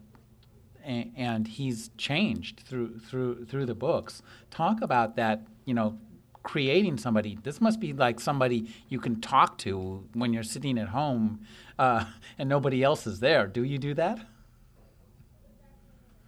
and, 0.84 1.12
and 1.16 1.48
he's 1.48 1.90
changed 1.98 2.60
through 2.60 3.00
through 3.00 3.44
through 3.46 3.66
the 3.66 3.74
books. 3.74 4.22
Talk 4.50 4.80
about 4.80 5.16
that, 5.16 5.42
you 5.64 5.74
know, 5.74 5.98
creating 6.44 6.96
somebody. 6.96 7.36
This 7.42 7.60
must 7.60 7.80
be 7.80 7.92
like 7.92 8.20
somebody 8.20 8.70
you 8.88 9.00
can 9.00 9.20
talk 9.20 9.58
to 9.58 10.04
when 10.14 10.32
you're 10.32 10.44
sitting 10.44 10.78
at 10.78 10.88
home 10.88 11.40
uh, 11.78 12.04
and 12.38 12.48
nobody 12.48 12.82
else 12.82 13.06
is 13.06 13.20
there. 13.20 13.46
Do 13.46 13.64
you 13.64 13.78
do 13.78 13.94
that? 13.94 14.20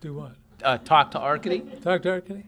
Do 0.01 0.15
what? 0.15 0.40
Uh, 0.63 0.79
talk 0.79 1.11
to 1.13 1.19
Arkady? 1.19 1.61
Talk 1.83 2.03
to 2.03 2.11
Arkady? 2.11 2.45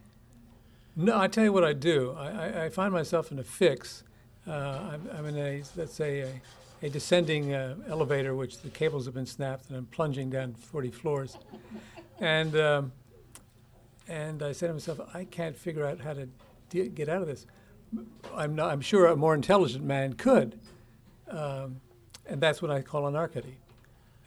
No, 0.96 1.18
I 1.18 1.28
tell 1.28 1.44
you 1.44 1.52
what 1.52 1.64
I 1.64 1.72
do. 1.72 2.14
I, 2.18 2.30
I, 2.30 2.64
I 2.64 2.68
find 2.68 2.92
myself 2.92 3.32
in 3.32 3.38
a 3.38 3.44
fix. 3.44 4.04
Uh, 4.46 4.52
I'm, 4.52 5.08
I'm, 5.16 5.26
in 5.26 5.38
a, 5.38 5.62
let's 5.76 5.94
say, 5.94 6.20
a, 6.20 6.86
a 6.86 6.90
descending 6.90 7.54
uh, 7.54 7.76
elevator, 7.88 8.34
which 8.34 8.58
the 8.60 8.68
cables 8.68 9.06
have 9.06 9.14
been 9.14 9.26
snapped, 9.26 9.68
and 9.68 9.78
I'm 9.78 9.86
plunging 9.86 10.30
down 10.30 10.54
40 10.54 10.90
floors. 10.90 11.38
And, 12.20 12.54
um, 12.56 12.92
and 14.08 14.42
I 14.42 14.52
say 14.52 14.66
to 14.66 14.72
myself, 14.74 15.00
I 15.14 15.24
can't 15.24 15.56
figure 15.56 15.86
out 15.86 16.00
how 16.00 16.12
to 16.12 16.28
de- 16.68 16.88
get 16.88 17.08
out 17.08 17.22
of 17.22 17.28
this. 17.28 17.46
I'm, 18.34 18.54
not, 18.54 18.70
I'm 18.70 18.80
sure 18.80 19.06
a 19.06 19.16
more 19.16 19.34
intelligent 19.34 19.84
man 19.84 20.14
could. 20.14 20.58
Um, 21.30 21.80
and 22.26 22.40
that's 22.40 22.60
what 22.60 22.70
I 22.70 22.82
call 22.82 23.06
an 23.06 23.16
Arkady. 23.16 23.56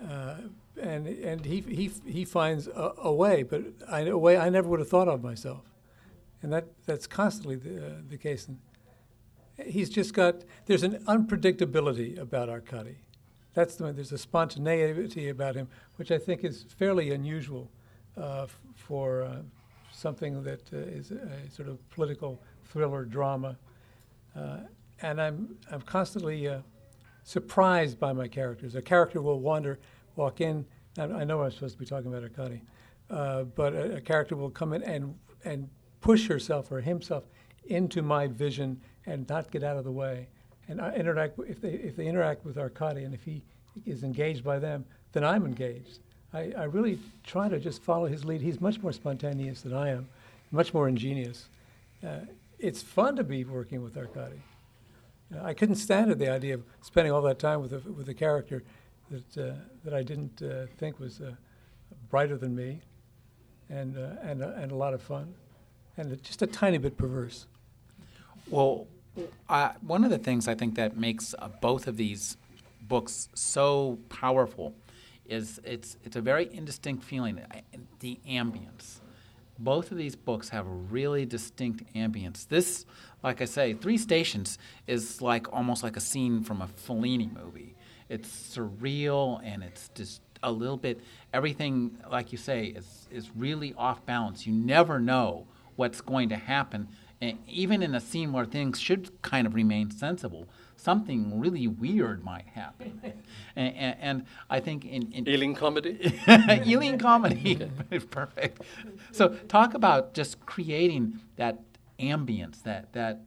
Uh, 0.01 0.35
and 0.81 1.07
and 1.07 1.45
he, 1.45 1.61
he, 1.61 1.91
he 2.05 2.25
finds 2.25 2.67
a, 2.67 2.93
a, 2.97 3.13
way, 3.13 3.43
but 3.43 3.63
I, 3.89 4.01
a 4.01 4.17
way 4.17 4.37
I 4.37 4.49
never 4.49 4.67
would 4.69 4.79
have 4.79 4.89
thought 4.89 5.07
of 5.07 5.23
myself. 5.23 5.63
And 6.41 6.53
that, 6.53 6.65
that's 6.85 7.07
constantly 7.07 7.55
the, 7.55 7.87
uh, 7.87 7.89
the 8.07 8.17
case. 8.17 8.47
And 8.47 8.59
he's 9.65 9.89
just 9.89 10.13
got, 10.13 10.43
there's 10.65 10.83
an 10.83 11.03
unpredictability 11.05 12.19
about 12.19 12.49
Arkady. 12.49 12.97
That's 13.53 13.75
the 13.75 13.93
there's 13.93 14.11
a 14.11 14.17
spontaneity 14.17 15.29
about 15.29 15.55
him, 15.55 15.69
which 15.95 16.11
I 16.11 16.17
think 16.17 16.43
is 16.43 16.65
fairly 16.77 17.11
unusual 17.11 17.71
uh, 18.17 18.43
f- 18.43 18.59
for 18.75 19.23
uh, 19.23 19.37
something 19.91 20.43
that 20.43 20.61
uh, 20.73 20.77
is 20.77 21.11
a 21.11 21.49
sort 21.49 21.69
of 21.69 21.89
political 21.89 22.41
thriller 22.65 23.05
drama. 23.05 23.57
Uh, 24.35 24.57
and 25.01 25.21
I'm, 25.21 25.57
I'm 25.71 25.81
constantly 25.81 26.49
uh, 26.49 26.59
surprised 27.23 27.97
by 27.97 28.11
my 28.11 28.27
characters. 28.27 28.75
A 28.75 28.81
character 28.81 29.21
will 29.21 29.39
wander, 29.39 29.79
walk 30.15 30.41
in. 30.41 30.65
I 30.97 31.23
know 31.25 31.43
I'm 31.43 31.51
supposed 31.51 31.73
to 31.75 31.79
be 31.79 31.85
talking 31.85 32.07
about 32.07 32.23
Arkady, 32.23 32.61
uh, 33.09 33.43
but 33.43 33.73
a, 33.73 33.97
a, 33.97 34.01
character 34.01 34.35
will 34.35 34.49
come 34.49 34.71
in 34.71 34.81
and 34.83 35.13
and 35.43 35.69
push 35.99 36.27
herself 36.27 36.71
or 36.71 36.79
himself 36.79 37.25
into 37.65 38.01
my 38.01 38.27
vision 38.27 38.79
and 39.05 39.27
not 39.27 39.51
get 39.51 39.63
out 39.63 39.75
of 39.75 39.83
the 39.83 39.91
way. 39.91 40.27
And 40.69 40.79
I 40.79 40.93
interact 40.93 41.37
if 41.47 41.59
they 41.59 41.71
if 41.71 41.97
they 41.97 42.07
interact 42.07 42.45
with 42.45 42.57
Arkady 42.57 43.03
and 43.03 43.13
if 43.13 43.23
he 43.23 43.43
is 43.85 44.03
engaged 44.03 44.43
by 44.43 44.57
them, 44.57 44.85
then 45.11 45.23
I'm 45.23 45.45
engaged. 45.45 45.99
I, 46.33 46.53
I 46.57 46.63
really 46.63 46.99
try 47.23 47.49
to 47.49 47.59
just 47.59 47.81
follow 47.83 48.07
his 48.07 48.25
lead. 48.25 48.41
He's 48.41 48.61
much 48.61 48.81
more 48.81 48.93
spontaneous 48.93 49.61
than 49.61 49.73
I 49.73 49.89
am, 49.89 50.07
much 50.51 50.73
more 50.73 50.87
ingenious. 50.87 51.49
Uh, 52.05 52.19
it's 52.59 52.81
fun 52.81 53.15
to 53.17 53.23
be 53.23 53.43
working 53.43 53.81
with 53.83 53.97
Arkady. 53.97 54.41
I 55.41 55.53
couldn't 55.53 55.75
stand 55.75 56.11
it, 56.11 56.19
the 56.19 56.29
idea 56.29 56.53
of 56.53 56.63
spending 56.81 57.11
all 57.11 57.21
that 57.23 57.39
time 57.39 57.61
with 57.61 57.73
a, 57.73 57.79
with 57.91 58.07
a 58.09 58.13
character 58.13 58.63
that, 59.11 59.37
uh, 59.37 59.55
that 59.83 59.93
I 59.93 60.03
didn't 60.03 60.41
uh, 60.41 60.65
think 60.77 60.99
was 60.99 61.21
uh, 61.21 61.31
brighter 62.09 62.37
than 62.37 62.55
me 62.55 62.81
and, 63.69 63.97
uh, 63.97 64.15
and, 64.21 64.43
uh, 64.43 64.51
and 64.55 64.71
a 64.71 64.75
lot 64.75 64.93
of 64.93 65.01
fun 65.01 65.33
and 65.97 66.21
just 66.23 66.41
a 66.41 66.47
tiny 66.47 66.77
bit 66.77 66.97
perverse. 66.97 67.47
Well, 68.49 68.87
one 69.81 70.03
of 70.03 70.09
the 70.09 70.17
things 70.17 70.47
I 70.47 70.55
think 70.55 70.75
that 70.75 70.97
makes 70.97 71.33
both 71.61 71.87
of 71.87 71.97
these 71.97 72.37
books 72.81 73.29
so 73.33 73.97
powerful 74.09 74.75
is 75.25 75.59
it's, 75.63 75.97
it's 76.03 76.15
a 76.15 76.21
very 76.21 76.53
indistinct 76.53 77.03
feeling, 77.03 77.41
the 77.99 78.19
ambience 78.27 78.99
both 79.57 79.91
of 79.91 79.97
these 79.97 80.15
books 80.15 80.49
have 80.49 80.65
a 80.65 80.69
really 80.69 81.25
distinct 81.25 81.93
ambience. 81.93 82.47
This, 82.47 82.85
like 83.23 83.41
I 83.41 83.45
say, 83.45 83.73
Three 83.73 83.97
Stations 83.97 84.57
is 84.87 85.21
like 85.21 85.51
almost 85.53 85.83
like 85.83 85.95
a 85.95 86.01
scene 86.01 86.43
from 86.43 86.61
a 86.61 86.67
Fellini 86.67 87.31
movie. 87.33 87.75
It's 88.09 88.29
surreal 88.29 89.41
and 89.43 89.63
it's 89.63 89.89
just 89.95 90.21
a 90.43 90.51
little 90.51 90.77
bit 90.77 91.01
everything, 91.33 91.97
like 92.11 92.31
you 92.31 92.37
say, 92.37 92.67
is 92.67 93.07
is 93.11 93.31
really 93.35 93.73
off 93.77 94.05
balance. 94.05 94.45
You 94.45 94.53
never 94.53 94.99
know 94.99 95.47
what's 95.75 96.01
going 96.01 96.29
to 96.29 96.37
happen, 96.37 96.87
and 97.21 97.39
even 97.47 97.81
in 97.83 97.95
a 97.95 97.99
scene 97.99 98.31
where 98.31 98.45
things 98.45 98.79
should 98.79 99.21
kind 99.21 99.47
of 99.47 99.55
remain 99.55 99.91
sensible 99.91 100.47
something 100.77 101.39
really 101.39 101.67
weird 101.67 102.23
might 102.23 102.45
happen. 102.53 103.01
and, 103.55 103.75
and, 103.75 103.97
and, 103.99 104.25
I 104.49 104.59
think 104.59 104.85
in, 104.85 105.11
in 105.11 105.27
Ealing 105.33 105.55
comedy, 105.55 106.13
Ealing 106.65 106.97
comedy, 106.99 107.67
perfect. 108.09 108.61
So 109.11 109.29
talk 109.47 109.73
about 109.73 110.13
just 110.13 110.45
creating 110.45 111.19
that 111.37 111.59
ambience 111.99 112.61
that 112.63 112.91
that 112.93 113.21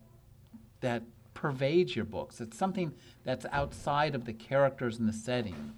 that 0.81 1.03
pervades 1.39 1.95
your 1.95 2.05
books. 2.05 2.41
It's 2.41 2.57
something 2.57 2.93
that's 3.25 3.47
outside 3.53 4.17
of 4.17 4.25
the 4.25 4.33
characters 4.33 4.99
and 4.99 5.09
the 5.09 5.13
setting. 5.13 5.73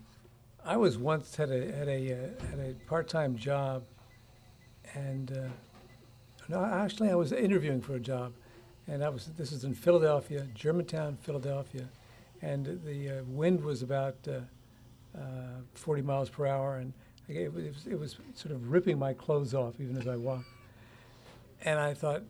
I 0.64 0.78
was 0.78 0.96
once 0.96 1.38
at 1.38 1.50
a 1.50 1.68
at 1.78 1.86
a 1.86 2.12
uh, 2.12 2.52
at 2.54 2.58
a 2.58 2.74
part 2.86 3.08
time 3.08 3.36
job, 3.36 3.82
and 4.94 5.30
uh, 5.32 5.48
No, 6.48 6.64
actually, 6.64 7.10
I 7.10 7.14
was 7.14 7.32
interviewing 7.32 7.82
for 7.82 7.94
a 7.94 8.00
job, 8.00 8.32
and 8.88 9.04
I 9.04 9.10
was. 9.10 9.26
This 9.36 9.52
is 9.52 9.64
in 9.64 9.74
Philadelphia, 9.74 10.46
Germantown, 10.54 11.18
Philadelphia, 11.20 11.86
and 12.40 12.80
the 12.84 13.18
uh, 13.18 13.22
wind 13.24 13.62
was 13.62 13.82
about 13.82 14.16
uh, 14.26 14.40
uh, 15.18 15.60
40 15.74 16.02
miles 16.02 16.30
per 16.30 16.46
hour, 16.46 16.76
and 16.76 16.94
it 17.28 17.52
was, 17.52 17.86
it 17.86 17.98
was 17.98 18.16
sort 18.34 18.54
of 18.54 18.70
ripping 18.70 18.98
my 18.98 19.12
clothes 19.12 19.54
off 19.54 19.74
even 19.78 19.98
as 19.98 20.08
I 20.08 20.16
walked. 20.16 20.48
And 21.62 21.78
I 21.78 21.92
thought, 21.92 22.22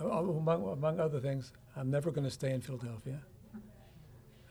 among, 0.00 0.68
among 0.68 0.98
other 0.98 1.20
things, 1.20 1.52
I'm 1.76 1.90
never 1.90 2.10
going 2.10 2.24
to 2.24 2.30
stay 2.30 2.52
in 2.52 2.60
Philadelphia. 2.60 3.20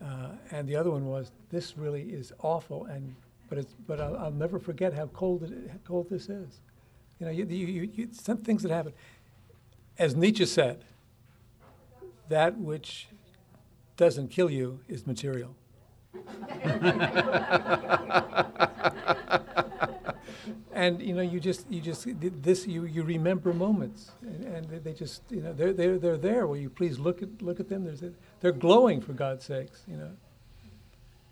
Uh, 0.03 0.29
and 0.51 0.67
the 0.67 0.75
other 0.75 0.91
one 0.91 1.05
was, 1.05 1.31
this 1.49 1.77
really 1.77 2.01
is 2.01 2.33
awful, 2.39 2.85
and 2.85 3.15
but 3.49 3.57
it's 3.57 3.73
but 3.87 4.01
I'll, 4.01 4.17
I'll 4.17 4.31
never 4.31 4.59
forget 4.59 4.93
how 4.93 5.07
cold 5.07 5.43
it, 5.43 5.51
how 5.71 5.77
cold 5.85 6.09
this 6.09 6.27
is. 6.27 6.59
You 7.19 7.27
know, 7.27 7.31
you, 7.31 7.45
you, 7.45 7.89
you, 7.93 8.09
some 8.11 8.39
things 8.39 8.63
that 8.63 8.71
happen. 8.71 8.93
As 9.97 10.15
Nietzsche 10.15 10.45
said, 10.45 10.83
that 12.29 12.57
which 12.57 13.07
doesn't 13.95 14.29
kill 14.29 14.49
you 14.49 14.79
is 14.89 15.07
material. 15.07 15.55
and 20.73 21.01
you 21.01 21.13
know, 21.13 21.21
you 21.21 21.39
just 21.39 21.69
you 21.69 21.81
just 21.81 22.07
this 22.19 22.67
you 22.67 22.85
you 22.85 23.03
remember 23.03 23.53
moments, 23.53 24.11
and, 24.21 24.43
and 24.45 24.83
they 24.83 24.93
just 24.93 25.21
you 25.29 25.41
know 25.41 25.53
they're 25.53 25.73
they're 25.73 25.97
they're 25.97 26.17
there. 26.17 26.47
Will 26.47 26.57
you 26.57 26.69
please 26.69 26.99
look 26.99 27.21
at 27.21 27.41
look 27.41 27.59
at 27.59 27.69
them? 27.69 27.85
There's 27.85 28.01
a, 28.01 28.11
they're 28.41 28.51
glowing 28.51 29.01
for 29.01 29.13
God's 29.13 29.45
sakes, 29.45 29.83
you 29.87 29.97
know. 29.97 30.11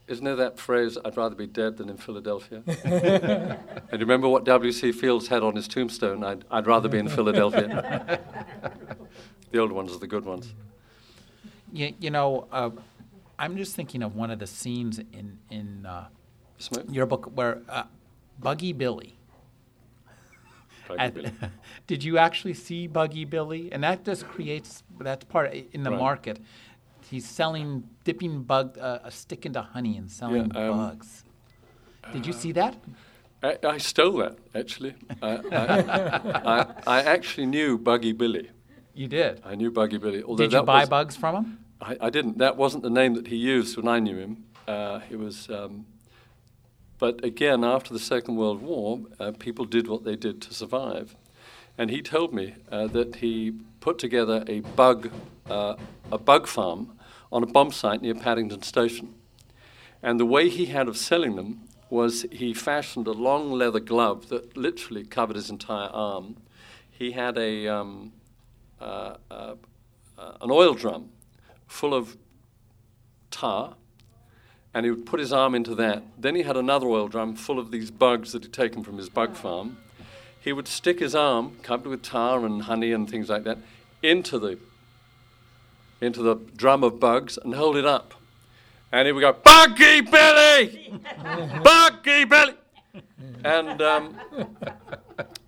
Isn't 0.07 0.25
there 0.25 0.35
that 0.35 0.59
phrase, 0.59 0.97
I'd 1.05 1.15
rather 1.15 1.35
be 1.35 1.47
dead 1.47 1.77
than 1.77 1.87
in 1.87 1.95
Philadelphia? 1.95 2.63
and 2.83 3.57
you 3.93 3.99
remember 3.99 4.27
what 4.27 4.43
W.C. 4.43 4.91
Fields 4.91 5.29
had 5.29 5.41
on 5.41 5.55
his 5.55 5.69
tombstone? 5.69 6.21
I'd, 6.21 6.43
I'd 6.51 6.67
rather 6.67 6.89
be 6.89 6.97
in 6.97 7.07
Philadelphia. 7.07 8.19
the 9.51 9.57
old 9.57 9.71
ones 9.71 9.93
are 9.93 9.99
the 9.99 10.07
good 10.07 10.25
ones. 10.25 10.53
You, 11.71 11.93
you 11.97 12.09
know, 12.09 12.47
uh, 12.51 12.71
I'm 13.39 13.55
just 13.55 13.73
thinking 13.73 14.03
of 14.03 14.15
one 14.15 14.31
of 14.31 14.39
the 14.39 14.47
scenes 14.47 14.99
in, 14.99 15.37
in 15.49 15.85
uh, 15.85 16.09
your 16.89 17.05
book 17.05 17.31
where 17.33 17.61
uh, 17.69 17.83
Buggy 18.37 18.73
Billy. 18.73 19.17
Did 21.87 22.03
you 22.03 22.17
actually 22.17 22.53
see 22.53 22.87
Buggy 22.87 23.25
Billy? 23.25 23.71
And 23.71 23.83
that 23.83 24.03
just 24.05 24.27
creates, 24.27 24.83
that's 24.99 25.25
part 25.25 25.53
in 25.53 25.83
the 25.83 25.91
Right. 25.91 25.99
market. 25.99 26.39
He's 27.09 27.27
selling, 27.27 27.83
dipping 28.03 28.43
bug, 28.43 28.77
uh, 28.77 28.99
a 29.03 29.11
stick 29.11 29.45
into 29.45 29.61
honey 29.61 29.97
and 29.97 30.09
selling 30.09 30.51
Yeah, 30.53 30.69
um, 30.69 30.77
bugs. 30.77 31.23
Did 32.13 32.25
you 32.25 32.33
see 32.33 32.51
that? 32.53 32.75
I, 33.43 33.57
I 33.63 33.77
stole 33.79 34.17
that, 34.17 34.37
actually. 34.55 34.95
I, 35.21 35.31
I, 35.51 36.65
I, 36.87 37.01
actually 37.03 37.47
knew 37.47 37.77
Buggy 37.77 38.13
Billy. 38.13 38.49
You 38.93 39.07
did. 39.07 39.41
I 39.43 39.55
knew 39.55 39.71
Buggy 39.71 39.97
Billy. 39.97 40.21
Although 40.23 40.43
Did 40.43 40.53
you 40.53 40.63
buy 40.63 40.81
was- 40.81 40.89
bugs 40.89 41.15
from 41.17 41.35
him? 41.35 41.57
I, 41.81 41.97
I 41.99 42.09
didn't. 42.11 42.37
That 42.37 42.57
wasn't 42.57 42.83
the 42.83 42.91
name 42.91 43.15
that 43.15 43.27
he 43.27 43.35
used 43.35 43.75
when 43.75 43.87
I 43.87 43.99
knew 43.99 44.17
him. 44.17 44.43
Uh, 44.67 44.99
it 45.09 45.17
was. 45.17 45.49
Um, 45.49 45.85
but 47.01 47.25
again, 47.25 47.63
after 47.63 47.91
the 47.91 47.99
Second 47.99 48.35
World 48.35 48.61
War, 48.61 48.99
uh, 49.19 49.31
people 49.31 49.65
did 49.65 49.87
what 49.87 50.03
they 50.03 50.15
did 50.15 50.39
to 50.43 50.53
survive, 50.53 51.15
and 51.75 51.89
he 51.89 51.99
told 51.99 52.31
me 52.31 52.53
uh, 52.71 52.85
that 52.89 53.15
he 53.15 53.53
put 53.79 53.97
together 53.97 54.43
a 54.45 54.59
bug, 54.59 55.11
uh, 55.49 55.77
a 56.11 56.19
bug 56.19 56.45
farm 56.45 56.95
on 57.31 57.41
a 57.41 57.47
bomb 57.47 57.71
site 57.71 58.03
near 58.03 58.13
Paddington 58.13 58.61
Station, 58.61 59.15
and 60.03 60.19
the 60.19 60.27
way 60.27 60.47
he 60.47 60.67
had 60.67 60.87
of 60.87 60.95
selling 60.95 61.37
them 61.37 61.61
was 61.89 62.27
he 62.31 62.53
fashioned 62.53 63.07
a 63.07 63.13
long 63.13 63.51
leather 63.51 63.79
glove 63.79 64.29
that 64.29 64.55
literally 64.55 65.03
covered 65.03 65.37
his 65.37 65.49
entire 65.49 65.89
arm. 65.89 66.37
He 66.91 67.13
had 67.13 67.35
a 67.35 67.67
um, 67.67 68.13
uh, 68.79 69.15
uh, 69.31 69.55
uh, 70.19 70.33
an 70.39 70.51
oil 70.51 70.75
drum 70.75 71.09
full 71.65 71.95
of 71.95 72.15
tar, 73.31 73.75
and 74.73 74.85
he 74.85 74.91
would 74.91 75.05
put 75.05 75.19
his 75.19 75.33
arm 75.33 75.53
into 75.53 75.75
that. 75.75 76.03
Then 76.17 76.35
he 76.35 76.43
had 76.43 76.57
another 76.57 76.87
oil 76.87 77.07
drum 77.07 77.35
full 77.35 77.59
of 77.59 77.71
these 77.71 77.91
bugs 77.91 78.31
that 78.31 78.43
he'd 78.43 78.53
taken 78.53 78.83
from 78.83 78.97
his 78.97 79.09
bug 79.09 79.35
farm. 79.35 79.77
He 80.39 80.53
would 80.53 80.67
stick 80.67 80.99
his 80.99 81.13
arm, 81.13 81.57
covered 81.61 81.89
with 81.89 82.01
tar 82.01 82.45
and 82.45 82.63
honey 82.63 82.91
and 82.91 83.09
things 83.09 83.29
like 83.29 83.43
that, 83.43 83.57
into 84.01 84.39
the 84.39 84.57
into 85.99 86.23
the 86.23 86.35
drum 86.55 86.83
of 86.83 86.99
bugs 86.99 87.37
and 87.37 87.53
hold 87.53 87.77
it 87.77 87.85
up. 87.85 88.15
And 88.91 89.05
he 89.05 89.11
would 89.11 89.21
go, 89.21 89.33
Buggy 89.33 90.01
Billy! 90.01 90.99
Buggy 91.63 92.25
Billy! 92.25 92.53
And 93.43 93.81
um, 93.81 94.17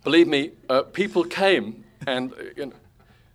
believe 0.04 0.28
me, 0.28 0.52
uh, 0.68 0.82
people 0.82 1.24
came 1.24 1.84
and, 2.06 2.32
uh, 2.32 2.36
you 2.56 2.66
know, 2.66 2.72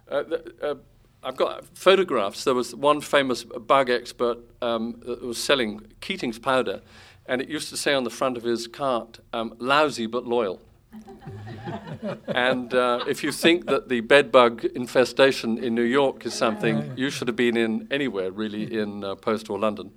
uh, 0.09 0.23
uh, 0.61 0.75
I've 1.21 1.35
got 1.35 1.65
photographs. 1.77 2.45
There 2.45 2.53
was 2.53 2.73
one 2.73 3.01
famous 3.01 3.43
bug 3.43 3.89
expert 3.89 4.37
um, 4.61 5.01
that 5.05 5.21
was 5.21 5.37
selling 5.37 5.81
Keating's 5.99 6.39
powder, 6.39 6.81
and 7.25 7.41
it 7.41 7.49
used 7.49 7.69
to 7.69 7.77
say 7.77 7.93
on 7.93 8.05
the 8.05 8.09
front 8.09 8.37
of 8.37 8.43
his 8.43 8.67
cart, 8.67 9.19
um, 9.33 9.53
lousy 9.59 10.05
but 10.05 10.25
loyal. 10.25 10.61
and 12.27 12.73
uh, 12.73 13.03
if 13.07 13.23
you 13.23 13.31
think 13.31 13.65
that 13.67 13.89
the 13.89 13.99
bedbug 13.99 14.63
infestation 14.65 15.57
in 15.57 15.75
New 15.75 15.83
York 15.83 16.25
is 16.25 16.33
something 16.33 16.93
you 16.95 17.09
should 17.09 17.27
have 17.27 17.35
been 17.35 17.57
in 17.57 17.87
anywhere, 17.91 18.31
really, 18.31 18.79
in 18.79 19.03
uh, 19.03 19.15
post 19.15 19.49
or 19.49 19.59
London, 19.59 19.91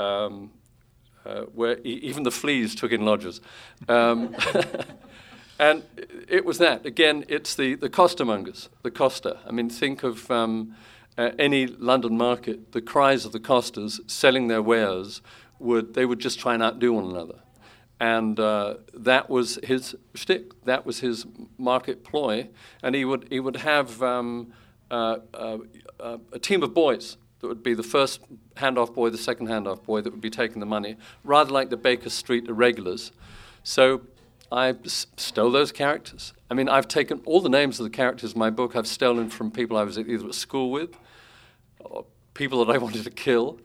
um, 0.00 0.50
uh, 1.24 1.42
where 1.54 1.78
e- 1.78 2.00
even 2.02 2.24
the 2.24 2.32
fleas 2.32 2.74
took 2.74 2.90
in 2.90 3.04
lodgers. 3.04 3.40
And 5.58 5.82
it 6.28 6.44
was 6.44 6.58
that. 6.58 6.86
Again, 6.86 7.24
it's 7.28 7.54
the, 7.54 7.74
the 7.74 7.88
costermongers, 7.88 8.68
the 8.82 8.90
coster. 8.90 9.38
I 9.46 9.50
mean, 9.50 9.68
think 9.68 10.04
of 10.04 10.30
um, 10.30 10.76
uh, 11.16 11.30
any 11.38 11.66
London 11.66 12.16
market, 12.16 12.72
the 12.72 12.80
cries 12.80 13.24
of 13.24 13.32
the 13.32 13.40
costers 13.40 14.00
selling 14.06 14.46
their 14.46 14.62
wares, 14.62 15.20
would, 15.58 15.94
they 15.94 16.06
would 16.06 16.20
just 16.20 16.38
try 16.38 16.54
and 16.54 16.62
outdo 16.62 16.92
one 16.92 17.06
another. 17.06 17.40
And 17.98 18.38
uh, 18.38 18.74
that 18.94 19.28
was 19.28 19.58
his 19.64 19.96
shtick. 20.14 20.64
That 20.64 20.86
was 20.86 21.00
his 21.00 21.26
market 21.58 22.04
ploy. 22.04 22.48
And 22.80 22.94
he 22.94 23.04
would, 23.04 23.26
he 23.28 23.40
would 23.40 23.56
have 23.56 24.00
um, 24.00 24.52
uh, 24.92 25.18
uh, 25.34 25.58
uh, 25.98 26.18
a 26.32 26.38
team 26.38 26.62
of 26.62 26.72
boys 26.72 27.16
that 27.40 27.48
would 27.48 27.64
be 27.64 27.74
the 27.74 27.82
first 27.82 28.20
handoff 28.54 28.94
boy, 28.94 29.10
the 29.10 29.18
second 29.18 29.48
handoff 29.48 29.82
boy 29.82 30.00
that 30.00 30.12
would 30.12 30.20
be 30.20 30.30
taking 30.30 30.60
the 30.60 30.66
money, 30.66 30.96
rather 31.24 31.50
like 31.50 31.70
the 31.70 31.76
Baker 31.76 32.10
Street 32.10 32.48
irregulars. 32.48 33.10
So 33.64 34.02
I 34.50 34.70
s- 34.84 35.06
stole 35.16 35.50
those 35.50 35.72
characters. 35.72 36.32
I 36.50 36.54
mean, 36.54 36.68
I've 36.68 36.88
taken 36.88 37.20
all 37.26 37.40
the 37.40 37.48
names 37.50 37.78
of 37.80 37.84
the 37.84 37.90
characters 37.90 38.32
in 38.32 38.38
my 38.38 38.50
book, 38.50 38.74
I've 38.76 38.86
stolen 38.86 39.28
from 39.28 39.50
people 39.50 39.76
I 39.76 39.82
was 39.84 39.98
either 39.98 40.26
at 40.26 40.34
school 40.34 40.70
with, 40.70 40.96
or 41.80 42.04
people 42.34 42.64
that 42.64 42.74
I 42.74 42.78
wanted 42.84 43.04
to 43.04 43.10
kill. 43.10 43.60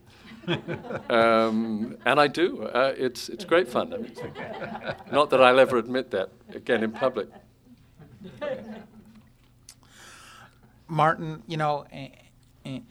um, 1.09 1.95
and 2.05 2.19
I 2.19 2.27
do. 2.27 2.63
Uh, 2.63 2.93
it's, 2.97 3.29
it's 3.29 3.45
great 3.45 3.69
fun. 3.69 3.93
I 3.93 3.97
mean, 3.97 4.13
not 5.11 5.29
that 5.29 5.41
I'll 5.41 5.59
ever 5.59 5.77
admit 5.77 6.11
that 6.11 6.29
again 6.53 6.83
in 6.83 6.91
public. 6.91 7.29
Martin, 10.87 11.43
you 11.47 11.57
know, 11.57 11.85
a- 11.93 12.11
a- 12.65 12.83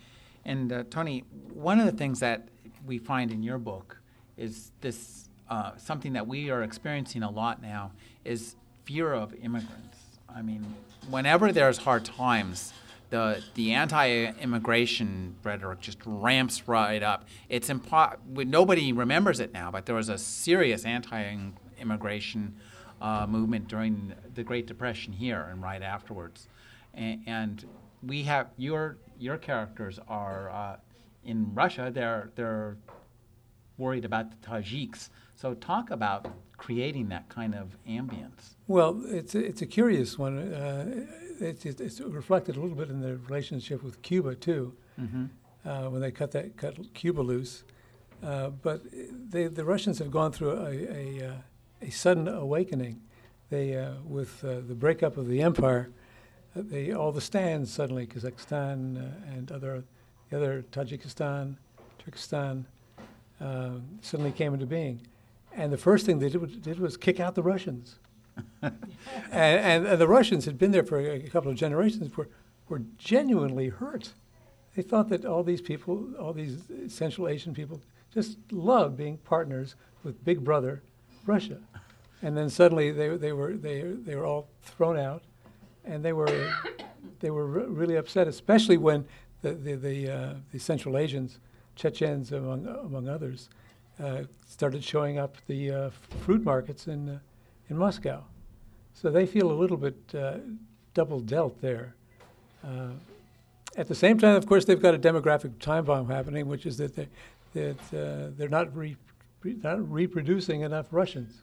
and 0.45 0.73
uh, 0.73 0.85
Tony, 0.91 1.25
one 1.53 1.79
of 1.79 1.87
the 1.87 1.93
things 1.93 2.21
that 2.21 2.49
we 2.87 2.99
find 2.99 3.31
in 3.31 3.43
your 3.43 3.59
book 3.59 3.99
is 4.37 4.73
this 4.81 5.29
uh, 5.53 5.73
something 5.77 6.15
that 6.15 6.27
we 6.27 6.51
are 6.51 6.63
experiencing 6.63 7.23
a 7.23 7.31
lot 7.31 7.61
now 7.61 7.93
is 8.25 8.57
fear 8.85 9.13
of 9.13 9.35
immigrants. 9.35 9.99
I 10.35 10.41
mean, 10.41 10.65
whenever 11.11 11.53
there's 11.53 11.77
hard 11.77 12.07
times, 12.07 12.73
the 13.11 13.43
the 13.55 13.73
anti-immigration 13.75 15.37
rhetoric 15.45 15.81
just 15.81 15.99
ramps 16.07 16.67
right 16.67 17.03
up. 17.03 17.27
It's 17.51 17.69
impo- 17.69 18.17
nobody 18.47 18.95
remembers 18.95 19.41
it 19.41 19.53
now, 19.53 19.71
but 19.71 19.85
there 19.85 19.95
was 19.95 20.09
a 20.09 20.17
serious 20.17 20.87
anti-immigration 20.87 22.57
uh, 23.03 23.27
movement 23.27 23.69
during 23.69 24.15
the 24.35 24.43
Great 24.43 24.67
Depression 24.67 25.13
here 25.13 25.47
and 25.51 25.61
right 25.61 25.83
afterwards, 25.83 26.49
A- 26.97 27.21
and 27.27 27.67
we 28.03 28.23
have 28.23 28.47
your 28.57 28.97
your 29.19 29.37
characters 29.37 29.99
are 30.09 30.49
uh, 30.51 30.77
in 31.27 31.53
Russia. 31.55 31.91
They're 31.93 32.31
they're 32.37 32.79
worried 33.77 34.07
about 34.07 34.31
the 34.31 34.37
Tajiks. 34.49 35.11
So 35.43 35.55
talk 35.55 35.91
about 35.91 36.29
creating 36.57 37.09
that 37.09 37.29
kind 37.29 37.53
of 37.53 37.77
ambience. 37.89 38.55
Well, 38.69 39.03
it's 39.07 39.35
a, 39.35 39.45
it's 39.45 39.61
a 39.61 39.67
curious 39.67 40.17
one. 40.17 40.39
Uh, 40.39 41.05
it's, 41.41 41.67
it's 41.67 42.01
reflected 42.01 42.57
a 42.57 42.61
little 42.61 42.77
bit 42.77 42.91
in 42.91 43.01
the 43.01 43.17
relationship 43.17 43.83
with 43.83 44.01
Cuba 44.03 44.37
too, 44.37 44.73
Mm-hmm. 45.01 45.25
uh, 45.69 45.91
when 45.91 46.01
they 46.01 46.13
cut 46.13 46.31
that 46.33 46.57
cut 46.57 46.77
Cuba 46.95 47.23
loose. 47.23 47.65
Uh, 48.23 48.51
but 48.51 48.83
they, 49.31 49.49
the 49.49 49.65
Russians 49.65 49.99
have 49.99 50.13
gone 50.13 50.31
through 50.31 50.53
a 50.53 50.71
a, 50.71 51.31
uh, 51.31 51.35
a 51.81 51.91
sudden 51.91 52.29
awakening. 52.29 53.01
They 53.51 53.77
uh, 53.77 53.95
with 54.05 54.45
uh, 54.45 54.61
the 54.69 54.77
breakup 54.77 55.17
of 55.17 55.27
the 55.27 55.43
empire, 55.43 55.91
they 56.55 56.93
all 56.93 57.11
the 57.11 57.21
stands 57.21 57.73
suddenly 57.73 58.07
Kazakhstan 58.07 58.79
and 59.35 59.51
other 59.51 59.83
the 60.31 60.37
other 60.37 60.65
Tajikistan, 60.71 61.57
Turkestan 61.99 62.65
uh, 63.41 63.71
suddenly 64.03 64.31
came 64.31 64.55
into 64.55 64.67
being. 64.67 65.01
And 65.55 65.73
the 65.73 65.79
first 65.79 66.07
thing 66.07 66.19
they 66.19 66.29
did, 66.29 66.63
did 66.63 66.81
was 66.81 66.97
kick 66.97 67.21
out 67.21 67.35
the 67.35 67.43
Russians. 67.43 67.97
and, 68.63 68.75
and, 69.31 69.87
and 69.87 70.01
the 70.01 70.09
Russians 70.09 70.45
had 70.47 70.59
been 70.59 70.71
there 70.71 70.85
for 70.85 70.99
a 70.99 71.21
couple 71.29 71.51
of 71.51 71.57
generations. 71.57 72.17
Were 72.17 72.29
were 72.73 72.83
genuinely 72.97 73.69
hurt. 73.69 74.15
They 74.75 74.83
thought 74.83 75.11
that 75.11 75.27
all 75.27 75.43
these 75.43 75.61
people, 75.61 76.09
all 76.19 76.33
these 76.33 76.59
Central 76.89 77.29
Asian 77.29 77.53
people, 77.53 77.83
just 78.13 78.39
loved 78.51 78.97
being 78.97 79.19
partners 79.19 79.75
with 80.03 80.25
Big 80.25 80.43
Brother, 80.43 80.83
Russia. 81.27 81.59
And 82.23 82.35
then 82.35 82.49
suddenly 82.49 82.91
they, 82.91 83.09
they, 83.17 83.33
were, 83.33 83.53
they, 83.53 83.83
they 83.83 84.17
were 84.17 84.25
all 84.25 84.49
thrown 84.63 84.99
out, 84.99 85.23
and 85.85 86.03
they 86.03 86.15
were, 86.15 86.51
they 87.21 87.31
were 87.31 87.47
re- 87.47 87.67
really 87.67 87.97
upset, 87.97 88.27
especially 88.27 88.79
when 88.79 89.05
the, 89.43 89.53
the, 89.53 89.75
the, 89.75 90.11
uh, 90.11 90.35
the 90.51 90.59
Central 90.59 90.97
Asians, 90.97 91.39
Chechens 91.75 92.33
among, 92.33 92.67
among 92.67 93.09
others, 93.09 93.51
uh, 94.01 94.23
started 94.47 94.83
showing 94.85 95.19
up 95.19 95.37
the 95.47 95.71
uh, 95.71 95.91
fruit 96.21 96.45
markets 96.45 96.87
in, 96.87 97.09
uh, 97.09 97.19
in 97.69 97.77
Moscow. 97.77 98.23
So 98.95 99.11
they 99.11 99.27
feel 99.27 99.51
a 99.51 99.55
little 99.55 99.77
bit 99.77 99.97
uh, 100.15 100.39
double 100.95 101.21
dealt 101.21 101.61
there. 101.61 101.95
Uh, 102.65 102.91
at 103.77 103.89
the 103.89 103.95
same 103.95 104.19
time, 104.19 104.37
of 104.37 104.47
course, 104.47 104.65
they've 104.65 104.81
got 104.81 104.95
a 104.95 104.99
demographic 104.99 105.59
time 105.59 105.85
bomb 105.85 106.09
happening, 106.09 106.47
which 106.47 106.67
is 106.67 106.77
that, 106.77 106.95
they, 106.95 107.09
that 107.55 107.79
uh, 107.93 108.31
they're 108.37 108.49
not, 108.49 108.77
re, 108.77 108.97
not 109.43 109.91
reproducing 109.91 110.61
enough 110.61 110.87
Russians. 110.91 111.43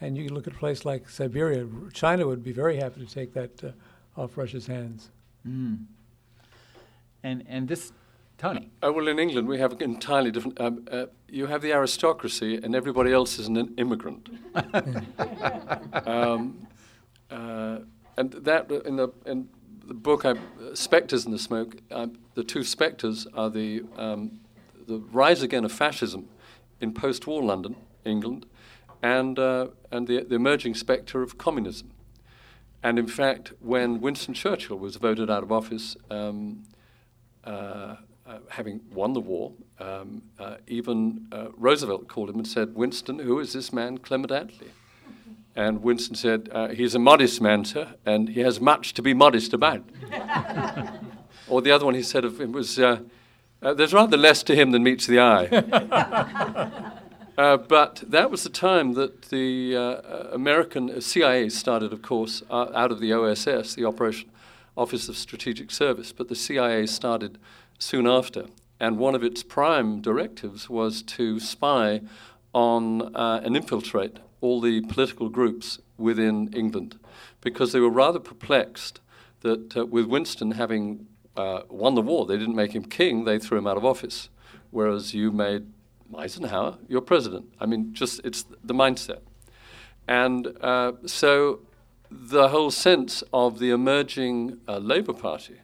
And 0.00 0.16
you 0.16 0.28
look 0.28 0.46
at 0.46 0.54
a 0.54 0.58
place 0.58 0.84
like 0.84 1.08
Siberia, 1.08 1.66
China 1.92 2.26
would 2.26 2.42
be 2.42 2.52
very 2.52 2.76
happy 2.76 3.04
to 3.04 3.12
take 3.12 3.34
that 3.34 3.74
off 4.16 4.36
Russia's 4.36 4.66
hands. 4.66 5.10
Mm. 5.46 5.84
And, 7.22 7.44
and 7.48 7.68
this, 7.68 7.92
Tony. 8.42 8.68
Uh, 8.82 8.92
well, 8.92 9.06
in 9.06 9.20
England, 9.20 9.46
we 9.46 9.58
have 9.58 9.80
entirely 9.80 10.32
different. 10.32 10.60
Um, 10.60 10.84
uh, 10.90 11.06
you 11.28 11.46
have 11.46 11.62
the 11.62 11.72
aristocracy, 11.72 12.56
and 12.56 12.74
everybody 12.74 13.12
else 13.12 13.38
is 13.38 13.46
an 13.46 13.72
immigrant. 13.78 14.30
um, 16.04 16.66
uh, 17.30 17.78
and 18.16 18.32
that, 18.32 18.68
in 18.84 18.96
the, 18.96 19.10
in 19.26 19.48
the 19.86 19.94
book, 19.94 20.24
I, 20.24 20.34
Spectres 20.74 21.24
in 21.24 21.30
the 21.30 21.38
Smoke, 21.38 21.76
uh, 21.92 22.08
the 22.34 22.42
two 22.42 22.64
spectres 22.64 23.28
are 23.32 23.48
the, 23.48 23.84
um, 23.96 24.40
the 24.88 24.98
rise 25.12 25.42
again 25.42 25.64
of 25.64 25.70
fascism 25.70 26.28
in 26.80 26.92
post 26.92 27.28
war 27.28 27.44
London, 27.44 27.76
England, 28.04 28.46
and, 29.04 29.38
uh, 29.38 29.68
and 29.92 30.08
the, 30.08 30.24
the 30.24 30.34
emerging 30.34 30.74
spectre 30.74 31.22
of 31.22 31.38
communism. 31.38 31.92
And 32.82 32.98
in 32.98 33.06
fact, 33.06 33.52
when 33.60 34.00
Winston 34.00 34.34
Churchill 34.34 34.80
was 34.80 34.96
voted 34.96 35.30
out 35.30 35.44
of 35.44 35.52
office, 35.52 35.96
um, 36.10 36.64
uh, 37.44 37.94
uh, 38.26 38.38
having 38.50 38.80
won 38.92 39.12
the 39.12 39.20
war, 39.20 39.52
um, 39.80 40.22
uh, 40.38 40.56
even 40.66 41.26
uh, 41.32 41.48
Roosevelt 41.56 42.08
called 42.08 42.30
him 42.30 42.36
and 42.36 42.46
said, 42.46 42.74
Winston, 42.74 43.18
who 43.18 43.38
is 43.38 43.52
this 43.52 43.72
man, 43.72 43.98
Clement 43.98 44.30
Attlee? 44.30 44.70
And 45.54 45.82
Winston 45.82 46.14
said, 46.14 46.48
uh, 46.52 46.68
He's 46.68 46.94
a 46.94 46.98
modest 46.98 47.40
man, 47.40 47.64
sir, 47.64 47.94
and 48.06 48.28
he 48.30 48.40
has 48.40 48.60
much 48.60 48.94
to 48.94 49.02
be 49.02 49.12
modest 49.12 49.52
about. 49.52 49.84
or 51.48 51.60
the 51.60 51.70
other 51.70 51.84
one 51.84 51.94
he 51.94 52.02
said 52.02 52.24
of 52.24 52.40
him 52.40 52.52
was, 52.52 52.78
uh, 52.78 53.00
uh, 53.60 53.74
There's 53.74 53.92
rather 53.92 54.16
less 54.16 54.42
to 54.44 54.54
him 54.54 54.70
than 54.70 54.82
meets 54.82 55.06
the 55.06 55.20
eye. 55.20 56.88
Uh, 57.38 57.56
but 57.56 58.04
that 58.06 58.30
was 58.30 58.42
the 58.42 58.50
time 58.50 58.92
that 58.92 59.22
the 59.30 59.74
uh, 59.74 60.28
American 60.34 61.00
CIA 61.00 61.48
started, 61.48 61.90
of 61.90 62.02
course, 62.02 62.42
uh, 62.50 62.70
out 62.74 62.92
of 62.92 63.00
the 63.00 63.10
OSS, 63.10 63.74
the 63.74 63.86
Operation 63.86 64.30
Office 64.76 65.08
of 65.08 65.16
Strategic 65.16 65.70
Service, 65.70 66.12
but 66.12 66.28
the 66.28 66.34
CIA 66.34 66.86
started 66.86 67.38
soon 67.78 68.06
after. 68.06 68.46
And 68.80 68.98
one 68.98 69.14
of 69.14 69.22
its 69.22 69.42
prime 69.42 70.00
directives 70.00 70.68
was 70.68 71.02
to 71.02 71.38
spy 71.38 72.00
on 72.52 73.14
and 73.14 73.56
infiltrate 73.56 74.18
all 74.40 74.60
the 74.60 74.80
political 74.82 75.28
groups 75.28 75.78
within 75.96 76.52
England 76.52 76.98
because 77.40 77.72
they 77.72 77.80
were 77.80 77.90
rather 77.90 78.18
perplexed 78.18 79.00
that 79.40 79.76
uh, 79.76 79.86
with 79.86 80.06
Winston 80.06 80.52
having 80.52 81.06
uh, 81.36 81.62
won 81.68 81.94
the 81.94 82.02
war, 82.02 82.26
they 82.26 82.36
didn't 82.36 82.54
make 82.54 82.72
him 82.72 82.84
king, 82.84 83.24
they 83.24 83.38
threw 83.38 83.58
him 83.58 83.66
out 83.66 83.76
of 83.76 83.84
office. 83.84 84.28
Whereas 84.70 85.14
you 85.14 85.30
made 85.32 85.66
Eisenhower 86.16 86.78
your 86.88 87.00
president. 87.00 87.52
I 87.60 87.66
mean, 87.66 87.92
just 87.94 88.20
it's 88.24 88.44
the 88.64 88.74
mindset. 88.74 89.20
And 90.08 90.56
uh, 90.60 90.92
so 91.06 91.60
the 92.10 92.48
whole 92.48 92.70
sense 92.70 93.22
of 93.32 93.58
the 93.58 93.70
emerging 93.70 94.58
uh, 94.68 94.78
Labour 94.78 95.12
Party 95.12 95.56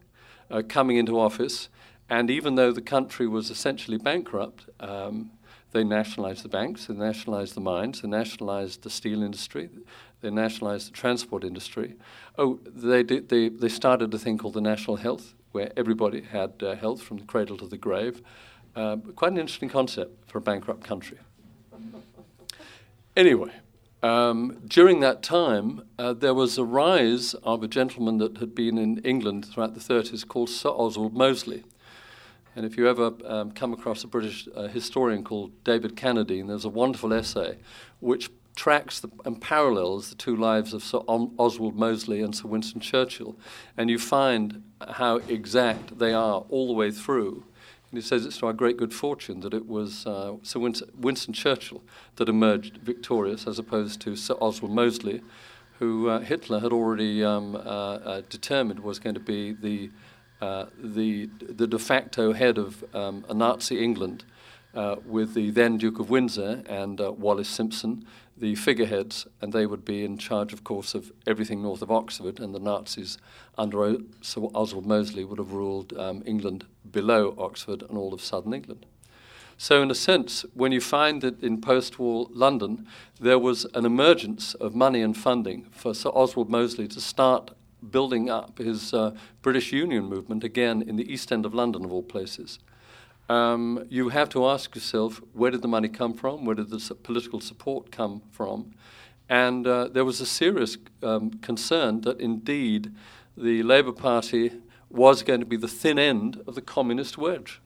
uh, 0.50 0.62
coming 0.66 0.96
into 0.96 1.18
office, 1.18 1.68
and 2.10 2.30
even 2.30 2.54
though 2.54 2.72
the 2.72 2.82
country 2.82 3.26
was 3.26 3.50
essentially 3.50 3.98
bankrupt, 3.98 4.66
um, 4.80 5.30
they 5.72 5.84
nationalized 5.84 6.44
the 6.44 6.48
banks, 6.48 6.86
they 6.86 6.94
nationalized 6.94 7.54
the 7.54 7.60
mines, 7.60 8.00
they 8.00 8.08
nationalized 8.08 8.82
the 8.82 8.90
steel 8.90 9.22
industry, 9.22 9.68
they 10.20 10.30
nationalized 10.30 10.88
the 10.88 10.92
transport 10.92 11.44
industry. 11.44 11.94
Oh, 12.38 12.58
they, 12.64 13.02
did, 13.02 13.28
they, 13.28 13.48
they 13.50 13.68
started 13.68 14.12
a 14.14 14.18
thing 14.18 14.38
called 14.38 14.54
the 14.54 14.60
National 14.60 14.96
Health, 14.96 15.34
where 15.52 15.70
everybody 15.76 16.22
had 16.22 16.54
uh, 16.62 16.74
health 16.76 17.02
from 17.02 17.18
the 17.18 17.24
cradle 17.24 17.58
to 17.58 17.66
the 17.66 17.76
grave. 17.76 18.22
Uh, 18.74 18.96
quite 19.16 19.32
an 19.32 19.38
interesting 19.38 19.68
concept 19.68 20.30
for 20.30 20.38
a 20.38 20.40
bankrupt 20.40 20.84
country. 20.84 21.18
Anyway, 23.16 23.50
um, 24.02 24.58
during 24.66 25.00
that 25.00 25.22
time, 25.22 25.82
uh, 25.98 26.12
there 26.12 26.34
was 26.34 26.56
a 26.56 26.64
rise 26.64 27.34
of 27.42 27.62
a 27.62 27.68
gentleman 27.68 28.18
that 28.18 28.38
had 28.38 28.54
been 28.54 28.78
in 28.78 28.98
England 28.98 29.46
throughout 29.46 29.74
the 29.74 29.80
30s 29.80 30.26
called 30.26 30.48
Sir 30.48 30.68
Oswald 30.70 31.14
Mosley. 31.14 31.64
And 32.58 32.66
if 32.66 32.76
you 32.76 32.88
ever 32.88 33.12
um, 33.24 33.52
come 33.52 33.72
across 33.72 34.02
a 34.02 34.08
British 34.08 34.48
uh, 34.52 34.66
historian 34.66 35.22
called 35.22 35.52
David 35.62 35.94
Cannadine, 35.94 36.48
there's 36.48 36.64
a 36.64 36.68
wonderful 36.68 37.12
essay 37.12 37.56
which 38.00 38.30
tracks 38.56 38.98
the, 38.98 39.08
and 39.24 39.40
parallels 39.40 40.10
the 40.10 40.16
two 40.16 40.34
lives 40.34 40.74
of 40.74 40.82
Sir 40.82 40.98
Oswald 41.06 41.76
Mosley 41.76 42.20
and 42.20 42.34
Sir 42.34 42.48
Winston 42.48 42.80
Churchill. 42.80 43.36
And 43.76 43.88
you 43.88 43.96
find 43.96 44.64
how 44.80 45.18
exact 45.28 46.00
they 46.00 46.12
are 46.12 46.44
all 46.48 46.66
the 46.66 46.72
way 46.72 46.90
through. 46.90 47.44
And 47.92 47.96
he 47.96 48.00
says 48.00 48.26
it's 48.26 48.38
to 48.38 48.46
our 48.46 48.52
great 48.52 48.76
good 48.76 48.92
fortune 48.92 49.38
that 49.42 49.54
it 49.54 49.68
was 49.68 50.04
uh, 50.04 50.32
Sir 50.42 50.58
Winston, 50.58 50.90
Winston, 50.98 51.34
Churchill 51.34 51.84
that 52.16 52.28
emerged 52.28 52.78
victorious 52.78 53.46
as 53.46 53.60
opposed 53.60 54.00
to 54.00 54.16
Sir 54.16 54.34
Oswald 54.40 54.72
Mosley, 54.72 55.22
who 55.78 56.08
uh, 56.08 56.18
Hitler 56.18 56.58
had 56.58 56.72
already 56.72 57.22
um, 57.22 57.54
uh, 57.54 57.58
uh 57.58 58.22
determined 58.28 58.80
was 58.80 58.98
going 58.98 59.14
to 59.14 59.20
be 59.20 59.52
the 59.52 59.92
uh, 60.40 60.66
the, 60.78 61.28
the 61.40 61.66
de 61.66 61.78
facto 61.78 62.32
head 62.32 62.58
of 62.58 62.84
um, 62.94 63.24
a 63.28 63.34
Nazi 63.34 63.82
England 63.82 64.24
uh, 64.74 64.96
with 65.04 65.34
the 65.34 65.50
then 65.50 65.78
Duke 65.78 65.98
of 65.98 66.10
Windsor 66.10 66.62
and 66.68 67.00
uh, 67.00 67.12
Wallis 67.12 67.48
Simpson, 67.48 68.06
the 68.36 68.54
figureheads, 68.54 69.26
and 69.40 69.52
they 69.52 69.66
would 69.66 69.84
be 69.84 70.04
in 70.04 70.16
charge, 70.16 70.52
of 70.52 70.62
course, 70.62 70.94
of 70.94 71.10
everything 71.26 71.62
north 71.62 71.82
of 71.82 71.90
Oxford, 71.90 72.38
and 72.38 72.54
the 72.54 72.60
Nazis 72.60 73.18
under 73.56 73.82
o- 73.82 74.02
Sir 74.20 74.42
Oswald 74.54 74.86
Mosley 74.86 75.24
would 75.24 75.38
have 75.38 75.52
ruled 75.52 75.92
um, 75.98 76.22
England 76.24 76.64
below 76.88 77.34
Oxford 77.36 77.82
and 77.82 77.98
all 77.98 78.14
of 78.14 78.20
southern 78.20 78.54
England. 78.54 78.86
So, 79.60 79.82
in 79.82 79.90
a 79.90 79.94
sense, 79.94 80.44
when 80.54 80.70
you 80.70 80.80
find 80.80 81.20
that 81.22 81.42
in 81.42 81.60
post 81.60 81.98
war 81.98 82.28
London 82.30 82.86
there 83.20 83.40
was 83.40 83.64
an 83.74 83.84
emergence 83.84 84.54
of 84.54 84.76
money 84.76 85.02
and 85.02 85.16
funding 85.16 85.66
for 85.72 85.94
Sir 85.94 86.10
Oswald 86.10 86.48
Mosley 86.48 86.86
to 86.88 87.00
start 87.00 87.50
building 87.90 88.28
up 88.28 88.58
his 88.58 88.92
uh, 88.92 89.14
British 89.42 89.72
Union 89.72 90.04
movement 90.04 90.44
again 90.44 90.82
in 90.82 90.96
the 90.96 91.10
East 91.10 91.32
End 91.32 91.46
of 91.46 91.54
London, 91.54 91.84
of 91.84 91.92
all 91.92 92.02
places. 92.02 92.58
Um, 93.28 93.84
you 93.90 94.08
have 94.08 94.30
to 94.30 94.46
ask 94.46 94.74
yourself 94.74 95.20
where 95.32 95.50
did 95.50 95.62
the 95.62 95.68
money 95.68 95.88
come 95.88 96.14
from? 96.14 96.44
Where 96.44 96.54
did 96.54 96.70
the 96.70 96.80
su- 96.80 96.94
political 96.94 97.40
support 97.40 97.90
come 97.90 98.22
from? 98.30 98.72
And 99.28 99.66
uh, 99.66 99.88
there 99.88 100.04
was 100.04 100.20
a 100.22 100.26
serious 100.26 100.78
um, 101.02 101.32
concern 101.42 102.00
that 102.02 102.20
indeed 102.20 102.90
the 103.36 103.62
Labour 103.62 103.92
Party 103.92 104.52
was 104.88 105.22
going 105.22 105.40
to 105.40 105.46
be 105.46 105.58
the 105.58 105.68
thin 105.68 105.98
end 105.98 106.42
of 106.46 106.54
the 106.54 106.62
communist 106.62 107.18
wedge. 107.18 107.60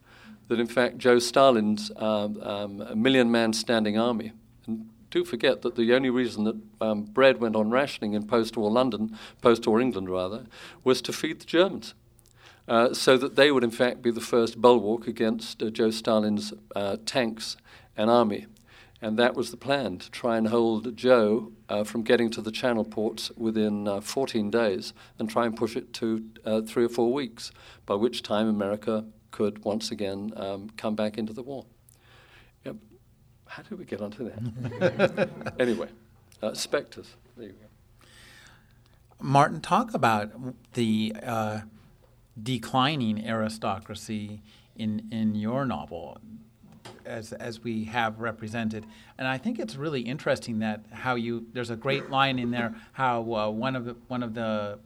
That 0.49 0.59
in 0.59 0.67
fact 0.67 0.99
Joe 0.99 1.21
Stalin's 1.21 1.93
um, 1.97 2.41
um 2.43 3.01
million 3.01 3.31
man 3.31 3.53
standing 3.53 3.97
army, 3.97 4.33
do 5.13 5.25
forget 5.25 5.63
that 5.63 5.77
the 5.77 5.95
only 5.95 6.11
reason 6.11 6.45
that 6.45 6.57
um, 6.81 7.03
bread 7.05 7.41
went 7.41 7.55
on 7.55 7.71
rationing 7.71 8.15
in 8.15 8.27
post-war 8.27 8.71
London, 8.71 9.17
post-war 9.41 9.81
England 9.81 10.11
rather, 10.11 10.47
was 10.83 11.01
to 11.03 11.13
feed 11.13 11.41
the 11.41 11.47
Germans. 11.47 11.95
Uh, 12.67 12.95
so 12.95 13.17
that 13.17 13.37
they 13.37 13.51
would 13.51 13.65
in 13.65 13.71
fact 13.71 14.03
be 14.03 14.11
the 14.11 14.21
first 14.21 14.61
bulwark 14.61 15.07
against 15.07 15.63
uh, 15.63 15.69
Joe 15.69 15.91
Stalin's 15.91 16.55
uh, 16.75 16.97
tanks 17.05 17.57
and 17.97 18.09
army. 18.09 18.47
And 19.03 19.19
that 19.19 19.35
was 19.35 19.51
the 19.51 19.57
plan, 19.57 19.99
to 19.99 20.11
try 20.13 20.37
and 20.37 20.47
hold 20.47 20.97
Joe 20.97 21.51
uh, 21.69 21.83
from 21.83 22.03
getting 22.05 22.31
to 22.31 22.41
the 22.41 22.53
channel 22.53 22.85
ports 22.85 23.33
within 23.37 23.89
uh, 23.89 24.01
14 24.01 24.49
days 24.49 24.93
and 25.19 25.29
try 25.29 25.45
and 25.45 25.57
push 25.57 25.77
it 25.77 25.93
to 25.95 26.25
uh, 26.45 26.61
three 26.63 26.85
or 26.85 26.89
four 26.89 27.13
weeks, 27.13 27.51
by 27.85 27.97
which 27.97 28.23
time 28.23 28.49
America 28.49 29.05
could 29.33 29.65
once 29.65 29.91
again 29.91 30.33
um, 30.37 30.71
come 30.77 30.95
back 30.95 31.19
into 31.19 31.33
the 31.33 31.43
war. 31.43 31.67
How 33.53 33.63
did 33.63 33.79
we 33.79 33.85
get 33.85 34.01
onto 34.01 34.31
that? 34.31 35.29
anyway, 35.61 35.89
uh, 36.43 36.55
spectres. 36.55 37.17
There 37.37 37.49
you 37.49 37.53
go. 37.53 38.07
Martin, 39.21 39.61
talk 39.61 39.93
about 39.93 40.33
the 40.73 41.15
uh, 41.23 41.61
declining 42.43 43.27
aristocracy 43.27 44.41
in 44.77 45.07
in 45.13 45.35
your 45.35 45.67
novel. 45.67 46.19
as 47.05 47.33
as 47.35 47.61
we 47.63 47.85
have 47.85 48.21
represented. 48.21 48.87
And 49.19 49.29
I 49.29 49.37
think 49.39 49.59
it's 49.59 49.77
really 49.77 50.01
interesting 50.01 50.61
that 50.61 50.85
how 50.91 51.15
you 51.17 51.47
there's 51.53 51.71
a 51.71 51.77
great 51.77 52.11
line 52.11 52.39
in 52.39 52.51
there 52.51 52.75
how 52.93 53.35
uh, 53.35 53.51
one 53.51 53.77
of 53.77 53.85
the 53.85 53.97
one 54.09 54.23
of 54.23 54.35
the 54.35 54.79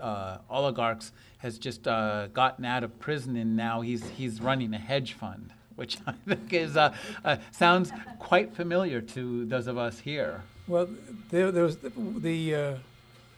uh, 0.00 0.38
oligarchs 0.48 1.12
has 1.38 1.58
just 1.58 1.86
uh, 1.86 2.28
gotten 2.28 2.64
out 2.64 2.82
of 2.84 2.98
prison 2.98 3.36
and 3.36 3.56
now 3.56 3.80
he's 3.82 4.08
he's 4.10 4.40
running 4.40 4.72
a 4.74 4.78
hedge 4.78 5.12
fund, 5.14 5.52
which 5.76 5.98
I 6.06 6.12
think 6.26 6.52
is 6.52 6.76
uh, 6.76 6.94
uh, 7.24 7.36
sounds 7.52 7.92
quite 8.18 8.54
familiar 8.54 9.00
to 9.00 9.46
those 9.46 9.66
of 9.66 9.78
us 9.78 10.00
here. 10.00 10.42
Well, 10.66 10.88
there, 11.30 11.52
there 11.52 11.62
was 11.62 11.76
the, 11.78 11.90
the 11.90 12.54
uh, 12.54 12.74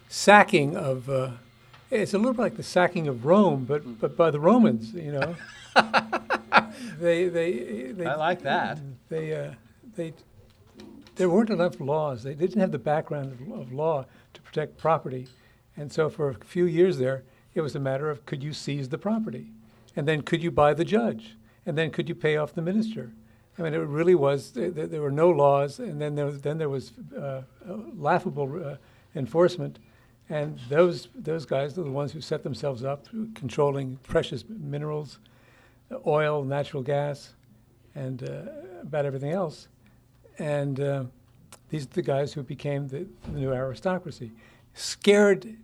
sacking 0.08 0.76
of. 0.76 1.10
Uh, 1.10 1.30
it's 1.90 2.12
a 2.12 2.18
little 2.18 2.34
bit 2.34 2.42
like 2.42 2.56
the 2.56 2.62
sacking 2.62 3.08
of 3.08 3.24
Rome, 3.24 3.64
but 3.64 4.00
but 4.00 4.16
by 4.16 4.30
the 4.30 4.40
Romans, 4.40 4.92
you 4.92 5.12
know. 5.12 5.36
they, 6.98 7.28
they, 7.28 7.92
they, 7.92 8.06
I 8.06 8.14
like 8.16 8.42
that. 8.42 8.78
They, 9.08 9.34
uh, 9.34 9.52
they, 9.96 10.12
there 11.16 11.28
weren't 11.28 11.50
enough 11.50 11.80
laws. 11.80 12.22
They 12.22 12.34
didn't 12.34 12.60
have 12.60 12.72
the 12.72 12.78
background 12.78 13.32
of, 13.32 13.60
of 13.60 13.72
law 13.72 14.06
to 14.34 14.42
protect 14.42 14.76
property, 14.76 15.28
and 15.76 15.92
so 15.92 16.08
for 16.10 16.30
a 16.30 16.34
few 16.34 16.64
years 16.64 16.98
there, 16.98 17.22
it 17.54 17.60
was 17.60 17.74
a 17.74 17.80
matter 17.80 18.10
of 18.10 18.26
could 18.26 18.42
you 18.42 18.52
seize 18.52 18.88
the 18.88 18.98
property, 18.98 19.50
and 19.96 20.06
then 20.06 20.22
could 20.22 20.42
you 20.42 20.50
buy 20.50 20.74
the 20.74 20.84
judge, 20.84 21.36
and 21.68 21.78
then 21.78 21.90
could 21.90 22.08
you 22.08 22.14
pay 22.16 22.36
off 22.36 22.54
the 22.54 22.62
minister. 22.62 23.12
I 23.58 23.62
mean, 23.62 23.74
it 23.74 23.78
really 23.78 24.14
was. 24.14 24.52
There, 24.52 25.02
were 25.02 25.10
no 25.10 25.30
laws, 25.30 25.78
and 25.78 26.00
then 26.00 26.14
there, 26.14 26.30
then 26.30 26.58
there 26.58 26.68
was 26.68 26.92
uh, 27.16 27.42
laughable 27.94 28.64
uh, 28.64 28.76
enforcement 29.14 29.78
and 30.30 30.58
those, 30.68 31.08
those 31.14 31.46
guys 31.46 31.78
are 31.78 31.82
the 31.82 31.90
ones 31.90 32.12
who 32.12 32.20
set 32.20 32.42
themselves 32.42 32.84
up 32.84 33.06
controlling 33.34 33.98
precious 34.02 34.44
minerals, 34.46 35.18
oil, 36.06 36.44
natural 36.44 36.82
gas, 36.82 37.34
and 37.94 38.22
uh, 38.22 38.42
about 38.82 39.06
everything 39.06 39.32
else. 39.32 39.68
And 40.38 40.80
uh, 40.80 41.04
these 41.70 41.84
are 41.84 41.90
the 41.90 42.02
guys 42.02 42.34
who 42.34 42.42
became 42.42 42.88
the, 42.88 43.06
the 43.24 43.40
new 43.40 43.52
aristocracy. 43.52 44.32
Scared, 44.74 45.56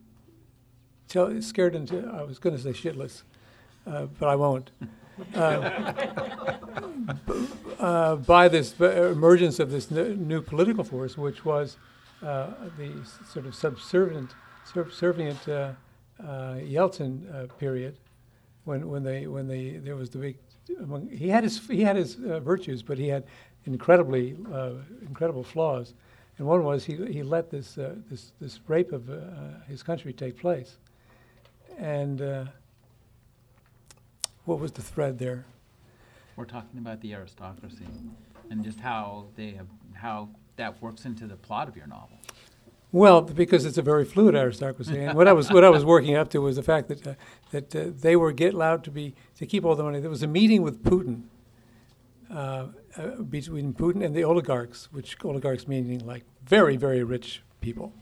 scared 1.40 1.74
into, 1.74 2.10
I 2.12 2.22
was 2.22 2.38
going 2.38 2.56
to 2.56 2.62
say 2.62 2.70
shitless, 2.70 3.22
uh, 3.86 4.06
but 4.18 4.28
I 4.30 4.36
won't. 4.36 4.70
Uh, 5.34 5.92
uh, 7.78 8.16
by 8.16 8.48
this 8.48 8.78
emergence 8.80 9.60
of 9.60 9.70
this 9.70 9.90
new 9.90 10.42
political 10.42 10.82
force, 10.82 11.16
which 11.16 11.44
was 11.44 11.76
uh, 12.22 12.50
the 12.78 12.92
sort 13.30 13.46
of 13.46 13.54
subservient 13.54 14.34
subservient 14.64 15.48
uh, 15.48 15.72
uh, 16.20 16.54
Yeltsin 16.54 17.32
uh, 17.32 17.46
period, 17.58 17.96
when 18.64 18.88
when 18.88 19.02
they 19.02 19.26
when 19.26 19.46
they 19.46 19.72
there 19.72 19.94
was 19.94 20.10
the 20.10 20.18
big, 20.18 20.36
among, 20.80 21.08
he 21.08 21.28
had 21.28 21.44
his 21.44 21.64
he 21.68 21.82
had 21.82 21.96
his 21.96 22.14
virtues, 22.14 22.82
but 22.82 22.98
he 22.98 23.08
had 23.08 23.24
incredibly 23.66 24.36
incredible 25.02 25.44
flaws, 25.44 25.94
and 26.38 26.46
one 26.46 26.64
was 26.64 26.84
he 26.84 26.96
he 27.06 27.22
let 27.22 27.50
this 27.50 27.74
this 28.10 28.32
this 28.40 28.60
rape 28.66 28.92
of 28.92 29.08
his 29.68 29.82
country 29.82 30.12
take 30.12 30.38
place, 30.38 30.76
and 31.78 32.20
what 34.44 34.58
was 34.58 34.72
the 34.72 34.82
thread 34.82 35.18
there? 35.18 35.46
We're 36.36 36.44
talking 36.44 36.78
about 36.78 37.00
the 37.00 37.14
aristocracy, 37.14 37.86
and 38.50 38.64
just 38.64 38.80
how 38.80 39.26
they 39.36 39.52
have 39.52 39.66
how 39.94 40.28
that 40.56 40.80
works 40.82 41.04
into 41.04 41.26
the 41.26 41.36
plot 41.36 41.68
of 41.68 41.76
your 41.76 41.86
novel. 41.86 42.18
Well, 42.92 43.22
because 43.22 43.64
it's 43.64 43.78
a 43.78 43.82
very 43.82 44.04
fluid 44.04 44.36
aristocracy, 44.36 45.02
and 45.02 45.16
what 45.16 45.26
I 45.26 45.32
was 45.32 45.50
what 45.50 45.64
I 45.64 45.70
was 45.70 45.84
working 45.84 46.14
up 46.14 46.30
to 46.30 46.40
was 46.40 46.56
the 46.56 46.62
fact 46.62 46.88
that 46.88 47.06
uh, 47.06 47.14
that 47.50 47.74
uh, 47.74 47.86
they 47.98 48.14
were 48.14 48.32
get 48.32 48.54
allowed 48.54 48.84
to 48.84 48.90
be 48.90 49.14
to 49.36 49.46
keep 49.46 49.64
all 49.64 49.74
the 49.74 49.82
money. 49.82 50.00
There 50.00 50.10
was 50.10 50.22
a 50.22 50.28
meeting 50.28 50.62
with 50.62 50.84
Putin 50.84 51.24
uh, 52.30 52.66
uh 52.96 53.22
between 53.22 53.74
Putin 53.74 54.04
and 54.04 54.14
the 54.14 54.22
oligarchs, 54.22 54.88
which 54.92 55.16
oligarchs 55.24 55.66
meaning 55.66 56.06
like 56.06 56.24
very 56.44 56.76
very 56.76 57.02
rich 57.02 57.42
people, 57.60 57.92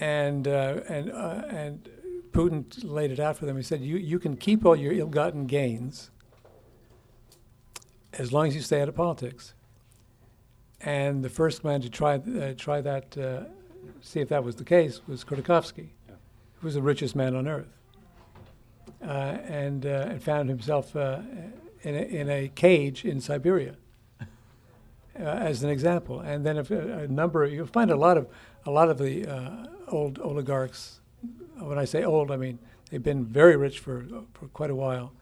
and 0.00 0.48
uh, 0.48 0.80
and 0.88 1.12
uh, 1.12 1.42
and 1.48 1.88
Putin 2.36 2.64
laid 2.84 3.10
it 3.10 3.18
out 3.18 3.36
for 3.38 3.46
them. 3.46 3.56
He 3.56 3.62
said, 3.62 3.80
"You 3.80 3.96
you 3.96 4.18
can 4.18 4.36
keep 4.36 4.66
all 4.66 4.76
your 4.76 4.92
ill-gotten 4.92 5.46
gains 5.46 6.10
as 8.12 8.32
long 8.32 8.48
as 8.48 8.54
you 8.54 8.60
stay 8.60 8.82
out 8.82 8.88
of 8.88 8.94
politics." 8.94 9.54
And 10.82 11.24
the 11.24 11.30
first 11.30 11.64
man 11.64 11.80
to 11.80 11.88
try 11.88 12.16
uh, 12.16 12.52
try 12.56 12.82
that, 12.82 13.16
uh, 13.16 13.44
see 14.02 14.20
if 14.20 14.28
that 14.28 14.44
was 14.44 14.56
the 14.56 14.64
case, 14.64 15.00
was 15.08 15.24
Khodorkovsky, 15.24 15.88
yeah. 16.08 16.14
who 16.56 16.66
was 16.66 16.74
the 16.74 16.82
richest 16.82 17.16
man 17.16 17.34
on 17.34 17.48
earth, 17.48 17.72
uh, 19.02 19.38
and 19.48 19.86
uh, 19.86 20.08
and 20.10 20.22
found 20.22 20.50
himself 20.50 20.94
uh, 20.94 21.20
in 21.82 21.94
a, 21.94 22.02
in 22.02 22.28
a 22.28 22.48
cage 22.48 23.04
in 23.04 23.20
Siberia. 23.20 23.76
Uh, 25.18 25.22
as 25.22 25.62
an 25.62 25.70
example, 25.70 26.20
and 26.20 26.44
then 26.44 26.58
if 26.58 26.70
a, 26.70 26.98
a, 26.98 27.08
number 27.08 27.46
you'll 27.46 27.66
find 27.66 27.90
a 27.90 27.96
lot 27.96 28.18
of 28.18 28.28
a 28.66 28.70
lot 28.70 28.90
of 28.90 28.98
the 28.98 29.26
old 29.88 30.18
oligarchs. 30.18 31.00
When 31.58 31.78
I 31.78 31.84
say 31.84 32.04
old, 32.04 32.30
I 32.30 32.36
mean 32.36 32.58
they've 32.90 33.02
been 33.02 33.24
very 33.24 33.56
rich 33.56 33.78
for 33.80 34.06
for 34.34 34.48
quite 34.48 34.70
a 34.70 34.76
while. 34.76 35.12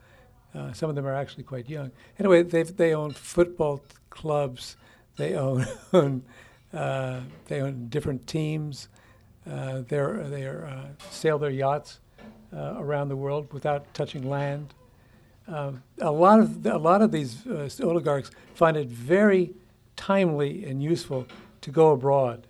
some 0.72 0.89
of 0.89 0.97
them 0.97 1.07
are 1.07 1.14
actually 1.14 1.45
quite 1.45 1.68
young. 1.68 1.91
Anyway, 2.18 2.43
they 2.43 2.62
they 2.62 2.95
own 2.95 3.12
football 3.12 3.82
clubs 4.11 4.76
they 5.16 5.35
own, 5.93 6.22
uh, 6.72 7.20
they 7.47 7.61
own 7.61 7.89
different 7.89 8.26
teams. 8.26 8.89
Uh, 9.49 9.82
they're, 9.89 10.24
they 10.24 10.47
uh, 10.47 10.87
sail 11.11 11.39
their 11.39 11.51
yachts 11.51 12.01
uh, 12.53 12.74
around 12.76 13.09
the 13.09 13.16
world 13.16 13.53
without 13.53 13.93
touching 13.95 14.28
land. 14.28 14.74
Um, 15.47 15.82
a 16.01 16.11
lot 16.11 16.41
of 16.41 16.64
a 16.64 16.78
lot 16.78 17.03
of 17.03 17.12
these 17.12 17.47
uh, 17.47 17.68
oligarchs 17.82 18.30
find 18.55 18.78
it 18.78 18.89
very 18.89 19.53
timely 19.95 20.64
and 20.64 20.82
useful 20.82 21.26
to 21.61 21.70
go 21.70 21.91
abroad, 21.91 22.47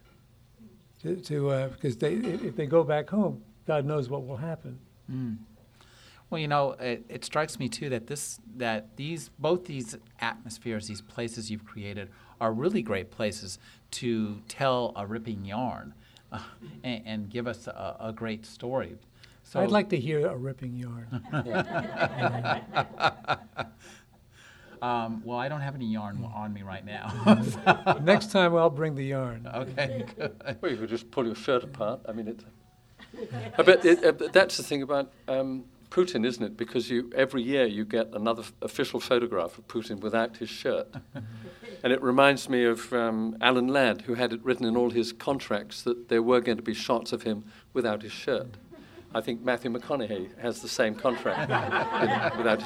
to, 1.02 1.16
to 1.16 1.50
uh, 1.50 1.68
because 1.68 1.96
they 1.96 2.14
if 2.14 2.54
they 2.54 2.66
go 2.66 2.84
back 2.84 3.10
home, 3.10 3.42
God 3.66 3.84
knows 3.84 4.08
what 4.08 4.26
will 4.26 4.36
happen. 4.36 4.78
Mm. 5.10 5.38
Well, 6.30 6.40
you 6.40 6.48
know, 6.48 6.72
it, 6.72 7.04
it, 7.08 7.24
strikes 7.24 7.58
me 7.58 7.68
too 7.68 7.88
that 7.90 8.06
this 8.06 8.40
that 8.56 8.96
these 8.96 9.30
both 9.38 9.66
these 9.66 9.96
atmospheres, 10.20 10.88
these 10.88 11.00
places 11.00 11.50
you've 11.50 11.64
created, 11.64 12.10
are 12.40 12.52
really 12.52 12.82
great 12.82 13.10
places 13.10 13.58
to 13.92 14.40
tell 14.48 14.92
a 14.96 15.06
ripping 15.06 15.44
yarn 15.44 15.94
uh, 16.32 16.40
and, 16.82 17.02
and, 17.06 17.30
give 17.30 17.46
us 17.46 17.68
a, 17.68 17.96
a, 18.00 18.12
great 18.12 18.44
story. 18.44 18.96
So 19.44 19.60
I'd 19.60 19.70
like 19.70 19.90
to 19.90 19.96
hear 19.96 20.26
a 20.26 20.36
ripping 20.36 20.74
yarn. 20.74 21.06
um, 24.82 25.22
well, 25.24 25.38
I 25.38 25.48
don't 25.48 25.60
have 25.60 25.74
any 25.74 25.86
yarn 25.86 26.24
on 26.34 26.52
me 26.52 26.62
right 26.62 26.84
now. 26.84 28.00
Next 28.02 28.32
time 28.32 28.56
I'll 28.56 28.70
bring 28.70 28.94
the 28.94 29.04
yarn. 29.04 29.48
Okay. 29.54 30.06
Good. 30.16 30.58
Well, 30.60 30.72
you 30.72 30.78
could 30.78 30.88
just 30.88 31.10
pull 31.10 31.26
your 31.26 31.36
shirt 31.36 31.62
apart. 31.62 32.00
I 32.08 32.12
mean, 32.12 32.36
But 33.56 33.84
it, 33.84 34.04
uh, 34.04 34.28
that's 34.32 34.56
the 34.56 34.62
thing 34.62 34.82
about 34.82 35.12
um, 35.28 35.64
Putin, 35.90 36.26
isn't 36.26 36.42
it? 36.42 36.56
Because 36.56 36.90
you 36.90 37.10
every 37.14 37.42
year 37.42 37.66
you 37.66 37.84
get 37.84 38.08
another 38.12 38.42
f- 38.42 38.52
official 38.62 39.00
photograph 39.00 39.56
of 39.58 39.68
Putin 39.68 40.00
without 40.00 40.38
his 40.38 40.48
shirt. 40.48 40.88
and 41.82 41.92
it 41.92 42.02
reminds 42.02 42.48
me 42.48 42.64
of 42.64 42.92
um, 42.92 43.36
Alan 43.40 43.68
Ladd, 43.68 44.02
who 44.02 44.14
had 44.14 44.32
it 44.32 44.44
written 44.44 44.66
in 44.66 44.76
all 44.76 44.90
his 44.90 45.12
contracts 45.12 45.82
that 45.82 46.08
there 46.08 46.22
were 46.22 46.40
going 46.40 46.56
to 46.56 46.62
be 46.62 46.74
shots 46.74 47.12
of 47.12 47.22
him 47.22 47.44
without 47.72 48.02
his 48.02 48.12
shirt. 48.12 48.56
I 49.14 49.20
think 49.20 49.42
Matthew 49.42 49.70
McConaughey 49.70 50.36
has 50.38 50.60
the 50.60 50.68
same 50.68 50.96
contract 50.96 51.48
without. 52.36 52.60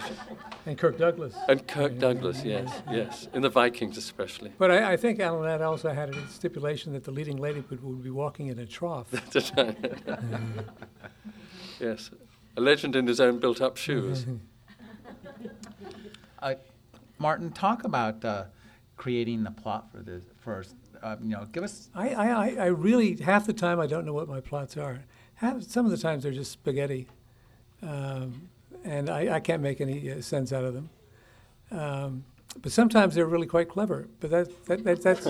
And 0.64 0.78
Kirk 0.78 0.96
Douglas. 0.96 1.34
And 1.46 1.66
Kirk 1.68 1.98
Douglas, 1.98 2.42
yes, 2.42 2.82
yes, 2.90 3.28
in 3.34 3.42
the 3.42 3.50
Vikings 3.50 3.98
especially. 3.98 4.52
But 4.56 4.70
I, 4.70 4.92
I 4.92 4.96
think 4.96 5.20
Alan 5.20 5.42
Ladd 5.42 5.60
also 5.60 5.90
had 5.92 6.14
a 6.14 6.28
stipulation 6.28 6.94
that 6.94 7.04
the 7.04 7.10
leading 7.10 7.36
lady 7.36 7.62
would, 7.68 7.82
would 7.84 8.02
be 8.02 8.10
walking 8.10 8.46
in 8.46 8.58
a 8.58 8.64
trough. 8.64 9.08
yes, 11.80 12.10
a 12.56 12.60
legend 12.60 12.96
in 12.96 13.06
his 13.06 13.20
own 13.20 13.38
built-up 13.38 13.76
shoes. 13.76 14.24
uh, 16.40 16.54
Martin, 17.18 17.50
talk 17.52 17.84
about 17.84 18.24
uh, 18.24 18.44
creating 18.96 19.44
the 19.44 19.50
plot 19.50 19.90
for 19.92 19.98
this 19.98 20.24
first. 20.40 20.74
Uh, 21.02 21.16
you 21.22 21.28
know, 21.28 21.46
give 21.52 21.62
us. 21.62 21.90
I, 21.94 22.08
I, 22.08 22.48
I 22.54 22.66
really 22.66 23.16
half 23.16 23.46
the 23.46 23.52
time 23.52 23.78
I 23.78 23.86
don't 23.86 24.06
know 24.06 24.14
what 24.14 24.28
my 24.28 24.40
plots 24.40 24.76
are. 24.78 25.00
Half, 25.38 25.62
some 25.62 25.84
of 25.84 25.90
the 25.90 25.98
times 25.98 26.22
they're 26.22 26.32
just 26.32 26.52
spaghetti, 26.52 27.08
um, 27.82 28.48
and 28.84 29.10
I, 29.10 29.36
I 29.36 29.40
can't 29.40 29.62
make 29.62 29.80
any 29.80 30.12
uh, 30.12 30.20
sense 30.20 30.52
out 30.52 30.64
of 30.64 30.74
them. 30.74 30.90
Um, 31.70 32.24
but 32.60 32.72
sometimes 32.72 33.14
they're 33.14 33.26
really 33.26 33.46
quite 33.46 33.68
clever. 33.68 34.08
But 34.20 34.30
that, 34.30 34.66
that, 34.66 34.84
that 34.84 35.02
that's 35.02 35.28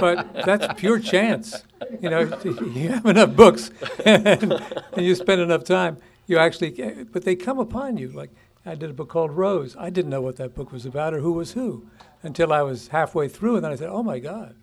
but 0.00 0.44
that's 0.44 0.80
pure 0.80 0.98
chance. 0.98 1.62
You 2.00 2.10
know, 2.10 2.20
you 2.74 2.88
have 2.88 3.06
enough 3.06 3.36
books 3.36 3.70
and, 4.04 4.26
and 4.26 5.06
you 5.06 5.14
spend 5.14 5.40
enough 5.40 5.64
time 5.64 5.98
you 6.26 6.38
actually, 6.38 7.04
but 7.12 7.24
they 7.24 7.36
come 7.36 7.58
upon 7.58 7.96
you. 7.96 8.08
Like 8.08 8.30
I 8.64 8.74
did 8.74 8.90
a 8.90 8.94
book 8.94 9.08
called 9.08 9.32
Rose. 9.32 9.76
I 9.78 9.90
didn't 9.90 10.10
know 10.10 10.20
what 10.20 10.36
that 10.36 10.54
book 10.54 10.72
was 10.72 10.86
about 10.86 11.14
or 11.14 11.20
who 11.20 11.32
was 11.32 11.52
who 11.52 11.86
until 12.22 12.52
I 12.52 12.62
was 12.62 12.88
halfway 12.88 13.28
through, 13.28 13.56
and 13.56 13.64
then 13.64 13.72
I 13.72 13.76
said, 13.76 13.88
"Oh 13.90 14.02
my 14.02 14.18
God!" 14.18 14.54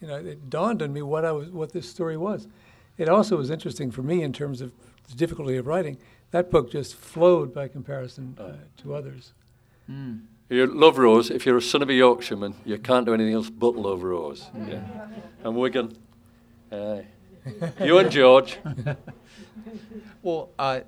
You 0.00 0.08
know, 0.08 0.16
it 0.16 0.50
dawned 0.50 0.82
on 0.82 0.92
me 0.92 1.02
what 1.02 1.24
I 1.24 1.32
was, 1.32 1.48
what 1.50 1.72
this 1.72 1.88
story 1.88 2.16
was. 2.16 2.48
It 2.98 3.08
also 3.08 3.36
was 3.36 3.50
interesting 3.50 3.90
for 3.90 4.02
me 4.02 4.22
in 4.22 4.32
terms 4.32 4.60
of 4.60 4.72
the 5.08 5.14
difficulty 5.14 5.56
of 5.56 5.66
writing. 5.66 5.98
That 6.30 6.50
book 6.50 6.70
just 6.70 6.94
flowed 6.94 7.52
by 7.52 7.68
comparison 7.68 8.36
uh, 8.38 8.52
to 8.82 8.94
others. 8.94 9.32
Mm. 9.90 10.22
You 10.48 10.66
love 10.66 10.98
Rose. 10.98 11.30
If 11.30 11.46
you're 11.46 11.56
a 11.56 11.62
son 11.62 11.82
of 11.82 11.88
a 11.88 11.94
Yorkshireman, 11.94 12.54
you 12.64 12.78
can't 12.78 13.06
do 13.06 13.14
anything 13.14 13.34
else 13.34 13.50
but 13.50 13.74
love 13.74 14.02
Rose. 14.02 14.50
Yeah. 14.68 14.82
And 15.44 15.56
Wigan. 15.56 15.96
Aye. 16.70 17.06
you 17.80 17.98
and 17.98 18.10
George. 18.10 18.58
Well, 20.22 20.50
uh, 20.58 20.80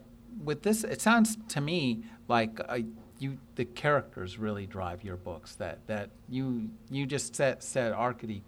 with 0.42 0.62
this, 0.62 0.84
it 0.84 1.00
sounds 1.00 1.36
to 1.48 1.60
me 1.60 2.04
like 2.28 2.60
uh, 2.68 2.78
you, 3.18 3.38
the 3.56 3.64
characters 3.64 4.38
really 4.38 4.66
drive 4.66 5.02
your 5.02 5.16
books. 5.16 5.56
That 5.56 5.86
that 5.86 6.10
you 6.28 6.70
you 6.90 7.06
just 7.06 7.34
set 7.34 7.62
set 7.62 7.92
Arkady 7.92 8.42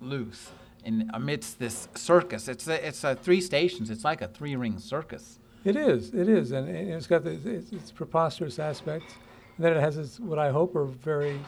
loose 0.00 0.50
in 0.84 1.10
amidst 1.14 1.58
this 1.58 1.88
circus. 1.94 2.48
It's 2.48 2.66
a, 2.68 2.86
it's 2.86 3.04
a 3.04 3.14
three 3.14 3.40
stations. 3.40 3.90
It's 3.90 4.04
like 4.04 4.22
a 4.22 4.28
three 4.28 4.56
ring 4.56 4.78
circus. 4.78 5.38
It 5.64 5.76
is, 5.76 6.12
it 6.12 6.28
is, 6.28 6.50
and, 6.50 6.68
and 6.68 6.90
it's 6.90 7.06
got 7.06 7.22
the, 7.24 7.30
its, 7.30 7.72
its 7.72 7.90
preposterous 7.92 8.58
aspects. 8.58 9.14
And 9.56 9.64
then 9.64 9.76
it 9.76 9.80
has 9.80 9.96
its, 9.96 10.18
what 10.18 10.38
I 10.38 10.50
hope 10.50 10.74
are 10.74 10.86
very, 10.86 11.38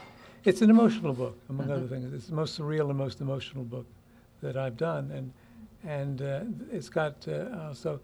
it's 0.44 0.62
an 0.62 0.70
emotional 0.70 1.12
book, 1.12 1.36
among 1.48 1.70
other 1.70 1.88
things. 1.88 2.12
It's 2.12 2.26
the 2.26 2.34
most 2.34 2.58
surreal 2.58 2.90
and 2.90 2.98
most 2.98 3.20
emotional 3.20 3.64
book 3.64 3.86
that 4.42 4.56
I've 4.56 4.76
done, 4.76 5.10
and 5.10 5.32
and 5.84 6.22
uh, 6.22 6.40
it's 6.70 6.88
got 6.88 7.26
uh, 7.28 7.66
also, 7.68 8.00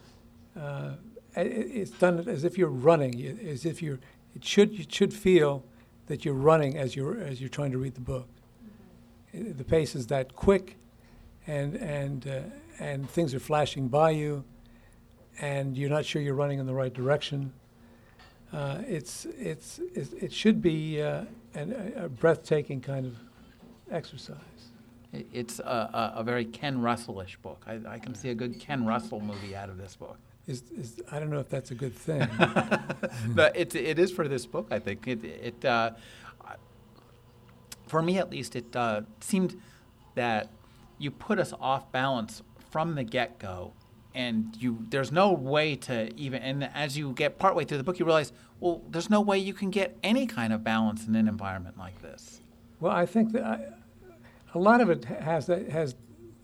uh, 0.58 0.92
it, 1.36 1.46
it's 1.46 1.90
done 1.90 2.18
as 2.28 2.44
if 2.44 2.56
you're 2.58 2.68
running, 2.68 3.38
as 3.46 3.64
if 3.64 3.82
you're. 3.82 3.98
It 4.34 4.44
should 4.44 4.78
you 4.78 4.84
should 4.88 5.12
feel 5.12 5.64
that 6.06 6.24
you're 6.24 6.34
running 6.34 6.78
as 6.78 6.96
you're 6.96 7.20
as 7.20 7.40
you're 7.40 7.50
trying 7.50 7.72
to 7.72 7.78
read 7.78 7.94
the 7.94 8.00
book. 8.00 8.28
Uh, 9.34 9.52
The 9.56 9.64
pace 9.64 9.94
is 9.94 10.06
that 10.06 10.34
quick, 10.34 10.76
and 11.46 11.74
and 11.76 12.26
uh, 12.26 12.40
and 12.78 13.08
things 13.10 13.34
are 13.34 13.40
flashing 13.40 13.88
by 13.88 14.10
you 14.10 14.44
and 15.40 15.76
you're 15.76 15.90
not 15.90 16.04
sure 16.04 16.20
you're 16.20 16.34
running 16.34 16.58
in 16.58 16.66
the 16.66 16.74
right 16.74 16.92
direction. 16.92 17.52
Uh, 18.52 18.78
it's, 18.86 19.26
it's, 19.38 19.80
it's, 19.94 20.12
it 20.14 20.32
should 20.32 20.60
be 20.60 21.00
uh, 21.00 21.24
an, 21.54 21.94
a 21.96 22.08
breathtaking 22.08 22.80
kind 22.80 23.06
of 23.06 23.14
exercise. 23.90 24.36
It's 25.32 25.58
a, 25.60 25.62
a, 25.62 26.12
a 26.20 26.22
very 26.22 26.44
Ken 26.44 26.80
Russell-ish 26.80 27.36
book. 27.38 27.62
I, 27.66 27.80
I 27.88 27.98
can 27.98 28.14
see 28.14 28.28
a 28.28 28.34
good 28.34 28.60
Ken 28.60 28.84
Russell 28.84 29.20
movie 29.20 29.56
out 29.56 29.68
of 29.68 29.78
this 29.78 29.96
book. 29.96 30.18
Is, 30.46 30.62
is, 30.76 31.00
I 31.10 31.18
don't 31.18 31.30
know 31.30 31.38
if 31.38 31.48
that's 31.48 31.70
a 31.70 31.74
good 31.74 31.94
thing. 31.94 32.28
but 33.28 33.56
it, 33.56 33.74
it 33.74 33.98
is 33.98 34.10
for 34.10 34.28
this 34.28 34.46
book, 34.46 34.68
I 34.70 34.78
think. 34.78 35.06
It, 35.06 35.24
it 35.24 35.64
uh, 35.64 35.92
for 37.86 38.02
me 38.02 38.18
at 38.18 38.30
least, 38.30 38.56
it 38.56 38.74
uh, 38.74 39.02
seemed 39.20 39.60
that 40.14 40.48
you 41.00 41.10
put 41.10 41.38
us 41.38 41.52
off 41.58 41.90
balance 41.90 42.42
from 42.70 42.94
the 42.94 43.02
get 43.02 43.38
go, 43.38 43.72
and 44.14 44.54
you 44.58 44.86
there's 44.90 45.10
no 45.10 45.32
way 45.32 45.74
to 45.74 46.14
even. 46.16 46.42
And 46.42 46.70
as 46.74 46.96
you 46.96 47.12
get 47.12 47.38
partway 47.38 47.64
through 47.64 47.78
the 47.78 47.84
book, 47.84 47.98
you 47.98 48.04
realize, 48.04 48.32
well, 48.60 48.82
there's 48.88 49.08
no 49.08 49.20
way 49.20 49.38
you 49.38 49.54
can 49.54 49.70
get 49.70 49.96
any 50.02 50.26
kind 50.26 50.52
of 50.52 50.62
balance 50.62 51.06
in 51.06 51.16
an 51.16 51.26
environment 51.26 51.78
like 51.78 52.02
this. 52.02 52.40
well, 52.80 52.92
I 52.92 53.06
think 53.06 53.32
that 53.32 53.44
I, 53.44 53.60
a 54.54 54.58
lot 54.58 54.80
of 54.80 54.90
it 54.90 55.04
has 55.06 55.46
that 55.46 55.70
has 55.70 55.94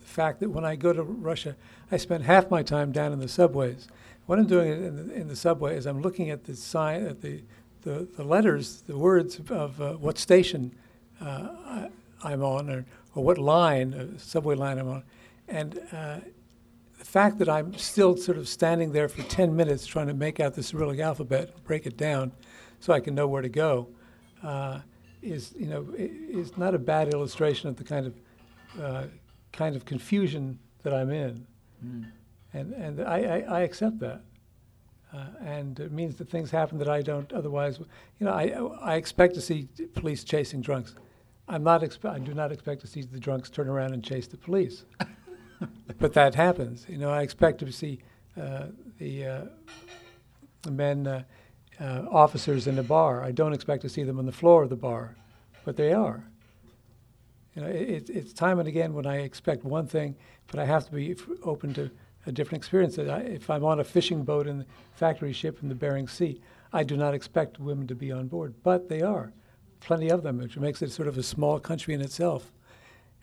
the 0.00 0.06
fact 0.06 0.40
that 0.40 0.50
when 0.50 0.64
I 0.64 0.74
go 0.74 0.92
to 0.92 1.02
Russia, 1.02 1.54
I 1.92 1.98
spend 1.98 2.24
half 2.24 2.50
my 2.50 2.62
time 2.62 2.92
down 2.92 3.12
in 3.12 3.18
the 3.18 3.28
subways. 3.28 3.88
What 4.24 4.38
I'm 4.38 4.46
doing 4.46 4.72
in 4.72 4.96
the, 4.96 5.14
in 5.14 5.28
the 5.28 5.36
subway 5.36 5.76
is 5.76 5.86
I'm 5.86 6.00
looking 6.00 6.30
at 6.30 6.44
the 6.44 6.56
sign, 6.56 7.06
at 7.06 7.20
the, 7.20 7.42
the, 7.82 8.08
the 8.16 8.24
letters, 8.24 8.82
the 8.86 8.98
words 8.98 9.38
of 9.50 9.80
uh, 9.80 9.92
what 9.94 10.18
station 10.18 10.74
uh, 11.20 11.48
I, 11.64 11.88
I'm 12.24 12.42
on, 12.42 12.70
or, 12.70 12.86
or 13.16 13.24
what 13.24 13.38
line, 13.38 13.94
uh, 13.94 14.18
subway 14.18 14.54
line 14.54 14.78
I'm 14.78 14.88
on, 14.88 15.02
and 15.48 15.80
uh, 15.90 16.18
the 16.98 17.04
fact 17.04 17.38
that 17.38 17.48
I'm 17.48 17.74
still 17.74 18.16
sort 18.16 18.38
of 18.38 18.46
standing 18.46 18.92
there 18.92 19.08
for 19.08 19.22
10 19.22 19.56
minutes 19.56 19.86
trying 19.86 20.06
to 20.06 20.14
make 20.14 20.38
out 20.38 20.54
the 20.54 20.62
Cyrillic 20.62 21.00
alphabet, 21.00 21.64
break 21.64 21.86
it 21.86 21.96
down, 21.96 22.32
so 22.78 22.92
I 22.92 23.00
can 23.00 23.14
know 23.14 23.26
where 23.26 23.42
to 23.42 23.48
go, 23.48 23.88
uh, 24.42 24.80
is 25.22 25.54
you 25.58 25.66
know 25.66 25.86
is 25.96 26.56
not 26.56 26.74
a 26.74 26.78
bad 26.78 27.12
illustration 27.12 27.68
of 27.68 27.76
the 27.76 27.84
kind 27.84 28.06
of 28.06 28.14
uh, 28.80 29.04
kind 29.52 29.74
of 29.74 29.84
confusion 29.84 30.58
that 30.82 30.92
I'm 30.92 31.10
in, 31.10 31.46
and 32.52 32.72
and 32.74 33.00
I, 33.00 33.18
I, 33.48 33.58
I 33.58 33.60
accept 33.62 33.98
that. 34.00 34.20
Uh, 35.14 35.24
and 35.40 35.80
it 35.80 35.92
means 35.92 36.16
that 36.16 36.28
things 36.28 36.50
happen 36.50 36.76
that 36.78 36.88
I 36.88 37.00
don't 37.00 37.32
otherwise. 37.32 37.78
You 38.18 38.26
know, 38.26 38.32
I, 38.32 38.92
I 38.92 38.96
expect 38.96 39.34
to 39.34 39.40
see 39.40 39.68
police 39.94 40.22
chasing 40.22 40.60
drunks. 40.60 40.94
I'm 41.48 41.62
not. 41.62 41.82
Expe- 41.82 42.10
I 42.10 42.18
do 42.18 42.34
not 42.34 42.50
expect 42.52 42.80
to 42.82 42.86
see 42.86 43.02
the 43.02 43.20
drunks 43.20 43.50
turn 43.50 43.68
around 43.68 43.92
and 43.94 44.02
chase 44.02 44.26
the 44.26 44.36
police. 44.36 44.84
but 45.98 46.12
that 46.14 46.34
happens. 46.34 46.86
You 46.88 46.98
know, 46.98 47.10
I 47.10 47.22
expect 47.22 47.60
to 47.60 47.70
see 47.72 48.00
uh, 48.40 48.66
the, 48.98 49.26
uh, 49.26 49.44
the 50.62 50.70
men, 50.70 51.06
uh, 51.06 51.22
uh, 51.80 52.04
officers 52.10 52.66
in 52.66 52.76
the 52.76 52.82
bar. 52.82 53.22
I 53.22 53.30
don't 53.32 53.52
expect 53.52 53.82
to 53.82 53.88
see 53.88 54.02
them 54.02 54.18
on 54.18 54.26
the 54.26 54.32
floor 54.32 54.62
of 54.62 54.70
the 54.70 54.76
bar, 54.76 55.14
but 55.64 55.76
they 55.76 55.92
are. 55.92 56.24
You 57.54 57.62
know, 57.62 57.68
it, 57.68 58.10
it's- 58.10 58.32
time 58.32 58.58
and 58.58 58.68
again 58.68 58.92
when 58.94 59.06
I 59.06 59.18
expect 59.18 59.64
one 59.64 59.86
thing, 59.86 60.16
but 60.48 60.58
I 60.60 60.64
have 60.64 60.86
to 60.86 60.92
be 60.92 61.12
f- 61.12 61.26
open 61.42 61.74
to 61.74 61.90
a 62.26 62.32
different 62.32 62.62
experience. 62.62 62.98
I, 62.98 63.18
if 63.20 63.48
I'm 63.50 63.64
on 63.64 63.80
a 63.80 63.84
fishing 63.84 64.24
boat 64.24 64.46
in 64.46 64.58
the 64.58 64.66
factory 64.94 65.32
ship 65.32 65.58
in 65.62 65.68
the 65.68 65.74
Bering 65.74 66.08
Sea, 66.08 66.40
I 66.72 66.82
do 66.82 66.96
not 66.96 67.14
expect 67.14 67.60
women 67.60 67.86
to 67.86 67.94
be 67.94 68.10
on 68.12 68.26
board, 68.26 68.54
but 68.62 68.88
they 68.88 69.00
are, 69.02 69.32
plenty 69.86 70.08
of 70.10 70.24
them, 70.24 70.38
which 70.38 70.56
makes 70.56 70.82
it 70.82 70.90
sort 70.90 71.06
of 71.06 71.16
a 71.16 71.22
small 71.22 71.60
country 71.60 71.94
in 71.94 72.00
itself. 72.00 72.50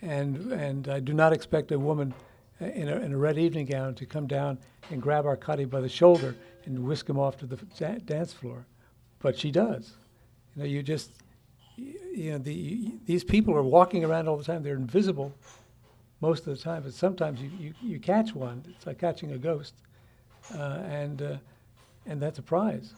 And 0.01 0.51
and 0.51 0.87
I 0.87 0.99
do 0.99 1.13
not 1.13 1.33
expect 1.33 1.71
a 1.71 1.77
woman 1.77 2.13
uh, 2.61 2.65
in 2.65 2.87
a, 2.87 2.95
in 2.97 3.13
a 3.13 3.17
red 3.17 3.37
evening 3.37 3.65
gown 3.65 3.95
to 3.95 4.05
come 4.05 4.27
down 4.27 4.57
and 4.89 5.01
grab 5.01 5.25
Arkady 5.25 5.65
by 5.65 5.81
the 5.81 5.89
shoulder 5.89 6.35
and 6.65 6.79
whisk 6.79 7.09
him 7.09 7.19
off 7.19 7.37
to 7.37 7.45
the 7.45 7.57
da- 7.77 7.99
dance 8.05 8.33
floor, 8.33 8.65
but 9.19 9.37
she 9.37 9.51
does. 9.51 9.93
You 10.55 10.61
know, 10.61 10.67
you 10.67 10.81
just 10.83 11.11
you 11.75 12.31
know 12.31 12.37
the, 12.37 12.93
these 13.05 13.23
people 13.23 13.53
are 13.55 13.63
walking 13.63 14.05
around 14.05 14.27
all 14.29 14.37
the 14.37 14.43
time. 14.43 14.63
They're 14.63 14.75
invisible 14.75 15.33
most 16.21 16.47
of 16.47 16.55
the 16.57 16.63
time, 16.63 16.83
but 16.83 16.93
sometimes 16.93 17.41
you, 17.41 17.51
you, 17.59 17.73
you 17.81 17.99
catch 17.99 18.33
one. 18.33 18.63
It's 18.69 18.87
like 18.87 18.99
catching 18.99 19.33
a 19.33 19.37
ghost, 19.37 19.73
uh, 20.53 20.81
and 20.87 21.21
uh, 21.21 21.37
and 22.05 22.21
that's 22.21 22.39
a 22.39 22.43
prize. 22.43 22.93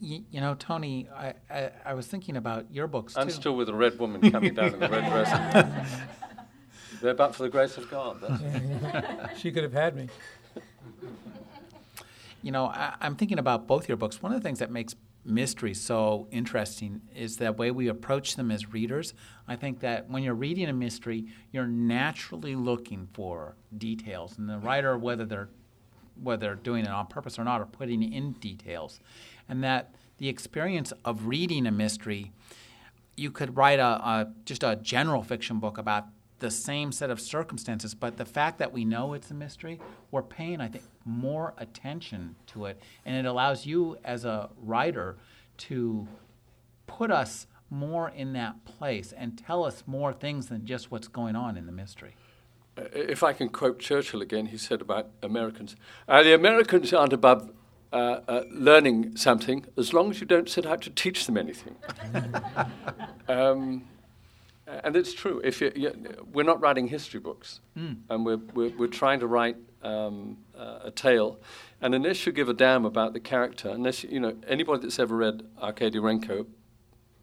You, 0.00 0.24
you 0.30 0.40
know, 0.40 0.54
Tony, 0.54 1.08
I, 1.14 1.34
I, 1.50 1.70
I 1.86 1.94
was 1.94 2.06
thinking 2.06 2.36
about 2.36 2.66
your 2.72 2.86
books. 2.86 3.16
I'm 3.16 3.30
still 3.30 3.56
with 3.56 3.68
a 3.68 3.74
red 3.74 3.98
woman 3.98 4.30
coming 4.30 4.54
down 4.54 4.74
in 4.74 4.80
the 4.80 4.88
red 4.88 5.10
dress. 5.10 6.00
They're 7.02 7.14
back 7.14 7.32
for 7.32 7.44
the 7.44 7.48
grace 7.48 7.76
of 7.76 7.90
God. 7.90 8.20
That's 8.20 9.38
She 9.40 9.52
could 9.52 9.62
have 9.62 9.72
had 9.72 9.96
me. 9.96 10.08
You 12.42 12.52
know, 12.52 12.66
I, 12.66 12.94
I'm 13.00 13.16
thinking 13.16 13.38
about 13.38 13.66
both 13.66 13.88
your 13.88 13.96
books. 13.96 14.22
One 14.22 14.32
of 14.32 14.40
the 14.40 14.46
things 14.46 14.60
that 14.60 14.70
makes 14.70 14.94
mystery 15.24 15.74
so 15.74 16.26
interesting 16.30 17.02
is 17.14 17.36
the 17.36 17.52
way 17.52 17.70
we 17.70 17.88
approach 17.88 18.36
them 18.36 18.50
as 18.50 18.72
readers. 18.72 19.14
I 19.46 19.56
think 19.56 19.80
that 19.80 20.08
when 20.08 20.22
you're 20.22 20.34
reading 20.34 20.68
a 20.68 20.72
mystery, 20.72 21.26
you're 21.52 21.66
naturally 21.66 22.54
looking 22.54 23.08
for 23.12 23.54
details, 23.76 24.38
and 24.38 24.48
the 24.48 24.58
writer, 24.58 24.96
whether 24.96 25.24
they're 25.24 25.48
whether 26.20 26.46
they're 26.46 26.54
doing 26.56 26.84
it 26.84 26.90
on 26.90 27.06
purpose 27.06 27.38
or 27.38 27.44
not, 27.44 27.60
are 27.60 27.66
putting 27.66 28.02
in 28.02 28.32
details, 28.32 29.00
and 29.48 29.62
that 29.64 29.94
the 30.18 30.28
experience 30.28 30.92
of 31.04 31.26
reading 31.26 31.66
a 31.66 31.70
mystery, 31.70 32.32
you 33.16 33.30
could 33.30 33.56
write 33.56 33.78
a, 33.78 33.84
a 33.84 34.32
just 34.44 34.62
a 34.62 34.76
general 34.76 35.22
fiction 35.22 35.58
book 35.58 35.78
about 35.78 36.06
the 36.38 36.50
same 36.50 36.92
set 36.92 37.10
of 37.10 37.20
circumstances, 37.20 37.94
but 37.94 38.16
the 38.16 38.24
fact 38.24 38.58
that 38.58 38.72
we 38.72 38.84
know 38.84 39.12
it's 39.12 39.30
a 39.30 39.34
mystery, 39.34 39.80
we're 40.10 40.22
paying, 40.22 40.60
I 40.60 40.68
think, 40.68 40.84
more 41.04 41.54
attention 41.58 42.36
to 42.48 42.66
it, 42.66 42.80
and 43.04 43.16
it 43.16 43.28
allows 43.28 43.66
you 43.66 43.96
as 44.04 44.24
a 44.24 44.50
writer 44.56 45.16
to 45.58 46.06
put 46.86 47.10
us 47.10 47.46
more 47.70 48.08
in 48.08 48.32
that 48.32 48.64
place 48.64 49.12
and 49.12 49.36
tell 49.36 49.64
us 49.64 49.82
more 49.86 50.12
things 50.12 50.46
than 50.46 50.64
just 50.64 50.90
what's 50.90 51.08
going 51.08 51.36
on 51.36 51.56
in 51.56 51.66
the 51.66 51.72
mystery. 51.72 52.14
If 52.76 53.22
I 53.22 53.32
can 53.32 53.48
quote 53.48 53.80
Churchill 53.80 54.22
again, 54.22 54.46
he 54.46 54.56
said 54.56 54.80
about 54.80 55.08
Americans 55.22 55.74
uh, 56.06 56.22
the 56.22 56.34
Americans 56.34 56.92
aren't 56.92 57.12
above 57.12 57.50
uh, 57.92 58.20
uh, 58.28 58.44
learning 58.50 59.16
something 59.16 59.64
as 59.76 59.92
long 59.92 60.10
as 60.10 60.20
you 60.20 60.26
don't 60.26 60.48
set 60.48 60.66
out 60.66 60.82
to 60.82 60.90
teach 60.90 61.26
them 61.26 61.36
anything. 61.36 61.76
um, 63.28 63.84
and 64.66 64.96
it's 64.96 65.14
true. 65.14 65.40
If 65.42 65.60
you, 65.60 65.72
you, 65.74 65.92
we're 66.32 66.42
not 66.42 66.60
writing 66.60 66.88
history 66.88 67.20
books, 67.20 67.60
and 68.10 68.26
we're, 68.26 68.36
we're, 68.54 68.70
we're 68.76 68.86
trying 68.88 69.20
to 69.20 69.26
write 69.26 69.56
um, 69.82 70.38
uh, 70.56 70.80
a 70.84 70.90
tale, 70.90 71.40
and 71.80 71.94
unless 71.94 72.26
you 72.26 72.32
give 72.32 72.48
a 72.48 72.54
damn 72.54 72.84
about 72.84 73.14
the 73.14 73.20
character, 73.20 73.70
unless 73.70 74.04
you, 74.04 74.10
you 74.10 74.20
know 74.20 74.36
anybody 74.46 74.82
that's 74.82 74.98
ever 74.98 75.16
read 75.16 75.44
Arkady 75.62 75.98
Renko, 75.98 76.46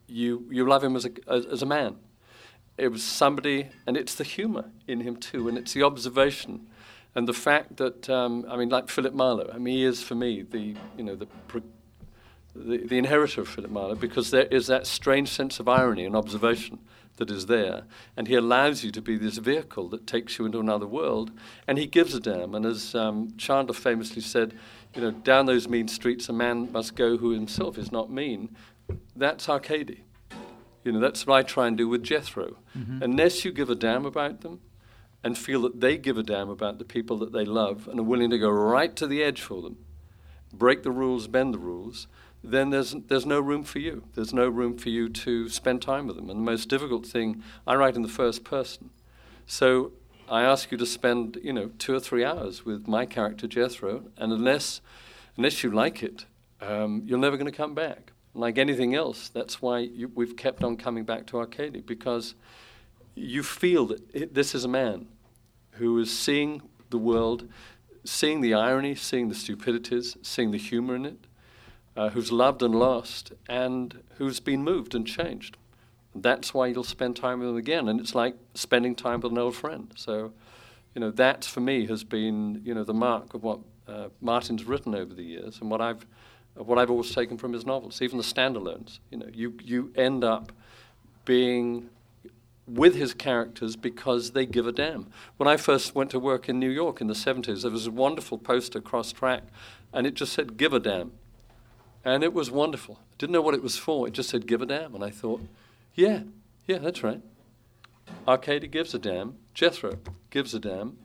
you 0.07 0.47
you 0.49 0.67
love 0.67 0.83
him 0.83 0.95
as 0.95 1.05
a 1.05 1.11
as, 1.27 1.45
as 1.45 1.61
a 1.61 1.65
man 1.65 1.97
it 2.77 2.89
was 2.89 3.03
somebody, 3.03 3.69
and 3.87 3.95
it's 3.95 4.15
the 4.15 4.23
humour 4.23 4.65
in 4.87 5.01
him 5.01 5.15
too, 5.15 5.47
and 5.47 5.57
it's 5.57 5.73
the 5.73 5.83
observation, 5.83 6.67
and 7.15 7.27
the 7.27 7.33
fact 7.33 7.77
that 7.77 8.09
um, 8.09 8.45
I 8.49 8.57
mean, 8.57 8.69
like 8.69 8.89
Philip 8.89 9.13
Marlowe. 9.13 9.49
I 9.53 9.57
mean, 9.57 9.77
he 9.77 9.83
is 9.85 10.03
for 10.03 10.15
me 10.15 10.43
the 10.43 10.75
you 10.97 11.03
know 11.03 11.15
the, 11.15 11.25
pro- 11.47 11.63
the 12.53 12.77
the 12.77 12.97
inheritor 12.97 13.41
of 13.41 13.47
Philip 13.47 13.71
Marlowe 13.71 13.95
because 13.95 14.31
there 14.31 14.45
is 14.45 14.67
that 14.67 14.85
strange 14.85 15.29
sense 15.29 15.59
of 15.59 15.67
irony 15.67 16.05
and 16.05 16.15
observation 16.15 16.79
that 17.17 17.31
is 17.31 17.45
there, 17.45 17.83
and 18.17 18.27
he 18.27 18.35
allows 18.35 18.83
you 18.83 18.91
to 18.91 19.01
be 19.01 19.17
this 19.17 19.37
vehicle 19.37 19.87
that 19.89 20.05
takes 20.05 20.37
you 20.37 20.45
into 20.45 20.59
another 20.59 20.85
world, 20.85 21.31
and 21.65 21.77
he 21.77 21.87
gives 21.87 22.13
a 22.13 22.19
damn. 22.19 22.53
And 22.53 22.65
as 22.65 22.93
um, 22.93 23.33
Chandler 23.37 23.73
famously 23.73 24.21
said, 24.21 24.53
you 24.93 25.01
know, 25.01 25.11
down 25.11 25.45
those 25.45 25.69
mean 25.69 25.87
streets 25.87 26.27
a 26.27 26.33
man 26.33 26.69
must 26.73 26.95
go 26.95 27.15
who 27.15 27.31
himself 27.31 27.77
is 27.77 27.91
not 27.91 28.11
mean, 28.11 28.53
that's 29.15 29.47
Arkady. 29.47 30.03
You 30.83 30.91
know, 30.91 30.99
that's 30.99 31.25
what 31.25 31.35
I 31.35 31.41
try 31.41 31.67
and 31.67 31.77
do 31.77 31.87
with 31.87 32.03
Jethro. 32.03 32.57
Mm-hmm. 32.77 33.01
Unless 33.01 33.43
you 33.43 33.51
give 33.51 33.69
a 33.69 33.75
damn 33.75 34.05
about 34.05 34.41
them 34.41 34.59
and 35.25 35.35
feel 35.35 35.63
that 35.63 35.81
they 35.81 35.97
give 35.97 36.19
a 36.19 36.23
damn 36.23 36.49
about 36.49 36.77
the 36.77 36.85
people 36.85 37.17
that 37.17 37.33
they 37.33 37.43
love 37.43 37.87
and 37.87 37.99
are 37.99 38.03
willing 38.03 38.29
to 38.29 38.37
go 38.37 38.47
right 38.47 38.95
to 38.95 39.07
the 39.07 39.23
edge 39.23 39.41
for 39.41 39.59
them, 39.63 39.75
break 40.53 40.83
the 40.83 40.91
rules, 40.91 41.27
bend 41.27 41.51
the 41.51 41.57
rules, 41.57 42.05
then 42.43 42.69
there's, 42.69 42.95
there's 43.07 43.25
no 43.25 43.39
room 43.39 43.63
for 43.63 43.79
you. 43.79 44.03
There's 44.13 44.35
no 44.35 44.47
room 44.47 44.77
for 44.77 44.89
you 44.89 45.09
to 45.09 45.49
spend 45.49 45.81
time 45.81 46.05
with 46.05 46.15
them. 46.15 46.29
And 46.29 46.41
the 46.41 46.43
most 46.43 46.69
difficult 46.69 47.07
thing, 47.07 47.41
I 47.65 47.73
write 47.73 47.95
in 47.95 48.03
the 48.03 48.07
first 48.07 48.43
person. 48.43 48.91
So 49.47 49.93
I 50.29 50.43
ask 50.43 50.71
you 50.71 50.77
to 50.77 50.85
spend, 50.85 51.39
you 51.41 51.51
know, 51.51 51.71
two 51.79 51.95
or 51.95 51.99
three 51.99 52.23
hours 52.23 52.63
with 52.63 52.87
my 52.87 53.07
character 53.07 53.47
Jethro, 53.47 54.03
and 54.17 54.31
unless, 54.31 54.79
unless 55.37 55.63
you 55.63 55.71
like 55.71 56.03
it, 56.03 56.25
um, 56.61 57.01
you're 57.03 57.17
never 57.17 57.35
going 57.35 57.51
to 57.51 57.57
come 57.57 57.73
back. 57.73 58.11
Like 58.35 58.59
anything 58.59 58.93
else, 58.93 59.29
that's 59.29 59.59
why 59.59 59.79
you, 59.79 60.11
we've 60.13 60.37
kept 60.37 60.63
on 60.63 60.77
coming 60.77 61.03
back 61.03 61.25
to 61.27 61.39
Arkady, 61.39 61.81
because 61.81 62.35
you 63.15 63.41
feel 63.41 63.87
that 63.87 64.01
it, 64.13 64.35
this 64.35 64.53
is 64.53 64.65
a 64.65 64.67
man 64.67 65.07
who 65.77 65.97
is 65.99 66.17
seeing 66.17 66.61
the 66.89 66.97
world, 66.97 67.47
seeing 68.03 68.41
the 68.41 68.53
irony, 68.53 68.95
seeing 68.95 69.29
the 69.29 69.35
stupidities, 69.35 70.17
seeing 70.21 70.51
the 70.51 70.57
humor 70.57 70.95
in 70.95 71.05
it, 71.05 71.27
uh, 71.95 72.09
who's 72.09 72.31
loved 72.31 72.61
and 72.61 72.75
lost, 72.75 73.31
and 73.47 74.01
who's 74.17 74.39
been 74.39 74.63
moved 74.63 74.95
and 74.95 75.07
changed. 75.07 75.57
That's 76.13 76.53
why 76.53 76.67
you'll 76.67 76.83
spend 76.83 77.15
time 77.15 77.39
with 77.39 77.49
them 77.49 77.57
again, 77.57 77.89
and 77.89 77.99
it's 77.99 78.15
like 78.15 78.35
spending 78.53 78.95
time 78.95 79.21
with 79.21 79.31
an 79.31 79.37
old 79.37 79.55
friend. 79.55 79.91
So, 79.95 80.31
you 80.93 81.01
know, 81.01 81.11
that 81.11 81.43
for 81.43 81.59
me 81.59 81.87
has 81.87 82.03
been, 82.03 82.61
you 82.63 82.73
know, 82.73 82.83
the 82.83 82.93
mark 82.93 83.33
of 83.33 83.43
what 83.43 83.59
uh, 83.87 84.07
Martin's 84.21 84.63
written 84.63 84.95
over 84.95 85.13
the 85.13 85.23
years, 85.23 85.59
and 85.59 85.69
what 85.69 85.81
I've, 85.81 86.05
what 86.55 86.77
I've 86.77 86.89
always 86.89 87.13
taken 87.13 87.37
from 87.37 87.51
his 87.51 87.65
novels, 87.65 88.01
even 88.01 88.17
the 88.17 88.23
standalones. 88.23 88.99
You 89.11 89.17
know, 89.17 89.27
you 89.33 89.57
you 89.61 89.91
end 89.95 90.23
up 90.23 90.53
being 91.25 91.89
with 92.67 92.95
his 92.95 93.13
characters 93.13 93.75
because 93.75 94.31
they 94.31 94.45
give 94.45 94.65
a 94.65 94.71
damn. 94.71 95.07
When 95.37 95.47
I 95.47 95.57
first 95.57 95.93
went 95.93 96.09
to 96.11 96.19
work 96.19 96.49
in 96.49 96.59
New 96.59 96.69
York 96.69 96.99
in 96.99 97.07
the 97.07 97.13
70s, 97.13 97.61
there 97.61 97.71
was 97.71 97.87
a 97.87 97.91
wonderful 97.91 98.37
poster 98.37 98.81
cross 98.81 99.11
track, 99.11 99.43
and 99.93 100.07
it 100.07 100.15
just 100.15 100.33
said, 100.33 100.57
Give 100.57 100.73
a 100.73 100.79
damn. 100.79 101.11
And 102.03 102.23
it 102.23 102.33
was 102.33 102.51
wonderful. 102.51 102.99
I 103.01 103.15
didn't 103.17 103.33
know 103.33 103.41
what 103.41 103.55
it 103.55 103.63
was 103.63 103.77
for. 103.77 104.07
It 104.07 104.13
just 104.13 104.29
said, 104.29 104.47
Give 104.47 104.61
a 104.61 104.65
damn. 104.65 104.95
And 104.95 105.03
I 105.03 105.09
thought, 105.09 105.41
Yeah, 105.93 106.21
yeah, 106.67 106.79
that's 106.79 107.03
right. 107.03 107.21
Arkady 108.27 108.67
gives 108.67 108.93
a 108.93 108.99
damn. 108.99 109.37
Jethro 109.53 109.99
gives 110.29 110.53
a 110.53 110.59
damn. 110.59 110.97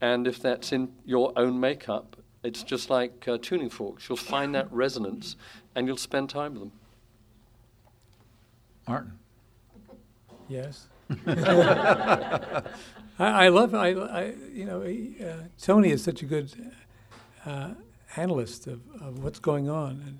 And 0.00 0.26
if 0.26 0.40
that's 0.40 0.72
in 0.72 0.92
your 1.04 1.32
own 1.36 1.60
makeup, 1.60 2.16
it's 2.42 2.62
just 2.62 2.90
like 2.90 3.26
uh, 3.26 3.38
tuning 3.40 3.70
forks. 3.70 4.08
You'll 4.08 4.16
find 4.16 4.54
that 4.54 4.70
resonance 4.70 5.36
and 5.74 5.86
you'll 5.86 5.96
spend 5.96 6.28
time 6.28 6.52
with 6.54 6.62
them. 6.62 6.72
Martin. 8.86 9.18
Yes. 10.48 10.88
I, 11.26 12.62
I 13.18 13.48
love 13.48 13.74
I, 13.74 13.88
I 13.90 14.34
you 14.52 14.64
know 14.64 14.82
uh, 14.82 15.44
Tony 15.60 15.90
is 15.90 16.02
such 16.02 16.22
a 16.22 16.26
good 16.26 16.52
uh, 17.44 17.70
analyst 18.16 18.66
of, 18.66 18.80
of 19.00 19.22
what's 19.22 19.38
going 19.38 19.68
on 19.68 20.02
and 20.06 20.18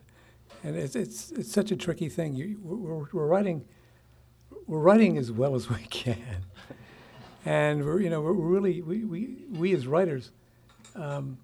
and 0.65 0.77
it's 0.77 0.97
it's 0.97 1.31
it's 1.33 1.53
such 1.53 1.71
a 1.71 1.77
tricky 1.77 2.09
thing. 2.09 2.35
You, 2.35 2.59
we're, 2.63 3.07
we're 3.13 3.27
writing 3.27 3.65
we're 4.67 4.79
writing 4.79 5.19
as 5.19 5.31
well 5.31 5.55
as 5.55 5.69
we 5.69 5.83
can, 5.91 6.47
and 7.45 7.85
we're 7.85 8.01
you 8.01 8.11
know 8.11 8.23
we're 8.23 8.33
really 8.33 8.81
we 8.81 9.05
we, 9.05 9.45
we 9.51 9.75
as 9.75 9.87
writers. 9.87 10.33
Um, 10.97 11.39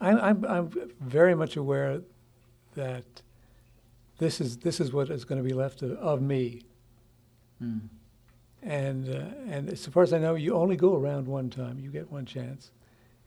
I, 0.00 0.10
I'm 0.10 0.44
I'm 0.44 0.70
very 1.00 1.34
much 1.34 1.56
aware 1.56 2.00
that 2.76 3.04
this 4.18 4.40
is 4.40 4.58
this 4.58 4.78
is 4.80 4.92
what 4.92 5.10
is 5.10 5.24
going 5.24 5.42
to 5.42 5.46
be 5.46 5.54
left 5.54 5.82
of, 5.82 5.92
of 5.92 6.22
me. 6.22 6.62
Mm. 7.60 7.88
And 8.62 9.08
uh, 9.08 9.52
and 9.52 9.68
as 9.70 9.86
far 9.86 10.02
as 10.02 10.12
I 10.12 10.18
know, 10.18 10.34
you 10.34 10.54
only 10.54 10.76
go 10.76 10.96
around 10.96 11.26
one 11.26 11.48
time. 11.48 11.78
You 11.78 11.90
get 11.90 12.10
one 12.10 12.26
chance, 12.26 12.72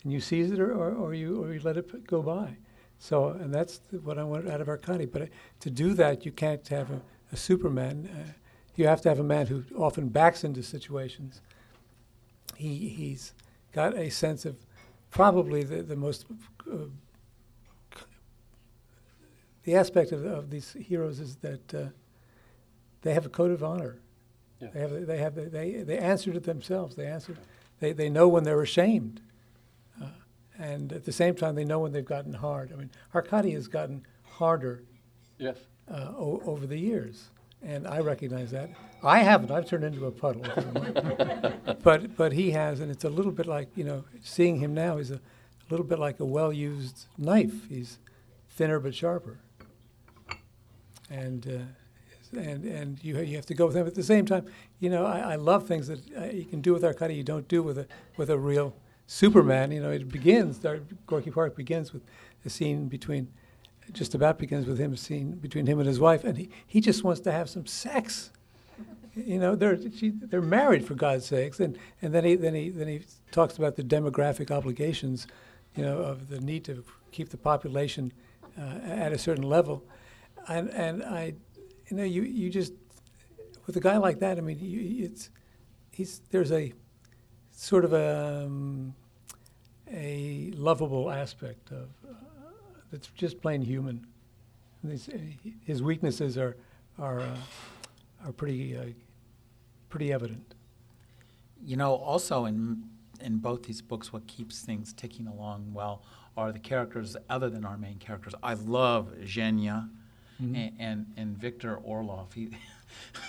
and 0.04 0.12
you 0.12 0.20
seize 0.20 0.52
it 0.52 0.60
or, 0.60 0.74
or, 0.74 0.92
or 0.92 1.14
you 1.14 1.42
or 1.44 1.54
you 1.54 1.62
let 1.62 1.78
it 1.78 2.06
go 2.06 2.22
by. 2.22 2.58
So 3.00 3.30
and 3.30 3.54
that's 3.54 3.80
what 4.04 4.18
I 4.18 4.24
want 4.24 4.50
out 4.50 4.62
of 4.62 4.68
Arkady. 4.68 5.06
But 5.06 5.22
uh, 5.24 5.26
to 5.62 5.70
do 5.70 5.94
that, 5.94 6.26
you 6.26 6.32
can't 6.32 6.68
have 6.68 6.92
a, 6.92 7.02
a 7.32 7.38
Superman. 7.38 8.10
Uh, 8.14 8.32
you 8.76 8.88
have 8.88 9.02
to 9.02 9.10
have 9.10 9.20
a 9.20 9.24
man 9.24 9.48
who 9.48 9.64
often 9.78 10.10
backs 10.10 10.44
into 10.44 10.62
situations. 10.62 11.42
He 12.58 12.90
he's 12.90 13.34
got 13.72 13.98
a 13.98 14.10
sense 14.10 14.44
of 14.46 14.58
probably 15.12 15.64
the 15.64 15.82
the 15.82 15.96
most 15.96 16.26
uh, 16.70 16.88
the 19.64 19.76
aspect 19.76 20.12
of, 20.12 20.26
of 20.26 20.50
these 20.50 20.74
heroes 20.74 21.20
is 21.20 21.38
that 21.38 21.74
uh, 21.74 21.86
they 23.02 23.14
have 23.14 23.26
a 23.26 23.30
code 23.30 23.52
of 23.52 23.64
honor. 23.64 24.01
Yeah. 24.62 24.68
They 24.74 24.80
have 24.80 25.08
they 25.08 25.18
have 25.18 25.52
they 25.52 25.72
they 25.84 25.98
answer 25.98 26.32
to 26.34 26.40
themselves. 26.40 26.96
They 26.96 27.08
answer. 27.08 27.36
They 27.80 27.94
they 27.94 28.10
know 28.10 28.28
when 28.28 28.44
they're 28.44 28.62
ashamed, 28.62 29.22
uh, 30.02 30.06
and 30.60 30.94
at 30.94 31.04
the 31.06 31.12
same 31.12 31.34
time 31.36 31.56
they 31.56 31.66
know 31.66 31.80
when 31.80 31.92
they've 31.94 32.06
gotten 32.06 32.34
hard. 32.34 32.72
I 32.72 32.76
mean, 32.76 32.92
Arkady 33.16 33.52
has 33.52 33.68
gotten 33.68 34.06
harder 34.24 34.84
Yes. 35.40 35.58
uh, 35.90 36.12
o- 36.16 36.42
over 36.46 36.68
the 36.68 36.78
years, 36.78 37.30
and 37.64 37.88
I 37.88 38.00
recognize 38.02 38.52
that. 38.52 38.70
I 39.04 39.20
haven't. 39.24 39.50
I've 39.50 39.66
turned 39.68 39.84
into 39.84 40.06
a 40.06 40.12
puddle, 40.12 40.44
but 41.84 42.16
but 42.16 42.34
he 42.34 42.52
has, 42.52 42.80
and 42.82 42.92
it's 42.92 43.04
a 43.04 43.10
little 43.10 43.32
bit 43.32 43.48
like 43.48 43.70
you 43.76 43.84
know, 43.84 44.04
seeing 44.22 44.60
him 44.60 44.76
now 44.76 44.98
is 44.98 45.10
a, 45.10 45.16
a 45.16 45.68
little 45.72 45.86
bit 45.86 45.98
like 45.98 46.20
a 46.20 46.26
well-used 46.26 47.06
knife. 47.18 47.68
He's 47.68 47.98
thinner 48.50 48.80
but 48.80 48.94
sharper, 48.94 49.40
and. 51.10 51.48
Uh, 51.48 51.58
and 52.34 52.66
and 52.66 53.04
you 53.04 53.20
you 53.20 53.36
have 53.36 53.46
to 53.48 53.54
go 53.54 53.68
with 53.68 53.76
him 53.76 53.88
at 53.88 53.96
the 53.96 54.04
same 54.04 54.26
time. 54.26 54.46
You 54.80 54.90
know, 54.90 55.06
I, 55.06 55.34
I 55.34 55.36
love 55.36 55.68
things 55.68 55.88
that 55.88 56.00
uh, 56.18 56.26
you 56.26 56.46
can 56.46 56.62
do 56.62 56.74
with 56.74 56.84
Arkady 56.84 57.16
you 57.16 57.24
don't 57.24 57.48
do 57.48 57.62
with 57.64 57.78
a 57.78 57.88
with 58.18 58.30
a 58.30 58.38
real 58.38 58.74
Superman. 59.12 59.72
You 59.72 59.82
know, 59.82 59.92
it 59.92 60.08
begins. 60.10 60.60
Gorky 61.06 61.32
Park 61.32 61.56
begins 61.56 61.92
with 61.92 62.02
a 62.46 62.50
scene 62.50 62.88
between, 62.88 63.28
just 63.92 64.16
about 64.16 64.40
begins 64.40 64.66
with 64.66 64.80
him 64.80 64.96
scene 64.96 65.32
between 65.32 65.66
him 65.68 65.80
and 65.80 65.88
his 65.88 66.00
wife, 66.00 66.24
and 66.24 66.38
he, 66.38 66.50
he 66.66 66.80
just 66.80 67.04
wants 67.04 67.20
to 67.22 67.32
have 67.32 67.50
some 67.50 67.66
sex. 67.66 68.32
You 69.14 69.38
know, 69.38 69.56
they're 69.56 69.78
she, 69.92 70.12
they're 70.12 70.42
married 70.42 70.86
for 70.86 70.96
God's 70.96 71.26
sakes, 71.26 71.60
and, 71.60 71.78
and 72.02 72.14
then 72.14 72.24
he 72.24 72.36
then 72.36 72.56
he 72.56 72.70
then 72.70 72.88
he 72.88 73.02
talks 73.32 73.58
about 73.58 73.76
the 73.76 73.84
demographic 73.84 74.50
obligations, 74.50 75.28
you 75.76 75.84
know, 75.84 75.98
of 75.98 76.30
the 76.30 76.40
need 76.40 76.64
to 76.66 76.86
keep 77.12 77.30
the 77.30 77.38
population 77.38 78.14
uh, 78.58 78.80
at 78.86 79.12
a 79.12 79.18
certain 79.18 79.44
level, 79.44 79.84
and 80.48 80.70
and 80.70 81.04
I 81.04 81.34
you 81.92 81.98
know, 81.98 82.04
you, 82.04 82.22
you 82.22 82.50
just 82.50 82.74
with 83.68 83.76
a 83.76 83.82
guy 83.82 83.98
like 83.98 84.20
that. 84.20 84.38
I 84.38 84.42
mean, 84.42 84.58
you, 84.60 85.04
it's 85.06 85.30
he's 85.92 86.22
there's 86.32 86.54
a 86.54 86.72
sort 87.52 87.84
of 87.84 87.92
a 87.92 88.46
um, 88.46 88.96
a 89.92 90.52
lovable 90.56 91.12
aspect 91.12 91.72
of 91.72 91.90
uh, 92.10 92.14
that's 92.92 93.08
just 93.08 93.42
plain 93.42 93.62
human. 93.62 94.08
His, 94.88 95.10
his 95.66 95.84
weaknesses 95.84 96.38
are 96.38 96.56
are 96.98 97.20
uh, 97.20 97.38
are 98.26 98.32
pretty 98.32 98.78
uh, 98.78 98.86
pretty 99.90 100.14
evident. 100.14 100.56
You 101.62 101.76
know, 101.76 101.94
also 101.96 102.46
in 102.46 102.84
in 103.20 103.38
both 103.40 103.64
these 103.64 103.82
books, 103.82 104.14
what 104.14 104.26
keeps 104.28 104.62
things 104.62 104.94
ticking 104.94 105.28
along 105.28 105.74
well 105.74 106.04
are 106.38 106.54
the 106.54 106.60
characters 106.60 107.18
other 107.30 107.50
than 107.50 107.66
our 107.66 107.78
main 107.78 107.98
characters. 107.98 108.34
I 108.42 108.54
love 108.54 109.14
Zhenya 109.24 109.90
Mm-hmm. 110.42 110.56
and, 110.56 110.74
and, 110.80 111.06
and 111.18 111.38
Victor 111.38 111.76
Orlov, 111.76 112.34
he, 112.34 112.50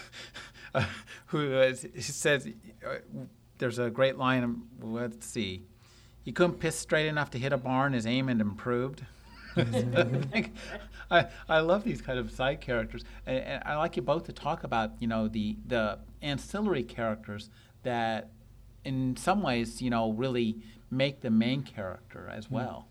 uh, 0.74 0.84
who 1.26 1.52
is, 1.54 1.86
says, 1.98 2.48
uh, 2.86 2.96
there's 3.58 3.78
a 3.78 3.90
great 3.90 4.16
line, 4.16 4.62
let's 4.80 5.26
see, 5.26 5.66
he 6.22 6.32
couldn't 6.32 6.58
piss 6.58 6.78
straight 6.78 7.06
enough 7.06 7.30
to 7.30 7.38
hit 7.38 7.52
a 7.52 7.58
barn, 7.58 7.92
his 7.92 8.06
aim 8.06 8.28
had 8.28 8.40
improved. 8.40 9.04
I, 11.10 11.26
I 11.48 11.60
love 11.60 11.84
these 11.84 12.00
kind 12.00 12.18
of 12.18 12.30
side 12.30 12.60
characters, 12.60 13.04
and, 13.26 13.38
and 13.44 13.62
I 13.66 13.76
like 13.76 13.96
you 13.96 14.02
both 14.02 14.24
to 14.24 14.32
talk 14.32 14.64
about, 14.64 14.92
you 14.98 15.08
know, 15.08 15.28
the, 15.28 15.58
the 15.66 15.98
ancillary 16.22 16.84
characters 16.84 17.50
that 17.82 18.30
in 18.84 19.16
some 19.16 19.42
ways, 19.42 19.82
you 19.82 19.90
know, 19.90 20.12
really 20.12 20.58
make 20.90 21.20
the 21.20 21.30
main 21.30 21.62
character 21.62 22.30
as 22.32 22.50
well. 22.50 22.88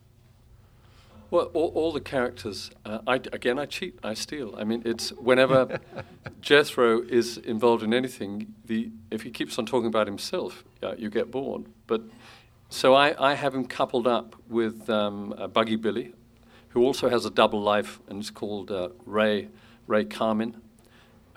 Well, 1.31 1.45
all, 1.53 1.69
all 1.69 1.93
the 1.93 2.01
characters, 2.01 2.71
uh, 2.83 2.99
I, 3.07 3.15
again, 3.15 3.57
I 3.57 3.65
cheat, 3.65 3.97
I 4.03 4.15
steal. 4.15 4.53
I 4.57 4.65
mean, 4.65 4.81
it's 4.83 5.11
whenever 5.13 5.79
Jethro 6.41 7.01
is 7.01 7.37
involved 7.37 7.83
in 7.83 7.93
anything, 7.93 8.53
the, 8.65 8.91
if 9.09 9.21
he 9.21 9.31
keeps 9.31 9.57
on 9.57 9.65
talking 9.65 9.87
about 9.87 10.07
himself, 10.07 10.65
uh, 10.83 10.93
you 10.97 11.09
get 11.09 11.31
bored. 11.31 11.67
But 11.87 12.01
so 12.69 12.95
I, 12.95 13.31
I 13.31 13.35
have 13.35 13.55
him 13.55 13.65
coupled 13.65 14.07
up 14.07 14.35
with 14.49 14.89
um, 14.89 15.33
uh, 15.37 15.47
Buggy 15.47 15.77
Billy, 15.77 16.13
who 16.69 16.83
also 16.83 17.07
has 17.07 17.25
a 17.25 17.29
double 17.29 17.61
life, 17.61 18.01
and 18.09 18.19
it's 18.19 18.29
called 18.29 18.69
uh, 18.69 18.89
Ray 19.05 19.47
Ray 19.87 20.03
Carmin. 20.03 20.55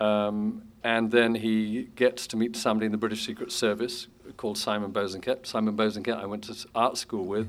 Um, 0.01 0.63
and 0.83 1.09
then 1.09 1.35
he 1.35 1.83
gets 1.95 2.27
to 2.27 2.37
meet 2.37 2.57
somebody 2.57 2.85
in 2.87 2.91
the 2.91 2.97
British 2.97 3.25
Secret 3.25 3.49
Service 3.49 4.07
called 4.35 4.57
Simon 4.57 4.91
Bosanquet. 4.91 5.45
Simon 5.45 5.77
Bosanquet, 5.77 6.21
I 6.21 6.25
went 6.25 6.43
to 6.43 6.67
art 6.75 6.97
school 6.97 7.23
with. 7.23 7.47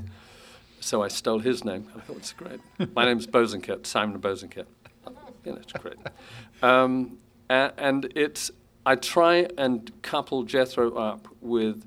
So 0.81 1.03
I 1.03 1.09
stole 1.09 1.41
his 1.41 1.65
name. 1.65 1.91
I 1.97 2.01
thought 2.01 2.19
it's 2.19 2.33
great. 2.33 2.61
My 2.95 3.05
name's 3.05 3.27
Bosanquet, 3.27 3.87
Simon 3.87 4.21
Bosanquet. 4.21 4.67
You 5.45 5.53
know, 5.53 5.59
it's 5.59 5.73
great. 5.73 5.97
um, 6.63 7.19
and, 7.49 7.73
and 7.77 8.13
it's 8.15 8.51
I 8.85 8.95
try 8.95 9.49
and 9.59 9.91
couple 10.03 10.45
Jethro 10.45 10.95
up 10.97 11.29
with 11.41 11.85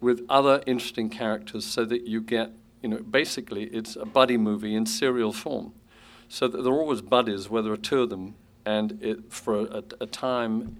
with 0.00 0.24
other 0.28 0.62
interesting 0.66 1.10
characters 1.10 1.64
so 1.64 1.84
that 1.84 2.06
you 2.06 2.20
get 2.20 2.52
you 2.82 2.88
know 2.88 2.98
basically 2.98 3.64
it's 3.64 3.96
a 3.96 4.04
buddy 4.06 4.36
movie 4.36 4.74
in 4.74 4.86
serial 4.86 5.32
form. 5.32 5.74
So 6.28 6.46
that 6.46 6.62
they're 6.62 6.72
always 6.72 7.00
buddies, 7.00 7.48
where 7.48 7.62
there 7.62 7.72
are 7.72 7.76
two 7.78 8.02
of 8.02 8.10
them, 8.10 8.34
and 8.66 9.02
it, 9.02 9.32
for 9.32 9.60
a, 9.60 9.82
a 10.00 10.06
time 10.06 10.76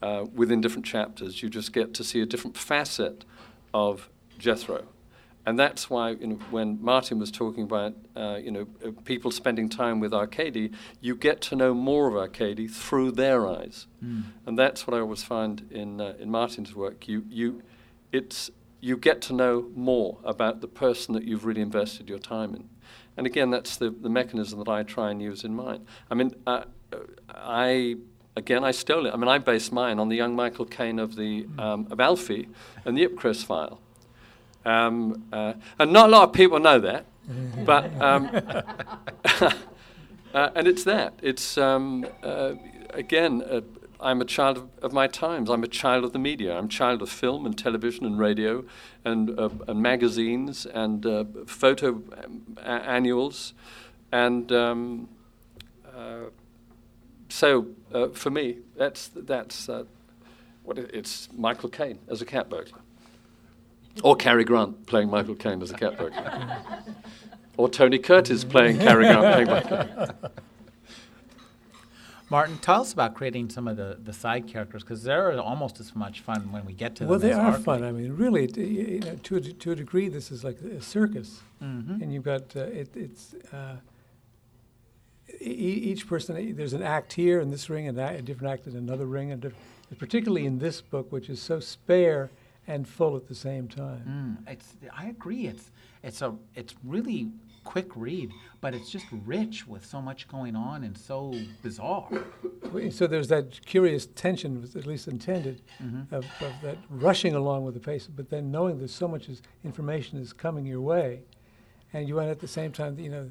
uh, 0.00 0.26
within 0.32 0.60
different 0.60 0.86
chapters, 0.86 1.42
you 1.42 1.48
just 1.48 1.72
get 1.72 1.94
to 1.94 2.04
see 2.04 2.20
a 2.20 2.26
different 2.26 2.56
facet 2.56 3.24
of 3.72 4.08
Jethro. 4.38 4.84
And 5.46 5.58
that's 5.58 5.90
why 5.90 6.10
you 6.10 6.26
know, 6.26 6.38
when 6.50 6.82
Martin 6.82 7.18
was 7.18 7.30
talking 7.30 7.64
about 7.64 7.94
uh, 8.16 8.38
you 8.42 8.50
know, 8.50 8.66
uh, 8.84 8.90
people 9.04 9.30
spending 9.30 9.68
time 9.68 10.00
with 10.00 10.14
Arkady, 10.14 10.70
you 11.00 11.14
get 11.14 11.40
to 11.42 11.56
know 11.56 11.74
more 11.74 12.08
of 12.08 12.16
Arkady 12.16 12.66
through 12.66 13.12
their 13.12 13.46
eyes. 13.46 13.86
Mm. 14.02 14.24
And 14.46 14.58
that's 14.58 14.86
what 14.86 14.96
I 14.96 15.00
always 15.00 15.22
find 15.22 15.68
in, 15.70 16.00
uh, 16.00 16.14
in 16.18 16.30
Martin's 16.30 16.74
work. 16.74 17.08
You, 17.08 17.24
you, 17.28 17.62
it's, 18.10 18.50
you 18.80 18.96
get 18.96 19.20
to 19.22 19.32
know 19.32 19.70
more 19.74 20.18
about 20.24 20.60
the 20.60 20.68
person 20.68 21.14
that 21.14 21.24
you've 21.24 21.44
really 21.44 21.62
invested 21.62 22.08
your 22.08 22.18
time 22.18 22.54
in. 22.54 22.68
And 23.16 23.26
again, 23.26 23.50
that's 23.50 23.76
the, 23.76 23.90
the 23.90 24.08
mechanism 24.08 24.58
that 24.58 24.68
I 24.68 24.82
try 24.82 25.10
and 25.10 25.22
use 25.22 25.44
in 25.44 25.54
mine. 25.54 25.86
I 26.10 26.14
mean, 26.14 26.34
uh, 26.46 26.64
I 27.28 27.96
again, 28.36 28.64
I 28.64 28.72
stole 28.72 29.06
it. 29.06 29.14
I 29.14 29.16
mean, 29.16 29.28
I 29.28 29.38
based 29.38 29.72
mine 29.72 29.98
on 29.98 30.08
the 30.08 30.16
young 30.16 30.34
Michael 30.34 30.64
Caine 30.64 30.98
of 30.98 31.16
the 31.16 31.46
um, 31.58 31.86
of 31.90 32.00
Alfie 32.00 32.48
and 32.84 32.96
the 32.96 33.06
Ipcress 33.06 33.44
file. 33.44 33.80
Um, 34.64 35.24
uh, 35.32 35.54
and 35.78 35.92
not 35.92 36.08
a 36.08 36.12
lot 36.12 36.28
of 36.28 36.32
people 36.32 36.58
know 36.58 36.78
that, 36.80 37.06
but 37.64 38.00
um, 38.00 38.30
uh, 40.34 40.50
and 40.54 40.66
it's 40.66 40.84
that. 40.84 41.14
It's 41.22 41.58
um, 41.58 42.06
uh, 42.22 42.54
again. 42.90 43.42
Uh, 43.42 43.60
I'm 44.00 44.20
a 44.20 44.26
child 44.26 44.58
of, 44.58 44.68
of, 44.82 44.92
my 44.92 45.06
times. 45.06 45.48
I'm 45.48 45.64
a 45.64 45.68
child 45.68 46.04
of 46.04 46.12
the 46.12 46.18
media. 46.18 46.58
I'm 46.58 46.66
a 46.66 46.68
child 46.68 47.00
of 47.00 47.08
film 47.08 47.46
and 47.46 47.56
television 47.56 48.04
and 48.04 48.18
radio 48.18 48.62
and, 49.02 49.38
uh, 49.38 49.48
and 49.66 49.80
magazines 49.80 50.66
and 50.66 51.06
uh, 51.06 51.24
photo 51.46 52.02
annuals. 52.62 53.54
And 54.12 54.52
um, 54.52 55.08
so 57.30 57.68
for 58.12 58.30
me, 58.30 58.58
that's, 58.76 59.08
that's 59.14 59.70
what 60.64 60.76
it, 60.76 60.90
it's 60.92 61.30
Michael 61.32 61.70
Caine 61.70 62.00
as 62.08 62.20
a 62.20 62.26
cat 62.26 62.50
burglar. 62.50 62.83
Or 64.02 64.16
Cary 64.16 64.44
Grant 64.44 64.86
playing 64.86 65.10
Michael 65.10 65.34
Caine 65.34 65.62
as 65.62 65.70
a 65.70 65.74
cat 65.74 65.96
burglar. 65.96 66.58
or 67.56 67.68
Tony 67.68 67.98
Curtis 67.98 68.44
playing 68.44 68.78
Cary 68.78 69.04
Grant 69.04 69.46
playing 69.46 69.70
Michael 69.70 70.30
Martin, 72.30 72.58
tell 72.58 72.80
us 72.80 72.92
about 72.92 73.14
creating 73.14 73.50
some 73.50 73.68
of 73.68 73.76
the, 73.76 73.98
the 74.02 74.12
side 74.12 74.48
characters 74.48 74.82
because 74.82 75.02
they're 75.02 75.38
almost 75.38 75.78
as 75.78 75.94
much 75.94 76.20
fun 76.20 76.50
when 76.50 76.64
we 76.64 76.72
get 76.72 76.96
to 76.96 77.04
well, 77.04 77.18
them. 77.18 77.30
Well, 77.30 77.38
they 77.52 77.58
are 77.58 77.58
fun. 77.58 77.84
I 77.84 77.92
mean, 77.92 78.16
really, 78.16 78.50
you 78.56 79.00
know, 79.00 79.16
to 79.22 79.36
a, 79.36 79.40
to 79.40 79.72
a 79.72 79.76
degree, 79.76 80.08
this 80.08 80.32
is 80.32 80.42
like 80.42 80.58
a 80.60 80.80
circus, 80.80 81.42
mm-hmm. 81.62 82.02
and 82.02 82.12
you've 82.12 82.24
got 82.24 82.56
uh, 82.56 82.62
it, 82.62 82.96
it's 82.96 83.34
uh, 83.52 83.76
e- 85.40 85.44
each 85.44 86.08
person. 86.08 86.56
There's 86.56 86.72
an 86.72 86.82
act 86.82 87.12
here 87.12 87.40
in 87.40 87.50
this 87.50 87.68
ring, 87.68 87.86
and 87.86 87.98
a 87.98 88.22
different 88.22 88.52
act 88.52 88.66
in 88.66 88.74
another 88.74 89.06
ring, 89.06 89.30
and 89.30 89.52
particularly 89.98 90.46
in 90.46 90.58
this 90.58 90.80
book, 90.80 91.12
which 91.12 91.28
is 91.28 91.40
so 91.40 91.60
spare 91.60 92.30
and 92.66 92.88
full 92.88 93.16
at 93.16 93.26
the 93.26 93.34
same 93.34 93.68
time. 93.68 94.38
Mm, 94.46 94.52
it's, 94.52 94.74
I 94.96 95.06
agree. 95.06 95.46
It's, 95.46 95.70
it's, 96.02 96.22
a, 96.22 96.34
it's 96.54 96.74
really 96.84 97.28
quick 97.64 97.96
read, 97.96 98.30
but 98.60 98.74
it's 98.74 98.90
just 98.90 99.06
rich 99.24 99.66
with 99.66 99.84
so 99.84 100.00
much 100.00 100.28
going 100.28 100.54
on 100.54 100.84
and 100.84 100.96
so 100.96 101.34
bizarre. 101.62 102.08
So 102.90 103.06
there's 103.06 103.28
that 103.28 103.64
curious 103.64 104.06
tension, 104.06 104.68
at 104.74 104.86
least 104.86 105.08
intended, 105.08 105.62
mm-hmm. 105.82 106.14
of, 106.14 106.24
of, 106.40 106.52
that 106.62 106.78
rushing 106.90 107.34
along 107.34 107.64
with 107.64 107.74
the 107.74 107.80
pace, 107.80 108.06
but 108.06 108.30
then 108.30 108.50
knowing 108.50 108.78
that 108.78 108.90
so 108.90 109.08
much 109.08 109.28
is, 109.28 109.42
information 109.64 110.18
is 110.18 110.32
coming 110.32 110.66
your 110.66 110.80
way, 110.80 111.22
and 111.92 112.08
you 112.08 112.16
want 112.16 112.28
at 112.28 112.40
the 112.40 112.48
same 112.48 112.72
time, 112.72 112.98
you 112.98 113.10
know, 113.10 113.30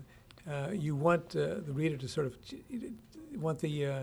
uh, 0.49 0.71
you 0.71 0.95
want 0.95 1.35
uh, 1.35 1.55
the 1.65 1.71
reader 1.73 1.97
to 1.97 2.07
sort 2.07 2.27
of 2.27 2.35
want 3.35 3.59
the 3.59 3.85
uh, 3.85 4.01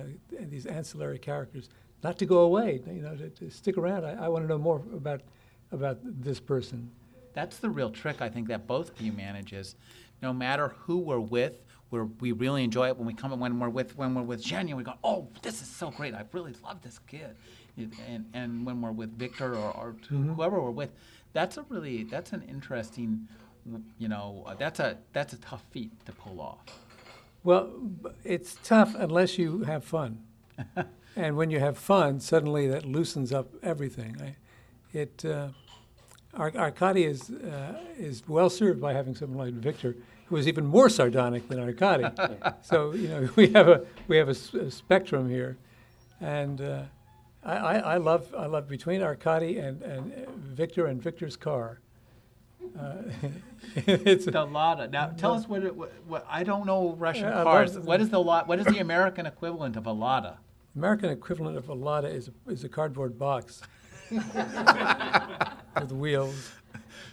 these 0.49 0.67
ancillary 0.67 1.19
characters 1.19 1.69
not 2.03 2.19
to 2.19 2.27
go 2.27 2.39
away, 2.41 2.81
you 2.87 3.03
know, 3.03 3.15
to, 3.17 3.29
to 3.29 3.51
stick 3.51 3.77
around. 3.77 4.05
I, 4.05 4.25
I 4.25 4.29
want 4.29 4.45
to 4.45 4.49
know 4.49 4.59
more 4.59 4.83
about 4.95 5.21
about 5.73 5.99
this 6.03 6.41
person. 6.41 6.91
That's 7.33 7.59
the 7.59 7.71
real 7.71 7.91
trick 7.91 8.21
I 8.21 8.29
think 8.29 8.49
that 8.49 8.67
both 8.67 8.91
of 8.91 9.01
you 9.01 9.13
manage 9.13 9.53
is 9.53 9.77
No 10.23 10.33
matter 10.33 10.75
who 10.81 10.99
we're 10.99 11.21
with, 11.21 11.63
we're, 11.91 12.05
we 12.05 12.33
really 12.33 12.65
enjoy 12.65 12.89
it 12.89 12.97
when 12.97 13.07
we 13.07 13.15
come 13.15 13.39
when 13.39 13.59
we're 13.59 13.69
with 13.69 13.97
when 13.97 14.15
we're 14.15 14.23
with 14.23 14.43
Jenny 14.43 14.75
we 14.75 14.85
go, 14.85 14.95
oh, 15.03 15.29
this 15.43 15.61
is 15.63 15.69
so 15.69 15.91
great. 15.91 16.15
I 16.15 16.25
really 16.33 16.55
love 16.63 16.83
this 16.83 16.99
kid. 17.07 17.37
And, 17.77 18.27
and 18.35 18.67
when 18.67 18.83
we're 18.83 18.93
with 18.93 19.17
Victor 19.17 19.55
or, 19.55 19.73
or 19.77 19.97
mm-hmm. 20.05 20.35
whoever 20.35 20.61
we're 20.61 20.71
with, 20.71 20.91
that's 21.33 21.57
a 21.57 21.65
really 21.69 22.05
that's 22.05 22.33
an 22.33 22.43
interesting, 22.49 23.29
you 23.99 24.09
know, 24.09 24.45
uh, 24.47 24.55
that's 24.55 24.81
a 24.81 24.99
that's 25.13 25.33
a 25.33 25.39
tough 25.39 25.65
feat 25.71 25.91
to 26.07 26.13
pull 26.13 26.41
off. 26.41 26.61
Well, 27.43 27.71
it's 28.23 28.59
tough 28.63 28.95
unless 28.99 29.39
you 29.39 29.63
have 29.63 29.85
fun. 29.85 30.23
and 31.17 31.37
when 31.37 31.51
you 31.51 31.59
have 31.61 31.77
fun, 31.77 32.21
suddenly 32.21 32.69
that 32.69 32.85
loosens 32.85 33.33
up 33.33 33.49
everything. 33.63 34.17
I, 34.21 34.37
it 34.93 35.25
uh, 35.25 35.49
Ar- 36.35 36.53
Arkady 36.57 37.05
is 37.05 37.31
uh, 37.31 37.79
is 37.99 38.23
well 38.29 38.51
served 38.51 38.81
by 38.81 38.93
having 38.93 39.15
someone 39.15 39.39
like 39.39 39.55
Victor, 39.55 39.97
who 40.27 40.37
is 40.37 40.47
even 40.47 40.65
more 40.65 40.89
sardonic 40.89 41.49
than 41.49 41.59
Arkady. 41.59 42.05
so 42.63 42.93
you 42.93 43.09
know 43.09 43.29
we 43.37 43.49
have 43.49 43.69
a 43.69 43.85
we 44.09 44.17
have 44.17 44.29
a, 44.29 44.35
spectrum 44.71 45.29
here, 45.29 45.57
and 46.21 46.61
uh, 46.61 46.83
I, 47.43 47.57
I, 47.57 47.75
I, 47.79 47.97
love 47.97 48.33
I 48.37 48.47
love 48.47 48.69
between 48.69 49.03
Arkady 49.03 49.59
and, 49.59 49.83
and 49.83 50.29
Victor 50.29 50.87
and 50.87 51.03
Victor's 51.03 51.37
car. 51.37 51.81
Uh, 52.79 52.95
it's 53.75 54.27
the 54.27 54.45
Lada. 54.45 54.87
Now, 54.89 55.09
tell 55.09 55.35
us 55.35 55.49
what, 55.49 55.65
it, 55.65 55.75
what, 55.75 55.93
what, 56.07 56.27
I 56.29 56.45
don't 56.45 56.67
know 56.67 56.95
Russian 56.99 57.25
yeah, 57.25 57.43
cars. 57.43 57.79
What 57.79 58.01
is 58.01 58.11
the 58.11 58.21
What 58.21 58.59
is 58.61 58.67
the 58.67 58.79
American 58.79 59.27
equivalent 59.27 59.77
of 59.77 59.87
a 59.87 59.93
Lada? 59.93 60.39
American 60.77 61.11
equivalent 61.11 61.57
of 61.57 61.69
a 61.69 61.75
Lada 61.75 62.09
is 62.09 62.29
a, 62.29 62.51
is 62.51 62.65
a 62.65 62.69
cardboard 62.69 63.19
box 63.19 63.63
with 64.11 65.93
wheels. 65.93 66.53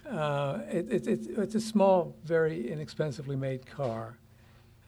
Uh, 0.10 0.60
it, 0.72 0.92
it, 0.92 1.08
it, 1.08 1.20
it's 1.38 1.56
a 1.56 1.60
small, 1.60 2.16
very 2.24 2.72
inexpensively 2.72 3.36
made 3.36 3.66
car. 3.66 4.18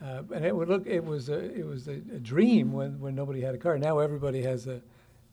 Uh, 0.02 0.24
and 0.34 0.46
it 0.46 0.56
would 0.56 0.70
look 0.70 0.88
it 0.88 1.04
was 1.04 1.28
a 1.28 1.54
it 1.54 1.66
was 1.66 1.90
a, 1.90 1.96
a, 1.96 2.20
dream 2.20 2.72
when, 2.72 2.98
when 3.02 3.14
nobody 3.16 3.42
had 3.42 3.54
a 3.54 3.58
car. 3.58 3.78
Now 3.78 4.00
everybody 4.00 4.42
has 4.44 4.66
a 4.66 4.82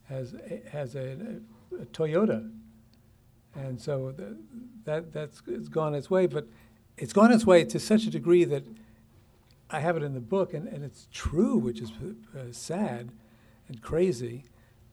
has 0.09 0.35
has 0.69 0.95
a, 0.95 1.39
a, 1.71 1.83
a 1.83 1.85
Toyota, 1.85 2.51
and 3.55 3.79
so 3.79 4.11
the, 4.11 4.37
that 4.83 5.13
that's 5.13 5.41
it's 5.47 5.69
gone 5.69 5.95
its 5.95 6.09
way. 6.09 6.25
But 6.25 6.47
it's 6.97 7.13
gone 7.13 7.31
its 7.31 7.45
way 7.45 7.63
to 7.63 7.79
such 7.79 8.07
a 8.07 8.09
degree 8.09 8.43
that 8.43 8.65
I 9.69 9.79
have 9.79 9.95
it 9.95 10.03
in 10.03 10.13
the 10.13 10.19
book, 10.19 10.53
and, 10.53 10.67
and 10.67 10.83
it's 10.83 11.07
true, 11.13 11.57
which 11.57 11.79
is 11.79 11.91
uh, 12.35 12.51
sad 12.51 13.11
and 13.67 13.81
crazy. 13.81 14.45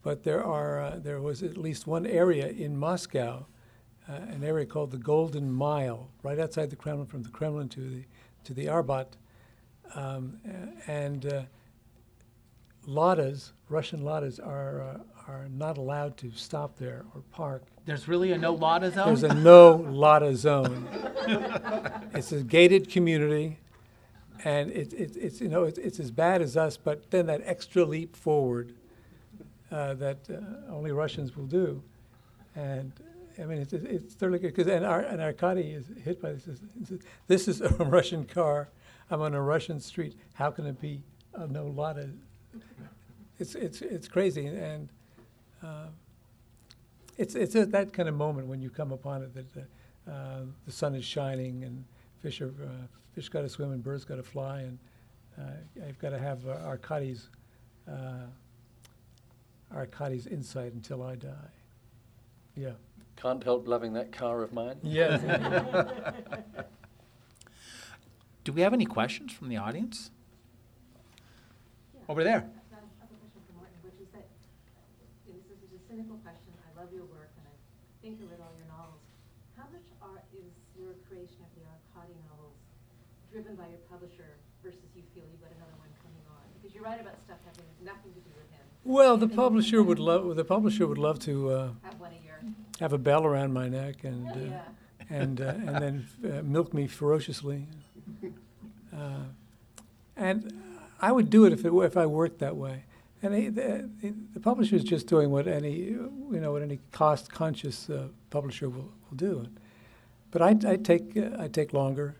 But 0.02 0.22
there 0.22 0.44
are 0.44 0.80
uh, 0.80 0.98
there 0.98 1.20
was 1.20 1.42
at 1.42 1.56
least 1.56 1.86
one 1.86 2.06
area 2.06 2.48
in 2.48 2.76
Moscow, 2.76 3.46
uh, 4.08 4.12
an 4.12 4.44
area 4.44 4.66
called 4.66 4.90
the 4.90 4.98
Golden 4.98 5.50
Mile, 5.50 6.10
right 6.22 6.38
outside 6.38 6.70
the 6.70 6.76
Kremlin, 6.76 7.06
from 7.06 7.22
the 7.22 7.30
Kremlin 7.30 7.68
to 7.70 7.80
the 7.80 8.04
to 8.44 8.52
the 8.52 8.66
Arbat, 8.66 9.06
um, 9.94 10.38
and 10.86 11.24
uh, 11.26 11.42
Ladas, 12.86 13.52
Russian 13.70 14.02
Ladas, 14.02 14.38
are 14.46 14.82
uh, 14.82 14.98
are 15.26 15.48
not 15.48 15.78
allowed 15.78 16.18
to 16.18 16.30
stop 16.32 16.76
there 16.76 17.06
or 17.14 17.22
park. 17.32 17.64
There's 17.86 18.06
really 18.08 18.32
a 18.32 18.38
no 18.38 18.52
Lada 18.52 18.90
zone. 18.90 19.06
There's 19.06 19.22
a 19.22 19.34
no 19.34 19.76
Lada 19.76 20.36
zone. 20.36 20.86
it's 22.14 22.32
a 22.32 22.42
gated 22.42 22.90
community 22.90 23.58
and 24.42 24.70
it, 24.70 24.92
it, 24.92 25.16
it's 25.16 25.40
you 25.40 25.48
know 25.48 25.64
it, 25.64 25.78
it's 25.78 26.00
as 26.00 26.10
bad 26.10 26.42
as 26.42 26.56
us, 26.56 26.76
but 26.76 27.10
then 27.10 27.26
that 27.26 27.42
extra 27.44 27.84
leap 27.84 28.16
forward 28.16 28.74
uh, 29.70 29.94
that 29.94 30.18
uh, 30.30 30.72
only 30.72 30.92
Russians 30.92 31.36
will 31.36 31.46
do, 31.46 31.82
and 32.56 32.92
I 33.38 33.44
mean 33.44 33.58
it's 33.58 33.72
it's 33.72 34.14
thoroughly 34.14 34.38
good 34.38 34.54
because 34.54 34.70
and, 34.70 34.84
our, 34.84 35.00
and 35.00 35.20
is 35.58 35.86
hit 36.02 36.20
by 36.20 36.32
this. 36.32 36.48
This 37.26 37.48
is 37.48 37.60
a 37.60 37.68
Russian 37.84 38.24
car. 38.24 38.68
I'm 39.10 39.20
on 39.20 39.34
a 39.34 39.42
Russian 39.42 39.80
street. 39.80 40.16
How 40.34 40.50
can 40.50 40.66
it 40.66 40.80
be 40.80 41.02
a 41.34 41.46
no 41.46 41.66
Lada? 41.66 42.08
It's 43.38 43.54
it's 43.54 43.82
it's 43.82 44.08
crazy 44.08 44.46
and. 44.46 44.88
Uh, 45.62 45.86
it's 47.16 47.34
it's 47.34 47.54
a, 47.54 47.66
that 47.66 47.92
kind 47.92 48.08
of 48.08 48.14
moment 48.14 48.48
when 48.48 48.60
you 48.60 48.70
come 48.70 48.92
upon 48.92 49.22
it 49.22 49.32
that 49.34 49.66
uh, 50.10 50.40
the 50.66 50.72
sun 50.72 50.94
is 50.94 51.04
shining 51.04 51.64
and 51.64 51.84
fish 52.22 52.40
are 52.40 52.48
uh, 52.48 52.86
fish 53.14 53.28
got 53.28 53.42
to 53.42 53.48
swim 53.48 53.72
and 53.72 53.82
birds 53.82 54.04
got 54.04 54.16
to 54.16 54.22
fly, 54.22 54.60
and 54.60 54.78
uh, 55.38 55.86
I've 55.86 55.98
got 55.98 56.10
to 56.10 56.18
have 56.18 56.46
uh, 56.46 56.56
Arkady's 56.66 57.28
uh, 57.88 58.26
Arkady's 59.74 60.26
insight 60.26 60.72
until 60.72 61.02
I 61.02 61.14
die. 61.14 61.30
Yeah. 62.56 62.72
Can't 63.16 63.42
help 63.42 63.66
loving 63.68 63.92
that 63.94 64.12
car 64.12 64.42
of 64.42 64.52
mine. 64.52 64.76
Yes. 64.82 65.20
Do 68.44 68.52
we 68.52 68.60
have 68.60 68.74
any 68.74 68.84
questions 68.84 69.32
from 69.32 69.48
the 69.48 69.56
audience? 69.56 70.10
Yeah. 71.94 72.00
Over 72.08 72.24
there. 72.24 72.44
I 72.44 72.74
have 72.74 72.84
a 72.84 72.92
question 73.00 73.40
for 73.46 73.54
Martin, 73.56 73.78
which 73.82 73.96
is 74.02 74.10
that, 74.12 74.26
and 75.26 75.40
this 75.48 75.58
is 75.64 75.72
a 75.72 75.80
cynical 75.88 76.18
question, 76.20 76.52
I 76.60 76.70
love 76.78 76.92
your 76.92 77.06
work 77.08 77.30
and 77.38 77.46
I 77.48 77.54
think 78.02 78.20
I 78.20 78.26
read 78.28 78.42
all 78.42 78.52
your 78.58 78.68
novels. 78.68 79.00
How 79.56 79.64
much 79.72 79.86
are, 80.02 80.20
is 80.36 80.52
your 80.76 80.92
creation 81.08 81.40
of 81.40 81.50
the 81.56 81.64
Arkady 81.64 82.18
novels 82.28 82.58
driven 83.34 83.56
by 83.56 83.66
your 83.66 83.82
publisher 83.90 84.28
versus 84.62 84.78
you 84.94 85.02
feel 85.12 85.24
you've 85.32 85.40
got 85.42 85.50
another 85.56 85.74
one 85.80 85.88
coming 86.00 86.22
on? 86.30 86.38
Because 86.54 86.72
you 86.72 86.80
write 86.84 87.00
about 87.00 87.16
stuff 87.26 87.38
having 87.44 87.64
nothing 87.84 88.12
to 88.12 88.20
do 88.20 88.30
with 88.36 88.48
him. 88.52 88.60
Well, 88.84 89.16
the 89.16 89.26
publisher 89.26 89.82
would 89.82 89.98
love 89.98 90.36
the 90.36 90.44
publisher 90.44 90.86
would 90.86 90.98
love 90.98 91.18
to 91.20 91.50
uh, 91.50 91.68
Have 91.82 91.98
one 91.98 92.12
a 92.12 92.24
year. 92.24 92.38
have 92.78 92.92
a 92.92 92.98
bell 92.98 93.24
around 93.24 93.52
my 93.52 93.68
neck 93.68 94.04
and 94.04 94.28
uh, 94.28 94.34
Yeah. 94.38 94.62
and 95.10 95.40
uh, 95.40 95.54
and 95.66 95.76
then 95.82 96.06
uh, 96.24 96.42
milk 96.42 96.72
me 96.72 96.86
ferociously. 96.86 97.66
Uh, 98.94 99.24
and 100.16 100.52
I 101.00 101.10
would 101.10 101.28
do 101.28 101.46
it 101.46 101.52
if 101.52 101.64
it 101.64 101.72
if 101.74 101.96
I 101.96 102.06
worked 102.06 102.38
that 102.38 102.54
way. 102.54 102.84
And 103.22 103.34
he, 103.34 103.48
the, 103.48 103.90
the 104.34 104.38
publisher 104.38 104.76
is 104.76 104.84
just 104.84 105.08
doing 105.08 105.30
what 105.30 105.48
any 105.48 105.72
you 105.72 106.12
know 106.30 106.52
what 106.52 106.62
any 106.62 106.78
cost 106.92 107.28
conscious 107.32 107.90
uh, 107.90 108.06
publisher 108.30 108.68
will, 108.68 108.92
will 109.10 109.16
do. 109.16 109.48
But 110.30 110.42
I, 110.42 110.50
I 110.72 110.76
take 110.76 111.16
uh, 111.16 111.30
I 111.44 111.48
take 111.48 111.72
longer, 111.72 112.14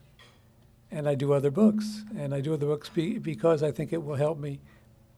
and 0.94 1.08
I 1.08 1.14
do 1.14 1.32
other 1.32 1.50
books, 1.50 2.04
and 2.16 2.34
I 2.34 2.40
do 2.40 2.54
other 2.54 2.66
books 2.66 2.88
be, 2.88 3.18
because 3.18 3.62
I 3.62 3.70
think 3.70 3.92
it 3.92 4.02
will 4.02 4.14
help 4.14 4.38
me 4.38 4.60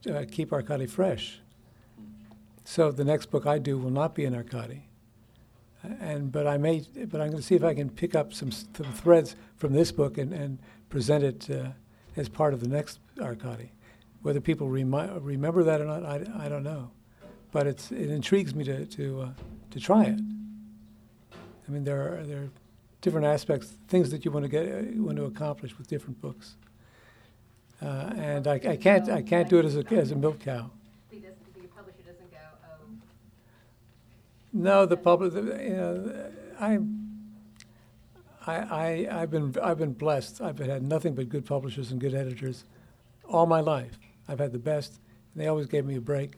uh, 0.09 0.25
keep 0.29 0.51
Arkady 0.51 0.87
fresh. 0.87 1.39
So 2.65 2.91
the 2.91 3.05
next 3.05 3.27
book 3.31 3.45
I 3.45 3.59
do 3.59 3.77
will 3.77 3.91
not 3.91 4.13
be 4.15 4.25
an 4.25 4.35
Arkady 4.35 4.87
and 5.99 6.31
but 6.31 6.47
I 6.47 6.57
may, 6.57 6.83
but 6.95 7.21
I'm 7.21 7.27
going 7.27 7.37
to 7.37 7.41
see 7.41 7.55
if 7.55 7.63
I 7.63 7.73
can 7.73 7.89
pick 7.89 8.15
up 8.15 8.33
some, 8.33 8.51
some 8.51 8.91
threads 8.93 9.35
from 9.57 9.73
this 9.73 9.91
book 9.91 10.17
and, 10.17 10.33
and 10.33 10.59
present 10.89 11.23
it 11.23 11.49
uh, 11.49 11.69
as 12.15 12.29
part 12.29 12.53
of 12.53 12.59
the 12.59 12.67
next 12.67 12.99
Arkady. 13.21 13.71
Whether 14.21 14.41
people 14.41 14.67
remi- 14.67 15.09
remember 15.19 15.63
that 15.63 15.81
or 15.81 15.85
not, 15.85 16.03
I, 16.03 16.25
I 16.37 16.49
don't 16.49 16.63
know, 16.63 16.91
but 17.51 17.67
it's 17.67 17.91
it 17.91 18.09
intrigues 18.09 18.55
me 18.55 18.63
to 18.65 18.85
to 18.85 19.21
uh, 19.21 19.29
to 19.71 19.79
try 19.79 20.03
it. 20.05 20.19
I 21.67 21.71
mean, 21.71 21.83
there 21.83 22.01
are 22.01 22.23
there 22.23 22.43
are 22.43 22.49
different 23.01 23.25
aspects, 23.25 23.73
things 23.87 24.11
that 24.11 24.25
you 24.25 24.31
want 24.31 24.43
to 24.43 24.49
get 24.49 24.65
uh, 24.65 25.01
want 25.01 25.17
to 25.17 25.25
accomplish 25.25 25.77
with 25.77 25.87
different 25.87 26.19
books, 26.21 26.55
uh, 27.81 28.11
and 28.15 28.47
I, 28.47 28.55
I 28.55 28.77
can't 28.77 29.09
I 29.09 29.21
can't 29.21 29.49
do 29.49 29.59
it 29.59 29.65
as 29.65 29.75
a 29.75 29.85
as 29.95 30.11
a 30.11 30.15
milk 30.15 30.39
cow. 30.39 30.69
He 31.09 31.19
doesn't, 31.19 31.37
your 31.55 31.67
publisher 31.67 32.03
doesn't 32.05 32.31
go, 32.31 32.37
oh, 32.65 32.85
No, 34.53 34.85
the 34.85 34.97
public, 34.97 35.33
the, 35.33 35.41
you 35.41 35.75
know, 35.75 36.31
I, 36.59 36.79
I, 38.45 38.55
I, 38.55 39.21
I've 39.21 39.31
been, 39.31 39.55
I've 39.61 39.77
been 39.77 39.93
blessed. 39.93 40.41
I've 40.41 40.57
had 40.57 40.83
nothing 40.83 41.13
but 41.15 41.29
good 41.29 41.45
publishers 41.45 41.91
and 41.91 41.99
good 41.99 42.13
editors 42.13 42.63
all 43.29 43.45
my 43.45 43.59
life. 43.59 43.99
I've 44.27 44.39
had 44.39 44.51
the 44.51 44.59
best, 44.59 44.99
and 45.33 45.43
they 45.43 45.47
always 45.47 45.67
gave 45.67 45.85
me 45.85 45.95
a 45.95 46.01
break, 46.01 46.35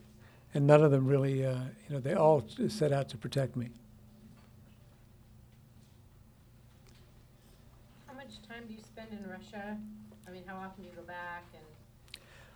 and 0.54 0.66
none 0.66 0.82
of 0.82 0.90
them 0.90 1.06
really, 1.06 1.46
uh, 1.46 1.54
you 1.88 1.94
know, 1.94 2.00
they 2.00 2.14
all 2.14 2.44
set 2.68 2.92
out 2.92 3.08
to 3.10 3.16
protect 3.16 3.56
me. 3.56 3.70
How 8.06 8.14
much 8.14 8.30
in 9.12 9.28
Russia? 9.30 9.76
I 10.26 10.30
mean, 10.30 10.42
how 10.46 10.56
often 10.56 10.82
do 10.84 10.88
you 10.90 10.94
go 10.96 11.02
back 11.02 11.44
and? 11.54 11.62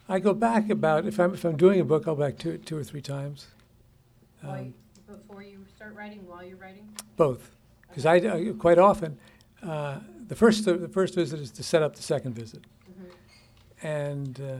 I 0.09 0.19
go 0.21 0.35
back 0.35 0.69
about 0.71 1.07
if 1.07 1.19
I'm 1.19 1.35
if 1.35 1.45
I'm 1.45 1.57
doing 1.57 1.81
a 1.81 1.85
book, 1.85 2.07
I'll 2.07 2.15
go 2.15 2.23
back 2.25 2.39
two 2.39 2.59
two 2.59 2.77
or 2.77 2.85
three 2.85 3.01
times, 3.03 3.47
um, 4.43 4.57
you- 4.67 4.75
Before 5.07 5.43
you 5.43 5.65
start 5.77 5.95
writing, 5.95 6.27
while 6.27 6.45
you're 6.45 6.57
writing? 6.59 6.89
both, 7.17 7.51
because 7.89 8.05
I, 8.07 8.17
I 8.17 8.53
quite 8.59 8.79
often 8.79 9.19
uh, 9.63 10.01
the 10.29 10.35
first 10.37 10.65
the 10.65 10.89
first 10.89 11.15
visit 11.15 11.41
is 11.41 11.51
to 11.53 11.63
set 11.63 11.83
up 11.83 11.97
the 11.97 12.03
second 12.03 12.35
visit. 12.35 12.63
Mhm. 12.91 13.11
and 13.83 14.41
uh, 14.41 14.57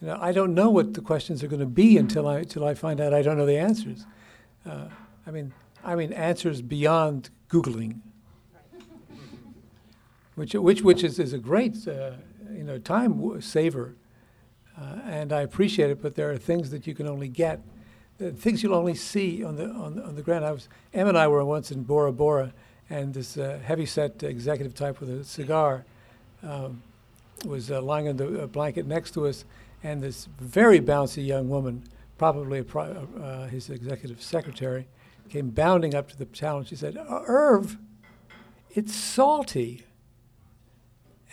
you 0.00 0.08
know, 0.08 0.18
I 0.20 0.32
don't 0.32 0.52
know 0.54 0.68
what 0.68 0.94
the 0.94 1.00
questions 1.00 1.42
are 1.44 1.48
going 1.48 1.60
to 1.60 1.66
be 1.66 1.96
until 1.96 2.26
I 2.28 2.40
until 2.40 2.64
I 2.64 2.74
find 2.74 3.00
out 3.00 3.14
I 3.14 3.22
don't 3.22 3.36
know 3.38 3.46
the 3.46 3.58
answers. 3.58 4.04
Uh, 4.66 4.88
I 5.26 5.30
mean, 5.30 5.52
I 5.84 5.94
mean 5.94 6.12
answers 6.12 6.60
beyond 6.60 7.30
googling. 7.48 8.00
Which 10.34 10.54
which 10.54 10.82
which 10.82 11.04
is, 11.04 11.18
is 11.18 11.32
a 11.32 11.38
great 11.38 11.86
uh, 11.86 12.12
you 12.50 12.64
know 12.64 12.78
time 12.78 13.40
saver, 13.40 13.96
uh, 14.78 14.98
and 15.04 15.32
I 15.32 15.42
appreciate 15.42 15.90
it. 15.90 16.02
But 16.02 16.14
there 16.14 16.30
are 16.30 16.38
things 16.38 16.70
that 16.70 16.86
you 16.86 16.94
can 16.94 17.06
only 17.06 17.28
get, 17.28 17.60
things 18.18 18.62
you'll 18.62 18.74
only 18.74 18.94
see 18.94 19.44
on 19.44 19.56
the 19.56 19.68
on 19.70 19.96
the, 19.96 20.04
on 20.04 20.16
the 20.16 20.22
ground. 20.22 20.44
I 20.44 20.52
was 20.52 20.68
Em 20.94 21.08
and 21.08 21.18
I 21.18 21.28
were 21.28 21.44
once 21.44 21.70
in 21.70 21.82
Bora 21.82 22.12
Bora, 22.12 22.52
and 22.88 23.14
this 23.14 23.36
uh, 23.36 23.60
heavy-set 23.62 24.22
executive 24.22 24.74
type 24.74 25.00
with 25.00 25.10
a 25.10 25.24
cigar. 25.24 25.84
Um, 26.42 26.82
was 27.44 27.70
uh, 27.70 27.82
lying 27.82 28.08
on 28.08 28.16
the 28.16 28.42
uh, 28.42 28.46
blanket 28.46 28.86
next 28.86 29.12
to 29.12 29.26
us, 29.26 29.44
and 29.82 30.02
this 30.02 30.28
very 30.38 30.80
bouncy 30.80 31.26
young 31.26 31.48
woman, 31.48 31.82
probably 32.18 32.62
pri- 32.62 32.90
uh, 32.90 33.46
his 33.48 33.70
executive 33.70 34.22
secretary, 34.22 34.86
came 35.28 35.50
bounding 35.50 35.94
up 35.94 36.08
to 36.08 36.16
the 36.16 36.26
challenge. 36.26 36.68
She 36.68 36.76
said, 36.76 36.96
"Uh, 36.96 37.22
"Irv, 37.26 37.78
it's 38.70 38.94
salty." 38.94 39.84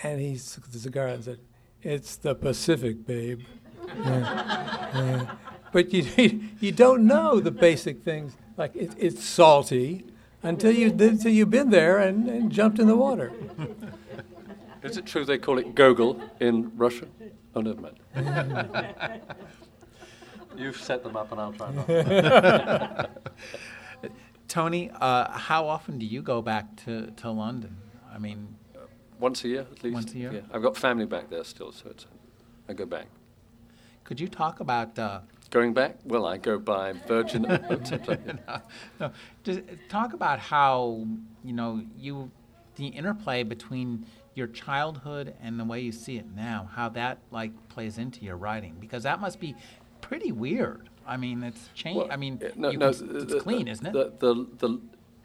And 0.04 0.22
he 0.22 0.38
took 0.38 0.72
the 0.72 0.80
cigar 0.80 1.08
and 1.08 1.24
said, 1.24 1.40
"It's 1.82 2.16
the 2.16 2.36
Pacific, 2.36 3.06
babe." 3.06 3.42
Yeah, 4.06 4.92
yeah. 4.94 5.32
But 5.72 5.92
you 5.94 6.04
you 6.60 6.72
don't 6.72 7.08
know 7.08 7.40
the 7.40 7.52
basic 7.52 8.04
things 8.04 8.38
like 8.56 8.76
it, 8.76 8.92
it's 8.98 9.24
salty 9.24 10.06
until 10.44 10.72
you 10.72 10.88
until 10.88 11.32
you've 11.32 11.50
been 11.50 11.72
there 11.72 11.98
and, 11.98 12.28
and 12.28 12.52
jumped 12.52 12.78
in 12.78 12.88
the 12.88 12.96
water. 12.96 13.32
Is 14.84 14.96
it 14.96 15.06
true 15.06 15.26
they 15.26 15.38
call 15.38 15.58
it 15.58 15.76
Gogol 15.76 16.22
in 16.40 16.72
Russia? 16.78 17.08
Oh, 17.56 17.62
never 17.62 17.82
mind. 17.82 19.22
You've 20.56 20.78
set 20.78 21.04
them 21.04 21.18
up, 21.18 21.32
and 21.32 21.42
I'll 21.42 21.54
try 21.54 21.72
not. 21.72 23.10
Tony, 24.48 24.90
uh, 25.00 25.32
how 25.32 25.68
often 25.68 26.00
do 26.00 26.06
you 26.06 26.22
go 26.22 26.42
back 26.42 26.76
to, 26.86 27.12
to 27.18 27.30
London? 27.30 27.78
I 28.12 28.18
mean, 28.18 28.56
Once 29.20 29.44
a 29.44 29.48
year, 29.50 29.66
at 29.72 29.84
least. 29.84 29.94
Once 29.94 30.14
a 30.14 30.18
year? 30.18 30.32
Yeah, 30.34 30.42
I've 30.52 30.62
got 30.62 30.78
family 30.78 31.06
back 31.06 31.30
there 31.30 31.44
still, 31.44 31.72
so 31.72 31.90
it's, 31.90 32.06
I 32.68 32.74
go 32.74 32.86
back. 32.86 33.08
could 34.04 34.20
you 34.20 34.28
talk 34.28 34.60
about 34.60 34.98
uh, 34.98 35.20
Going 35.50 35.74
back? 35.74 35.98
Well, 36.06 36.26
I 36.28 36.38
go 36.38 36.60
by 36.60 36.94
Virgin. 37.08 37.46
I'm 37.50 37.82
no, 39.00 39.12
just 39.44 39.62
talk 39.90 40.14
about 40.14 40.40
how 40.40 41.06
you 41.44 41.54
know 41.54 41.82
you 41.98 42.32
the 42.76 42.88
interplay 42.88 43.44
between 43.44 44.06
your 44.36 44.48
childhood 44.48 45.34
and 45.42 45.60
the 45.60 45.66
way 45.66 45.82
you 45.82 45.92
see 45.92 46.18
it 46.18 46.26
now, 46.36 46.70
how 46.74 46.88
that 46.90 47.18
like 47.32 47.52
plays 47.70 47.98
into 47.98 48.24
your 48.24 48.38
writing 48.38 48.76
because 48.80 49.04
that 49.04 49.20
must 49.20 49.40
be 49.40 49.56
pretty 50.02 50.32
weird. 50.32 50.88
I 51.06 51.18
mean, 51.18 51.42
it's 51.44 51.70
changed. 51.74 51.98
Well, 51.98 52.08
I 52.12 52.16
mean, 52.16 52.40
no, 52.56 52.72
no, 52.72 52.92
can- 52.94 53.16
it's 53.18 53.34
the- 53.34 53.40
clean, 53.40 53.66
the- 53.66 53.72
isn't 53.72 53.88
it? 53.88 53.94
The, 53.94 54.14
the, 54.20 54.48
the 54.60 54.80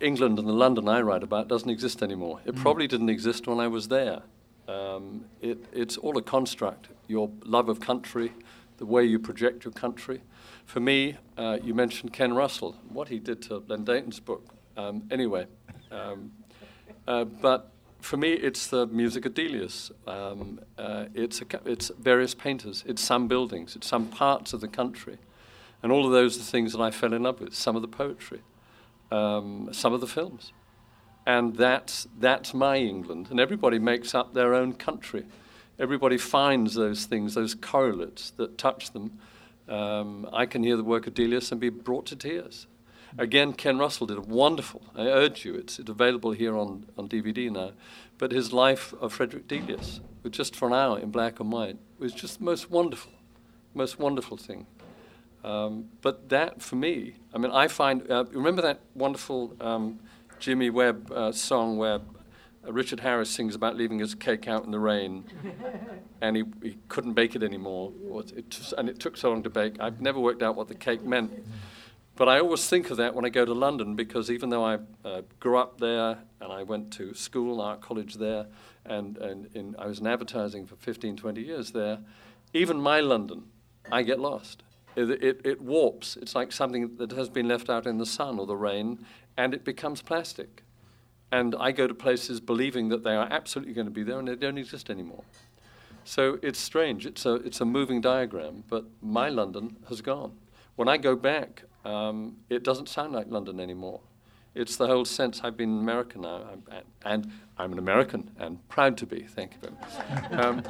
England 0.04 0.38
and 0.38 0.46
the 0.46 0.52
London 0.52 0.88
I 0.88 1.00
write 1.00 1.22
about 1.22 1.48
doesn't 1.48 1.70
exist 1.70 2.02
anymore. 2.02 2.38
Mm. 2.38 2.48
It 2.48 2.56
probably 2.56 2.86
didn't 2.86 3.08
exist 3.08 3.46
when 3.46 3.58
I 3.58 3.68
was 3.68 3.88
there. 3.88 4.22
Um, 4.68 5.24
it, 5.40 5.58
it's 5.72 5.96
all 5.96 6.16
a 6.18 6.22
construct. 6.22 6.88
Your 7.08 7.30
love 7.44 7.68
of 7.68 7.80
country, 7.80 8.32
the 8.76 8.86
way 8.86 9.04
you 9.04 9.18
project 9.18 9.64
your 9.64 9.72
country. 9.72 10.20
For 10.64 10.80
me, 10.80 11.16
uh, 11.36 11.58
you 11.62 11.74
mentioned 11.74 12.12
Ken 12.12 12.34
Russell, 12.34 12.76
what 12.88 13.08
he 13.08 13.18
did 13.18 13.42
to 13.42 13.62
Len 13.68 13.84
Deighton's 13.84 14.20
book. 14.20 14.54
Um, 14.76 15.04
anyway, 15.10 15.46
um, 15.90 16.32
uh, 17.06 17.24
but 17.24 17.70
for 18.00 18.16
me, 18.16 18.32
it's 18.32 18.66
the 18.66 18.86
music 18.86 19.24
of 19.26 19.34
Delius. 19.34 19.90
Um, 20.06 20.60
uh, 20.76 21.06
it's, 21.14 21.40
a, 21.40 21.46
it's 21.64 21.90
various 21.98 22.34
painters. 22.34 22.84
It's 22.86 23.02
some 23.02 23.28
buildings. 23.28 23.76
It's 23.76 23.86
some 23.86 24.08
parts 24.08 24.52
of 24.52 24.60
the 24.60 24.68
country. 24.68 25.18
And 25.82 25.92
all 25.92 26.06
of 26.06 26.12
those 26.12 26.36
are 26.36 26.40
the 26.40 26.44
things 26.44 26.72
that 26.72 26.80
I 26.80 26.90
fell 26.90 27.12
in 27.12 27.22
love 27.22 27.40
with. 27.40 27.54
Some 27.54 27.76
of 27.76 27.82
the 27.82 27.88
poetry, 27.88 28.40
um, 29.10 29.68
some 29.72 29.92
of 29.92 30.00
the 30.00 30.06
films. 30.06 30.52
And 31.26 31.56
that's, 31.56 32.06
that's 32.18 32.52
my 32.52 32.76
England. 32.76 33.28
And 33.30 33.40
everybody 33.40 33.78
makes 33.78 34.14
up 34.14 34.34
their 34.34 34.54
own 34.54 34.74
country. 34.74 35.24
Everybody 35.78 36.18
finds 36.18 36.74
those 36.74 37.06
things, 37.06 37.34
those 37.34 37.54
correlates 37.54 38.30
that 38.32 38.58
touch 38.58 38.92
them. 38.92 39.18
Um, 39.68 40.28
I 40.32 40.46
can 40.46 40.62
hear 40.62 40.76
the 40.76 40.84
work 40.84 41.06
of 41.06 41.14
Delius 41.14 41.50
and 41.50 41.60
be 41.60 41.70
brought 41.70 42.06
to 42.06 42.16
tears. 42.16 42.66
Again, 43.16 43.52
Ken 43.52 43.78
Russell 43.78 44.08
did 44.08 44.18
a 44.18 44.22
wonderful, 44.22 44.82
I 44.94 45.02
urge 45.02 45.44
you, 45.44 45.54
it's, 45.54 45.78
it's 45.78 45.88
available 45.88 46.32
here 46.32 46.56
on, 46.56 46.86
on 46.98 47.08
DVD 47.08 47.50
now, 47.50 47.70
but 48.18 48.32
his 48.32 48.52
life 48.52 48.92
of 49.00 49.12
Frederick 49.12 49.46
Delius, 49.46 50.00
just 50.30 50.56
for 50.56 50.66
an 50.66 50.74
hour 50.74 50.98
in 50.98 51.12
black 51.12 51.38
and 51.38 51.52
white, 51.52 51.76
was 51.98 52.12
just 52.12 52.38
the 52.38 52.44
most 52.44 52.72
wonderful, 52.72 53.12
most 53.72 54.00
wonderful 54.00 54.36
thing. 54.36 54.66
Um, 55.44 55.90
but 56.00 56.30
that, 56.30 56.62
for 56.62 56.76
me, 56.76 57.16
I 57.34 57.38
mean, 57.38 57.52
I 57.52 57.68
find, 57.68 58.10
uh, 58.10 58.24
remember 58.32 58.62
that 58.62 58.80
wonderful 58.94 59.54
um, 59.60 60.00
Jimmy 60.38 60.70
Webb 60.70 61.12
uh, 61.12 61.32
song 61.32 61.76
where 61.76 62.00
uh, 62.66 62.72
Richard 62.72 63.00
Harris 63.00 63.28
sings 63.28 63.54
about 63.54 63.76
leaving 63.76 63.98
his 63.98 64.14
cake 64.14 64.48
out 64.48 64.64
in 64.64 64.70
the 64.70 64.78
rain 64.78 65.24
and 66.22 66.36
he, 66.36 66.44
he 66.62 66.78
couldn't 66.88 67.12
bake 67.12 67.36
it 67.36 67.42
anymore, 67.42 67.92
it 68.34 68.48
just, 68.48 68.72
and 68.72 68.88
it 68.88 68.98
took 68.98 69.18
so 69.18 69.30
long 69.30 69.42
to 69.42 69.50
bake. 69.50 69.76
I've 69.78 70.00
never 70.00 70.18
worked 70.18 70.42
out 70.42 70.56
what 70.56 70.68
the 70.68 70.74
cake 70.74 71.04
meant. 71.04 71.30
But 72.16 72.28
I 72.28 72.38
always 72.38 72.66
think 72.66 72.90
of 72.90 72.96
that 72.98 73.14
when 73.14 73.26
I 73.26 73.28
go 73.28 73.44
to 73.44 73.52
London 73.52 73.96
because 73.96 74.30
even 74.30 74.48
though 74.48 74.64
I 74.64 74.78
uh, 75.04 75.22
grew 75.40 75.58
up 75.58 75.78
there 75.78 76.18
and 76.40 76.52
I 76.52 76.62
went 76.62 76.90
to 76.94 77.12
school, 77.12 77.60
art 77.60 77.82
college 77.82 78.14
there, 78.14 78.46
and, 78.86 79.18
and 79.18 79.48
in, 79.54 79.76
I 79.78 79.86
was 79.86 79.98
in 79.98 80.06
advertising 80.06 80.64
for 80.64 80.76
15, 80.76 81.16
20 81.16 81.42
years 81.42 81.72
there, 81.72 81.98
even 82.54 82.80
my 82.80 83.00
London, 83.00 83.44
I 83.92 84.04
get 84.04 84.20
lost. 84.20 84.62
It, 84.96 85.10
it, 85.22 85.40
it 85.44 85.60
warps. 85.60 86.16
It's 86.16 86.34
like 86.34 86.52
something 86.52 86.96
that 86.96 87.12
has 87.12 87.28
been 87.28 87.48
left 87.48 87.68
out 87.68 87.86
in 87.86 87.98
the 87.98 88.06
sun 88.06 88.38
or 88.38 88.46
the 88.46 88.56
rain, 88.56 89.04
and 89.36 89.54
it 89.54 89.64
becomes 89.64 90.02
plastic. 90.02 90.62
And 91.32 91.54
I 91.58 91.72
go 91.72 91.86
to 91.86 91.94
places 91.94 92.40
believing 92.40 92.88
that 92.90 93.02
they 93.02 93.14
are 93.14 93.26
absolutely 93.30 93.74
going 93.74 93.86
to 93.86 93.90
be 93.90 94.04
there, 94.04 94.18
and 94.18 94.28
they 94.28 94.36
don't 94.36 94.58
exist 94.58 94.90
anymore. 94.90 95.24
So 96.04 96.38
it's 96.42 96.60
strange. 96.60 97.06
It's 97.06 97.26
a, 97.26 97.34
it's 97.34 97.60
a 97.60 97.64
moving 97.64 98.00
diagram, 98.00 98.64
but 98.68 98.84
my 99.02 99.30
London 99.30 99.76
has 99.88 100.00
gone. 100.00 100.36
When 100.76 100.88
I 100.88 100.96
go 100.96 101.16
back, 101.16 101.62
um, 101.84 102.36
it 102.48 102.62
doesn't 102.62 102.88
sound 102.88 103.12
like 103.12 103.26
London 103.28 103.58
anymore. 103.58 104.00
It's 104.54 104.76
the 104.76 104.86
whole 104.86 105.04
sense 105.04 105.40
I've 105.42 105.56
been 105.56 105.70
in 105.70 105.80
America 105.80 106.18
now, 106.18 106.42
and 107.04 107.32
I'm 107.58 107.72
an 107.72 107.78
American 107.78 108.30
and 108.38 108.66
proud 108.68 108.96
to 108.98 109.06
be, 109.06 109.22
thank 109.22 109.54
you 109.54 109.58
very 109.60 109.74
much. 109.74 110.30
Um, 110.44 110.62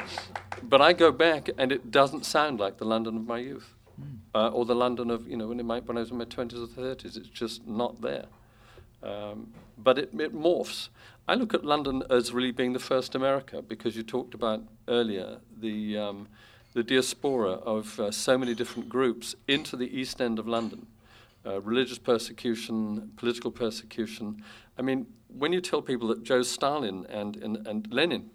but 0.62 0.80
I 0.80 0.92
go 0.94 1.12
back, 1.12 1.50
and 1.58 1.70
it 1.70 1.90
doesn't 1.90 2.24
sound 2.24 2.60
like 2.60 2.78
the 2.78 2.86
London 2.86 3.16
of 3.16 3.26
my 3.26 3.38
youth, 3.38 3.73
uh, 4.34 4.48
or 4.48 4.64
the 4.64 4.74
London 4.74 5.10
of, 5.10 5.28
you 5.28 5.36
know, 5.36 5.48
when, 5.48 5.64
my, 5.64 5.80
when 5.80 5.96
I 5.96 6.00
was 6.00 6.10
in 6.10 6.18
my 6.18 6.24
20s 6.24 6.54
or 6.54 6.66
30s. 6.66 7.16
It's 7.16 7.28
just 7.28 7.66
not 7.66 8.00
there. 8.00 8.26
Um, 9.02 9.52
but 9.78 9.98
it, 9.98 10.10
it 10.14 10.34
morphs. 10.34 10.88
I 11.28 11.34
look 11.34 11.54
at 11.54 11.64
London 11.64 12.02
as 12.10 12.32
really 12.32 12.50
being 12.50 12.72
the 12.72 12.78
first 12.78 13.14
America 13.14 13.62
because 13.62 13.96
you 13.96 14.02
talked 14.02 14.34
about 14.34 14.62
earlier 14.88 15.38
the, 15.58 15.98
um, 15.98 16.28
the 16.72 16.82
diaspora 16.82 17.52
of 17.52 17.98
uh, 18.00 18.10
so 18.10 18.36
many 18.36 18.54
different 18.54 18.88
groups 18.88 19.34
into 19.46 19.76
the 19.76 19.98
East 19.98 20.20
End 20.20 20.38
of 20.38 20.48
London. 20.48 20.86
Uh, 21.46 21.60
religious 21.60 21.98
persecution, 21.98 23.12
political 23.16 23.50
persecution. 23.50 24.42
I 24.78 24.82
mean, 24.82 25.06
when 25.28 25.52
you 25.52 25.60
tell 25.60 25.82
people 25.82 26.08
that 26.08 26.22
Joe 26.22 26.42
Stalin 26.42 27.06
and, 27.10 27.36
and, 27.36 27.66
and 27.66 27.92
Lenin, 27.92 28.30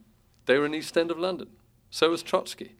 they 0.46 0.58
were 0.58 0.66
in 0.66 0.76
East 0.76 0.98
End 0.98 1.10
of 1.10 1.18
London, 1.18 1.48
so 1.90 2.10
was 2.10 2.22
Trotsky. 2.22 2.76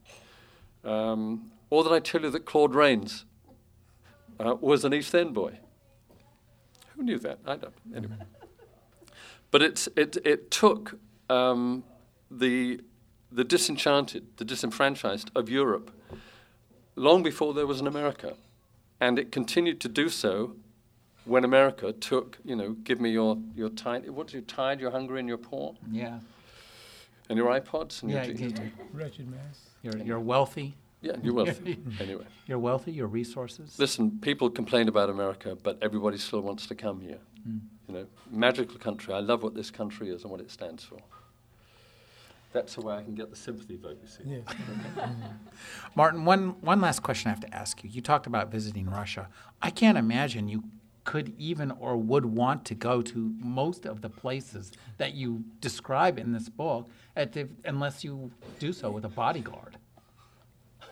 Um, 0.84 1.52
or 1.70 1.84
that 1.84 1.92
I 1.94 2.00
tell 2.00 2.22
you 2.22 2.30
that 2.32 2.46
Claude 2.46 2.74
Rains 2.76 3.26
uh, 4.40 4.56
was 4.60 4.84
an 4.86 4.94
East 4.94 5.14
End 5.14 5.34
boy. 5.34 5.60
Who 6.96 7.04
knew 7.04 7.20
that? 7.20 7.40
I 7.46 7.56
don't. 7.56 7.74
Anyway. 7.96 8.16
But 9.52 9.62
it's, 9.62 9.88
it, 9.96 10.18
it 10.26 10.52
took 10.52 11.00
um, 11.30 11.84
the, 12.30 12.82
the 13.32 13.44
disenchanted, 13.44 14.28
the 14.38 14.46
disenfranchised 14.46 15.32
of 15.36 15.50
Europe 15.50 15.92
long 16.96 17.24
before 17.24 17.54
there 17.54 17.66
was 17.68 17.80
an 17.80 17.88
America. 17.88 18.36
And 19.00 19.18
it 19.18 19.32
continued 19.32 19.80
to 19.82 19.88
do 19.88 20.10
so 20.10 20.56
when 21.26 21.44
America 21.46 21.94
took, 21.94 22.38
you 22.44 22.56
know, 22.56 22.74
give 22.84 23.00
me 23.00 23.12
your, 23.12 23.38
your 23.56 23.70
tide, 23.70 24.10
what's 24.10 24.34
your 24.34 24.42
tide, 24.44 24.80
your 24.82 24.92
hunger, 24.92 25.18
and 25.18 25.28
your 25.28 25.38
poor, 25.38 25.76
Yeah. 25.92 26.20
and 27.30 27.38
your 27.38 27.48
iPods, 27.48 28.02
and 28.02 28.12
Yeah, 28.12 28.24
your, 28.26 28.50
you- 28.50 28.72
Wretched 28.94 29.30
mess. 29.30 29.60
you're, 29.84 29.98
you're 30.00 30.20
wealthy. 30.20 30.76
Yeah, 31.02 31.14
you're 31.24 31.34
wealthy. 31.34 31.80
anyway, 32.00 32.26
You're 32.48 32.60
wealthy, 32.60 32.92
your 32.92 33.08
resources. 33.08 33.78
listen, 33.80 34.20
people 34.22 34.50
complain 34.50 34.88
about 34.88 35.10
America, 35.10 35.58
but 35.62 35.78
everybody 35.82 36.18
still 36.18 36.42
wants 36.42 36.68
to 36.68 36.76
come 36.76 37.00
here. 37.00 37.20
Hmm. 37.44 37.58
You 37.88 37.94
know, 37.94 38.06
magical 38.30 38.78
country. 38.78 39.14
I 39.14 39.20
love 39.20 39.42
what 39.42 39.56
this 39.56 39.72
country 39.72 40.10
is 40.10 40.24
and 40.24 40.32
what 40.32 40.42
it 40.42 40.52
stands 40.52 40.84
for. 40.84 40.98
That's 42.52 42.76
the 42.76 42.82
way 42.82 42.96
I 42.96 43.04
can 43.04 43.14
get 43.16 43.30
the 43.30 43.36
sympathy 43.36 43.78
vote, 43.78 44.00
you 44.02 44.08
see. 44.08 44.24
Yes. 44.26 44.44
Martin, 45.96 46.26
one, 46.26 46.60
one 46.62 46.82
last 46.82 47.02
question 47.02 47.30
I 47.30 47.34
have 47.34 47.40
to 47.42 47.54
ask 47.56 47.84
you. 47.84 47.90
You 47.90 48.02
talked 48.02 48.28
about 48.28 48.52
visiting 48.52 48.90
Russia. 48.90 49.30
I 49.62 49.70
can't 49.70 49.98
imagine 49.98 50.50
you 50.50 50.64
could 51.06 51.34
even 51.40 51.72
or 51.72 51.96
would 51.98 52.26
want 52.26 52.66
to 52.66 52.76
go 52.76 53.02
to 53.02 53.34
most 53.40 53.86
of 53.86 54.02
the 54.02 54.10
places 54.10 54.72
that 54.98 55.14
you 55.14 55.44
describe 55.62 56.20
in 56.20 56.34
this 56.34 56.50
book 56.50 56.88
at 57.16 57.34
the, 57.34 57.48
unless 57.66 58.04
you 58.04 58.32
do 58.60 58.74
so 58.74 58.92
with 58.92 59.06
a 59.06 59.10
bodyguard. 59.10 59.78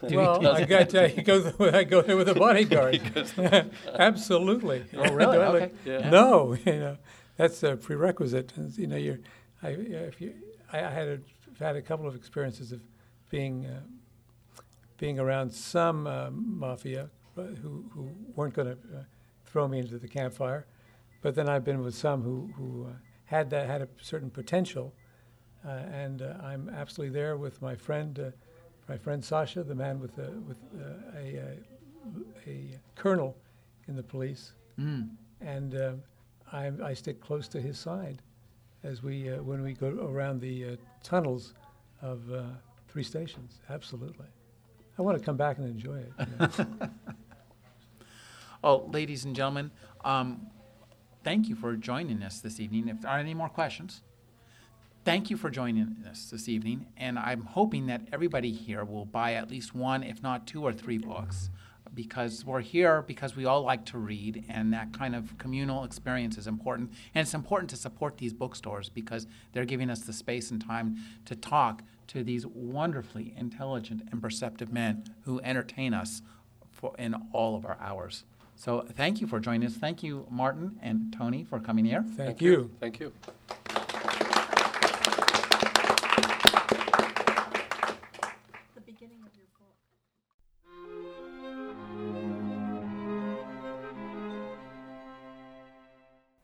You- 0.09 0.17
Well, 0.17 0.47
I 0.47 0.63
got 0.65 0.89
to 0.89 1.11
you 1.15 1.23
go 1.23 1.41
th- 1.51 1.73
I 1.73 1.83
go 1.83 2.01
there 2.01 2.17
with 2.17 2.29
a 2.29 2.35
bodyguard. 2.35 3.01
Absolutely. 3.99 4.85
Oh, 4.95 5.11
really? 5.13 5.37
I 5.37 5.49
look- 5.51 5.61
Okay. 5.63 5.73
Yeah. 5.85 6.09
No, 6.09 6.53
you 6.53 6.73
know, 6.73 6.97
that's 7.37 7.63
a 7.63 7.75
prerequisite. 7.75 8.53
You 8.77 8.87
know, 8.87 8.95
you're, 8.97 9.19
I, 9.63 9.69
if 9.69 10.21
you, 10.21 10.33
I 10.71 10.79
I 10.79 10.89
had 10.89 11.07
a, 11.07 11.19
had 11.63 11.75
a 11.75 11.81
couple 11.81 12.07
of 12.07 12.15
experiences 12.15 12.71
of 12.71 12.81
being, 13.29 13.65
uh, 13.65 13.79
being 14.97 15.19
around 15.19 15.51
some 15.51 16.07
uh, 16.07 16.29
mafia 16.31 17.09
who, 17.35 17.85
who 17.93 18.09
weren't 18.35 18.53
going 18.53 18.67
to 18.67 18.73
uh, 18.73 19.01
throw 19.45 19.67
me 19.67 19.79
into 19.79 19.97
the 19.97 20.07
campfire, 20.07 20.65
but 21.21 21.35
then 21.35 21.47
I've 21.49 21.63
been 21.63 21.81
with 21.83 21.95
some 21.95 22.21
who, 22.23 22.49
who 22.57 22.85
uh, 22.85 22.93
had 23.25 23.49
that 23.51 23.67
had 23.67 23.81
a 23.81 23.87
certain 24.01 24.29
potential, 24.29 24.93
uh, 25.65 25.69
and 25.91 26.21
uh, 26.21 26.33
I'm 26.41 26.69
absolutely 26.69 27.13
there 27.19 27.37
with 27.37 27.61
my 27.61 27.75
friend, 27.75 28.17
uh, 28.19 28.31
my 28.89 28.97
friend 28.97 29.23
Sasha, 29.23 29.63
the 29.63 29.75
man 29.75 29.99
with 29.99 30.17
uh, 30.19 30.23
with 30.47 30.57
uh, 30.79 31.17
a, 31.17 31.37
a 31.37 32.49
a 32.49 32.79
colonel 32.95 33.35
in 33.87 33.95
the 33.95 34.03
police, 34.03 34.53
Mm. 34.79 35.09
and 35.41 35.73
uh, 35.75 35.93
I, 36.51 36.71
I 36.83 36.93
stick 36.93 37.19
close 37.19 37.47
to 37.49 37.59
his 37.59 37.77
side 37.79 38.21
as 38.83 39.01
we 39.03 39.29
uh, 39.31 39.41
when 39.41 39.61
we 39.63 39.73
go 39.73 39.87
around 39.89 40.39
the 40.39 40.65
uh, 40.65 40.75
tunnels 41.03 41.53
of 42.01 42.31
uh, 42.31 42.43
three 42.87 43.03
stations. 43.03 43.59
Absolutely, 43.69 44.27
I 44.97 45.01
want 45.01 45.17
to 45.17 45.23
come 45.23 45.35
back 45.37 45.57
and 45.57 45.67
enjoy 45.67 45.97
it. 45.97 46.11
you 46.19 46.25
know. 46.39 46.89
Oh, 48.63 48.89
ladies 48.91 49.23
and 49.23 49.35
gentlemen, 49.35 49.69
um, 50.03 50.47
thank 51.23 51.47
you 51.47 51.55
for 51.55 51.75
joining 51.75 52.23
us 52.23 52.39
this 52.39 52.59
evening. 52.59 52.87
If 52.87 53.01
there 53.01 53.11
are 53.11 53.19
any 53.19 53.35
more 53.35 53.49
questions, 53.49 54.01
thank 55.07 55.29
you 55.29 55.37
for 55.37 55.49
joining 55.49 56.03
us 56.11 56.29
this 56.31 56.49
evening. 56.49 56.85
And 56.97 57.17
I'm 57.17 57.43
hoping 57.43 57.85
that 57.85 58.01
everybody 58.11 58.51
here 58.51 58.83
will 58.83 59.05
buy 59.05 59.35
at 59.35 59.49
least 59.49 59.73
one, 59.73 60.03
if 60.03 60.21
not 60.21 60.45
two 60.45 60.65
or 60.65 60.73
three 60.73 60.97
books, 60.97 61.49
because 61.93 62.43
we're 62.43 62.59
here 62.59 63.03
because 63.03 63.33
we 63.33 63.45
all 63.45 63.61
like 63.61 63.85
to 63.85 63.97
read, 63.97 64.43
and 64.49 64.73
that 64.73 64.91
kind 64.91 65.15
of 65.15 65.37
communal 65.37 65.85
experience 65.85 66.37
is 66.37 66.45
important. 66.45 66.91
And 67.15 67.21
it's 67.21 67.33
important 67.33 67.69
to 67.69 67.77
support 67.77 68.17
these 68.17 68.33
bookstores 68.33 68.89
because 68.89 69.27
they're 69.53 69.63
giving 69.63 69.89
us 69.89 70.01
the 70.01 70.11
space 70.11 70.51
and 70.51 70.61
time 70.61 70.97
to 71.23 71.37
talk 71.37 71.83
to 72.07 72.21
these 72.21 72.45
wonderfully 72.45 73.33
intelligent 73.37 74.01
and 74.11 74.21
perceptive 74.21 74.73
men 74.73 75.05
who 75.21 75.39
entertain 75.39 75.93
us 75.93 76.21
for, 76.69 76.93
in 76.99 77.15
all 77.31 77.55
of 77.55 77.65
our 77.65 77.77
hours. 77.79 78.25
So 78.57 78.85
thank 78.91 79.21
you 79.21 79.27
for 79.27 79.39
joining 79.39 79.69
us. 79.69 79.75
Thank 79.75 80.03
you, 80.03 80.27
Martin 80.29 80.77
and 80.81 81.15
Tony, 81.17 81.45
for 81.45 81.61
coming 81.61 81.85
here. 81.85 82.03
Thank 82.17 82.41
you. 82.41 82.71
Thank 82.81 82.99
you. 82.99 83.13